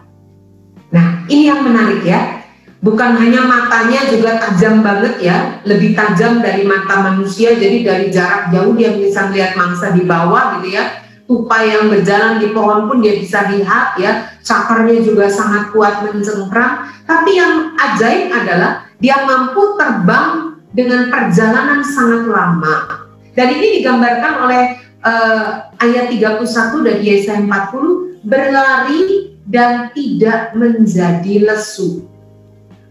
Nah, 0.95 1.27
ini 1.29 1.51
yang 1.51 1.61
menarik 1.67 2.01
ya. 2.07 2.44
Bukan 2.85 3.17
hanya 3.17 3.49
matanya 3.49 4.05
juga 4.13 4.37
tajam 4.37 4.85
banget 4.85 5.17
ya, 5.25 5.57
lebih 5.65 5.97
tajam 5.97 6.45
dari 6.45 6.69
mata 6.69 7.01
manusia. 7.01 7.57
Jadi 7.57 7.81
dari 7.81 8.13
jarak 8.13 8.53
jauh 8.53 8.77
dia 8.77 8.93
bisa 8.93 9.33
melihat 9.33 9.57
mangsa 9.57 9.97
di 9.97 10.05
bawah 10.05 10.61
gitu 10.61 10.77
ya. 10.77 11.01
Tupai 11.25 11.73
yang 11.73 11.89
berjalan 11.89 12.45
di 12.45 12.53
pohon 12.53 12.85
pun 12.85 13.01
dia 13.01 13.17
bisa 13.17 13.49
lihat 13.49 13.97
ya. 13.97 14.37
Cakarnya 14.45 15.01
juga 15.01 15.33
sangat 15.33 15.73
kuat 15.73 16.05
mencengkram. 16.05 16.85
Tapi 17.09 17.31
yang 17.33 17.73
ajaib 17.73 18.29
adalah 18.29 18.85
dia 19.01 19.17
mampu 19.25 19.81
terbang 19.81 20.61
dengan 20.77 21.09
perjalanan 21.09 21.81
sangat 21.81 22.29
lama. 22.29 23.09
Dan 23.33 23.49
ini 23.49 23.81
digambarkan 23.81 24.45
oleh 24.45 24.63
uh, 25.01 25.73
ayat 25.81 26.13
31 26.13 26.85
dari 26.85 27.01
Yesaya 27.01 27.41
40 27.49 28.29
berlari 28.29 29.33
dan 29.49 29.89
tidak 29.97 30.53
menjadi 30.53 31.49
lesu 31.49 32.13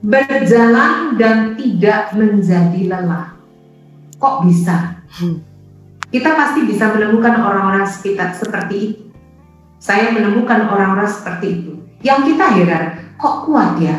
berjalan 0.04 1.16
dan 1.16 1.56
tidak 1.56 2.12
menjadi 2.14 2.82
lelah 2.92 3.32
kok 4.20 4.44
bisa 4.44 5.00
hmm 5.16 5.54
kita 6.14 6.38
pasti 6.38 6.70
bisa 6.70 6.94
menemukan 6.94 7.42
orang-orang 7.42 7.90
sekitar 7.90 8.38
seperti 8.38 8.76
itu. 8.78 9.02
Saya 9.82 10.14
menemukan 10.14 10.70
orang-orang 10.70 11.10
seperti 11.10 11.48
itu. 11.66 11.74
Yang 12.06 12.32
kita 12.32 12.46
heran, 12.54 12.86
kok 13.18 13.50
kuat 13.50 13.82
ya? 13.82 13.98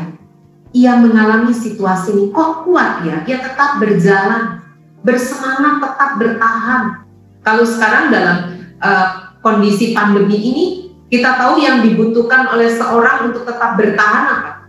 Ia 0.71 0.95
mengalami 1.03 1.51
situasi 1.51 2.15
ini, 2.15 2.25
kok 2.31 2.63
kuat 2.63 3.03
ya? 3.03 3.27
Ia 3.27 3.39
tetap 3.43 3.83
berjalan, 3.83 4.63
bersemangat, 5.03 5.83
tetap 5.83 6.11
bertahan. 6.23 7.03
Kalau 7.43 7.67
sekarang 7.67 8.15
dalam 8.15 8.37
uh, 8.79 9.35
kondisi 9.43 9.91
pandemi 9.91 10.39
ini, 10.39 10.65
kita 11.11 11.35
tahu 11.35 11.59
yang 11.59 11.83
dibutuhkan 11.83 12.47
oleh 12.55 12.71
seorang 12.71 13.35
untuk 13.35 13.43
tetap 13.43 13.75
bertahan 13.75 14.25
apa? 14.39 14.64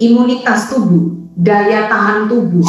Imunitas 0.00 0.72
tubuh, 0.72 1.28
daya 1.36 1.84
tahan 1.92 2.26
tubuh. 2.26 2.64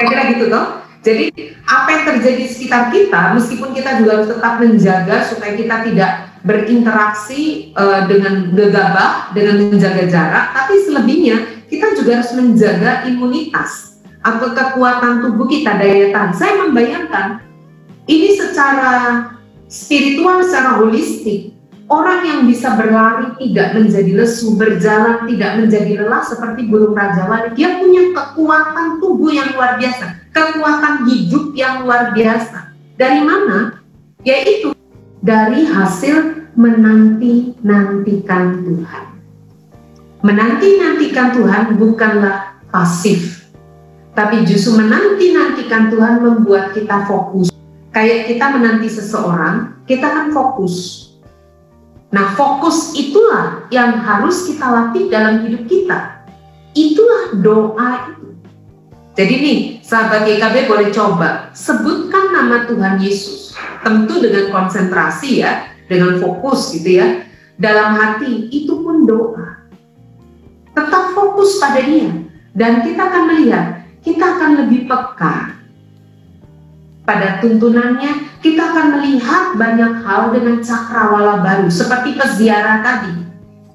Kira-kira 0.00 0.22
gitu 0.32 0.48
toh? 0.48 0.80
Jadi 1.00 1.32
apa 1.64 1.88
yang 1.92 2.04
terjadi 2.08 2.40
di 2.44 2.48
sekitar 2.48 2.92
kita, 2.92 3.36
meskipun 3.36 3.72
kita 3.72 4.00
juga 4.00 4.20
harus 4.20 4.28
tetap 4.32 4.54
menjaga 4.60 5.16
supaya 5.28 5.52
kita 5.56 5.76
tidak 5.88 6.12
berinteraksi 6.40 7.72
uh, 7.76 8.08
dengan 8.08 8.52
gegabah, 8.56 9.32
dengan 9.36 9.68
menjaga 9.68 10.08
jarak, 10.08 10.56
tapi 10.56 10.80
selebihnya 10.84 11.36
kita 11.68 11.96
juga 11.96 12.20
harus 12.20 12.32
menjaga 12.36 13.04
imunitas 13.08 14.00
atau 14.20 14.52
kekuatan 14.52 15.24
tubuh 15.24 15.48
kita, 15.48 15.76
daya 15.76 16.12
tahan. 16.12 16.32
Saya 16.36 16.52
membayangkan 16.68 17.44
ini 18.08 18.36
secara 18.36 18.92
spiritual, 19.68 20.44
secara 20.44 20.80
holistik, 20.80 21.56
orang 21.90 22.22
yang 22.22 22.40
bisa 22.46 22.78
berlari 22.78 23.34
tidak 23.42 23.74
menjadi 23.74 24.22
lesu, 24.22 24.54
berjalan 24.54 25.26
tidak 25.26 25.58
menjadi 25.58 26.06
lelah 26.06 26.22
seperti 26.22 26.70
burung 26.70 26.94
Raja 26.94 27.26
Wali, 27.26 27.50
dia 27.58 27.82
punya 27.82 28.14
kekuatan 28.14 29.02
tubuh 29.02 29.34
yang 29.34 29.50
luar 29.58 29.76
biasa 29.76 30.20
kekuatan 30.30 31.10
hidup 31.10 31.52
yang 31.54 31.84
luar 31.84 32.14
biasa. 32.14 32.72
Dari 32.94 33.20
mana? 33.24 33.82
Yaitu 34.22 34.72
dari 35.20 35.66
hasil 35.66 36.48
menanti-nantikan 36.54 38.64
Tuhan. 38.64 39.04
Menanti-nantikan 40.20 41.32
Tuhan 41.32 41.80
bukanlah 41.80 42.60
pasif, 42.68 43.48
tapi 44.12 44.44
justru 44.44 44.76
menanti-nantikan 44.76 45.88
Tuhan 45.88 46.20
membuat 46.20 46.76
kita 46.76 47.08
fokus. 47.08 47.48
Kayak 47.90 48.28
kita 48.28 48.46
menanti 48.52 48.88
seseorang, 48.92 49.80
kita 49.88 50.04
kan 50.04 50.26
fokus. 50.30 51.08
Nah, 52.10 52.34
fokus 52.34 52.90
itulah 52.98 53.70
yang 53.70 54.02
harus 54.02 54.50
kita 54.50 54.66
latih 54.66 55.06
dalam 55.06 55.46
hidup 55.46 55.62
kita. 55.70 56.26
Itulah 56.74 57.38
doa 57.38 57.90
itu. 58.10 58.34
Jadi 59.14 59.34
nih, 59.38 59.58
sahabat 59.82 60.26
YKB 60.26 60.66
boleh 60.66 60.90
coba 60.90 61.54
sebutkan 61.54 62.34
nama 62.34 62.66
Tuhan 62.66 62.98
Yesus. 62.98 63.54
Tentu 63.86 64.18
dengan 64.18 64.50
konsentrasi 64.50 65.42
ya, 65.46 65.70
dengan 65.86 66.18
fokus 66.18 66.74
gitu 66.74 66.98
ya. 66.98 67.22
Dalam 67.54 67.94
hati 67.94 68.50
itu 68.50 68.82
pun 68.82 69.06
doa. 69.06 69.70
Tetap 70.74 71.14
fokus 71.14 71.62
pada 71.62 71.78
dia. 71.78 72.10
Dan 72.50 72.82
kita 72.82 73.06
akan 73.06 73.22
melihat, 73.30 73.86
kita 74.02 74.24
akan 74.34 74.66
lebih 74.66 74.90
peka 74.90 75.59
pada 77.02 77.40
tuntunannya, 77.40 78.40
kita 78.44 78.74
akan 78.74 78.86
melihat 79.00 79.56
banyak 79.56 80.04
hal 80.04 80.32
dengan 80.32 80.60
cakrawala 80.60 81.40
baru, 81.42 81.68
seperti 81.68 82.16
peziarah 82.16 82.80
tadi 82.80 83.30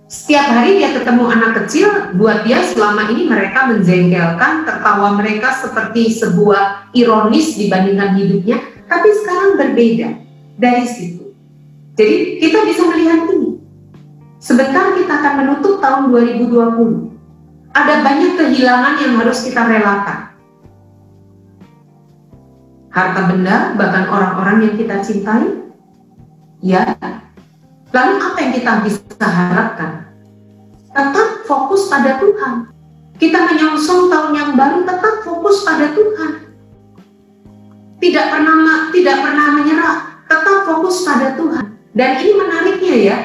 setiap 0.06 0.46
hari 0.54 0.78
dia 0.78 0.94
ketemu 0.94 1.26
anak 1.34 1.66
kecil, 1.66 1.90
buat 2.14 2.46
dia 2.46 2.62
selama 2.62 3.10
ini 3.10 3.26
mereka 3.26 3.66
menjengkelkan, 3.66 4.62
tertawa 4.62 5.18
mereka 5.18 5.50
seperti 5.58 6.14
sebuah 6.14 6.94
ironis 6.94 7.58
dibandingkan 7.58 8.14
hidupnya, 8.14 8.62
tapi 8.86 9.10
sekarang 9.10 9.58
berbeda 9.58 10.10
dari 10.62 10.86
situ. 10.86 11.34
Jadi 11.98 12.38
kita 12.38 12.70
bisa 12.70 12.86
melihat 12.86 13.26
ini. 13.34 13.58
Sebentar 14.38 14.94
kita 14.94 15.10
akan 15.10 15.34
menutup 15.42 15.82
tahun 15.82 16.14
2020. 16.14 17.74
Ada 17.74 18.06
banyak 18.06 18.32
kehilangan 18.38 18.94
yang 19.02 19.14
harus 19.18 19.42
kita 19.42 19.66
relakan. 19.66 20.35
Harta 22.96 23.28
benda, 23.28 23.76
bahkan 23.76 24.08
orang-orang 24.08 24.72
yang 24.72 24.76
kita 24.80 25.04
cintai, 25.04 25.68
ya 26.64 26.96
Lalu 27.96 28.14
apa 28.20 28.38
yang 28.44 28.52
kita 28.60 28.72
bisa 28.84 29.24
harapkan? 29.24 30.12
Tetap 30.92 31.48
fokus 31.48 31.88
pada 31.88 32.20
Tuhan. 32.20 32.68
Kita 33.16 33.40
menyongsong 33.48 34.12
tahun 34.12 34.32
yang 34.36 34.52
baru 34.60 34.84
tetap 34.84 35.24
fokus 35.24 35.64
pada 35.64 35.96
Tuhan. 35.96 36.32
Tidak 38.04 38.26
pernah 38.28 38.92
tidak 38.92 39.18
pernah 39.24 39.48
menyerah, 39.56 39.98
tetap 40.28 40.68
fokus 40.68 41.08
pada 41.08 41.40
Tuhan. 41.40 41.66
Dan 41.96 42.10
ini 42.20 42.34
menariknya 42.36 42.96
ya. 43.00 43.18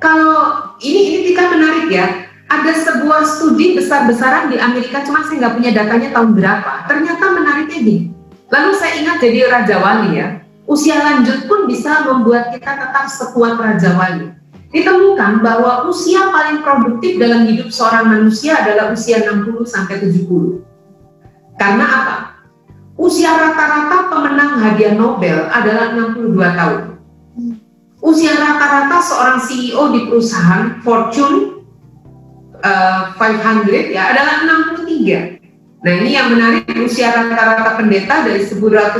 Kalau 0.00 0.72
ini 0.80 1.00
ini 1.12 1.18
tidak 1.28 1.52
menarik 1.52 1.86
ya. 1.92 2.06
Ada 2.48 2.72
sebuah 2.84 3.24
studi 3.24 3.76
besar-besaran 3.76 4.52
di 4.52 4.60
Amerika, 4.60 5.04
cuma 5.04 5.24
saya 5.24 5.40
nggak 5.40 5.54
punya 5.56 5.70
datanya 5.72 6.08
tahun 6.16 6.36
berapa. 6.36 6.72
Ternyata 6.88 7.24
menariknya 7.32 7.80
gini. 7.80 8.21
Lalu 8.52 8.70
saya 8.76 9.00
ingat 9.00 9.16
jadi 9.24 9.48
Raja 9.48 9.80
Wali 9.80 10.20
ya 10.20 10.42
usia 10.72 10.96
lanjut 11.02 11.50
pun 11.50 11.66
bisa 11.68 12.06
membuat 12.06 12.54
kita 12.54 12.72
tetap 12.78 13.06
sekuat 13.10 13.58
Raja 13.58 13.92
Wali. 13.98 14.32
Ditemukan 14.72 15.44
bahwa 15.44 15.84
usia 15.92 16.32
paling 16.32 16.64
produktif 16.64 17.20
dalam 17.20 17.44
hidup 17.44 17.68
seorang 17.68 18.08
manusia 18.08 18.56
adalah 18.56 18.88
usia 18.96 19.20
60 19.20 19.68
sampai 19.68 20.00
70. 20.00 20.64
Karena 21.60 21.84
apa? 21.84 22.16
Usia 22.96 23.36
rata-rata 23.36 24.08
pemenang 24.08 24.56
hadiah 24.64 24.96
Nobel 24.96 25.44
adalah 25.52 25.92
62 25.92 26.40
tahun. 26.56 26.82
Usia 28.00 28.32
rata-rata 28.32 28.96
seorang 29.04 29.38
CEO 29.44 29.92
di 29.92 30.08
perusahaan 30.08 30.80
Fortune 30.80 31.68
uh, 32.64 33.12
eh, 33.12 33.20
500 33.20 33.92
ya 33.92 34.16
adalah 34.16 34.34
63. 34.72 35.41
Nah 35.82 35.92
ini 35.98 36.14
yang 36.14 36.30
menarik 36.30 36.62
usia 36.78 37.10
rata-rata 37.10 37.74
pendeta 37.74 38.22
dari 38.22 38.46
100 38.46 38.94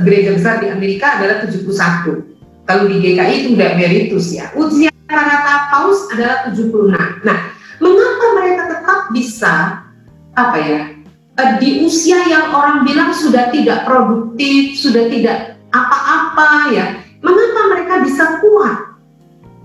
gereja 0.00 0.30
besar 0.32 0.64
di 0.64 0.72
Amerika 0.72 1.20
adalah 1.20 1.44
71. 1.44 2.24
Kalau 2.64 2.88
di 2.88 2.96
GKI 3.04 3.34
itu 3.44 3.48
tidak 3.52 3.72
meritus 3.76 4.32
ya. 4.32 4.48
Usia 4.56 4.88
rata-rata 4.88 5.68
paus 5.68 6.08
adalah 6.08 6.48
76. 6.48 6.96
Nah, 7.28 7.38
mengapa 7.84 8.26
mereka 8.40 8.62
tetap 8.72 9.00
bisa 9.12 9.54
apa 10.32 10.56
ya 10.56 10.80
eh, 11.36 11.50
di 11.60 11.84
usia 11.84 12.24
yang 12.24 12.48
orang 12.48 12.88
bilang 12.88 13.12
sudah 13.12 13.52
tidak 13.52 13.84
produktif, 13.84 14.80
sudah 14.80 15.12
tidak 15.12 15.60
apa-apa 15.68 16.72
ya, 16.72 16.96
mengapa 17.20 17.60
mereka 17.76 17.94
bisa 18.08 18.40
kuat? 18.40 18.96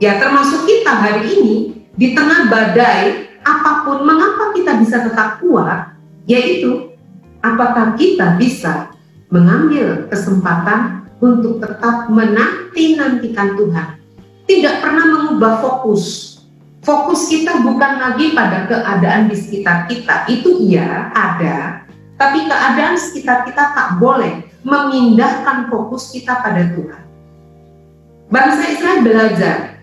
Ya 0.04 0.20
termasuk 0.20 0.68
kita 0.68 0.92
hari 0.92 1.32
ini 1.32 1.56
di 1.96 2.12
tengah 2.12 2.52
badai 2.52 3.32
apa 3.48 3.88
pun, 3.88 4.04
mengapa 4.04 4.52
kita 4.52 4.76
bisa 4.84 5.08
tetap 5.08 5.40
kuat? 5.40 5.97
Yaitu 6.28 6.92
apakah 7.40 7.96
kita 7.96 8.36
bisa 8.36 8.92
mengambil 9.32 10.06
kesempatan 10.12 11.08
untuk 11.24 11.64
tetap 11.64 12.12
menanti-nantikan 12.12 13.58
Tuhan. 13.58 13.88
Tidak 14.48 14.76
pernah 14.80 15.06
mengubah 15.12 15.60
fokus. 15.60 16.36
Fokus 16.86 17.28
kita 17.28 17.60
bukan 17.68 18.00
lagi 18.00 18.32
pada 18.32 18.64
keadaan 18.70 19.28
di 19.28 19.36
sekitar 19.36 19.92
kita. 19.92 20.24
Itu 20.32 20.64
iya, 20.64 21.12
ada. 21.12 21.84
Tapi 22.16 22.48
keadaan 22.48 22.96
sekitar 22.96 23.44
kita 23.44 23.76
tak 23.76 24.00
boleh 24.00 24.48
memindahkan 24.64 25.68
fokus 25.68 26.16
kita 26.16 26.40
pada 26.40 26.64
Tuhan. 26.72 27.04
Bangsa 28.32 28.64
Israel 28.72 29.04
belajar 29.04 29.77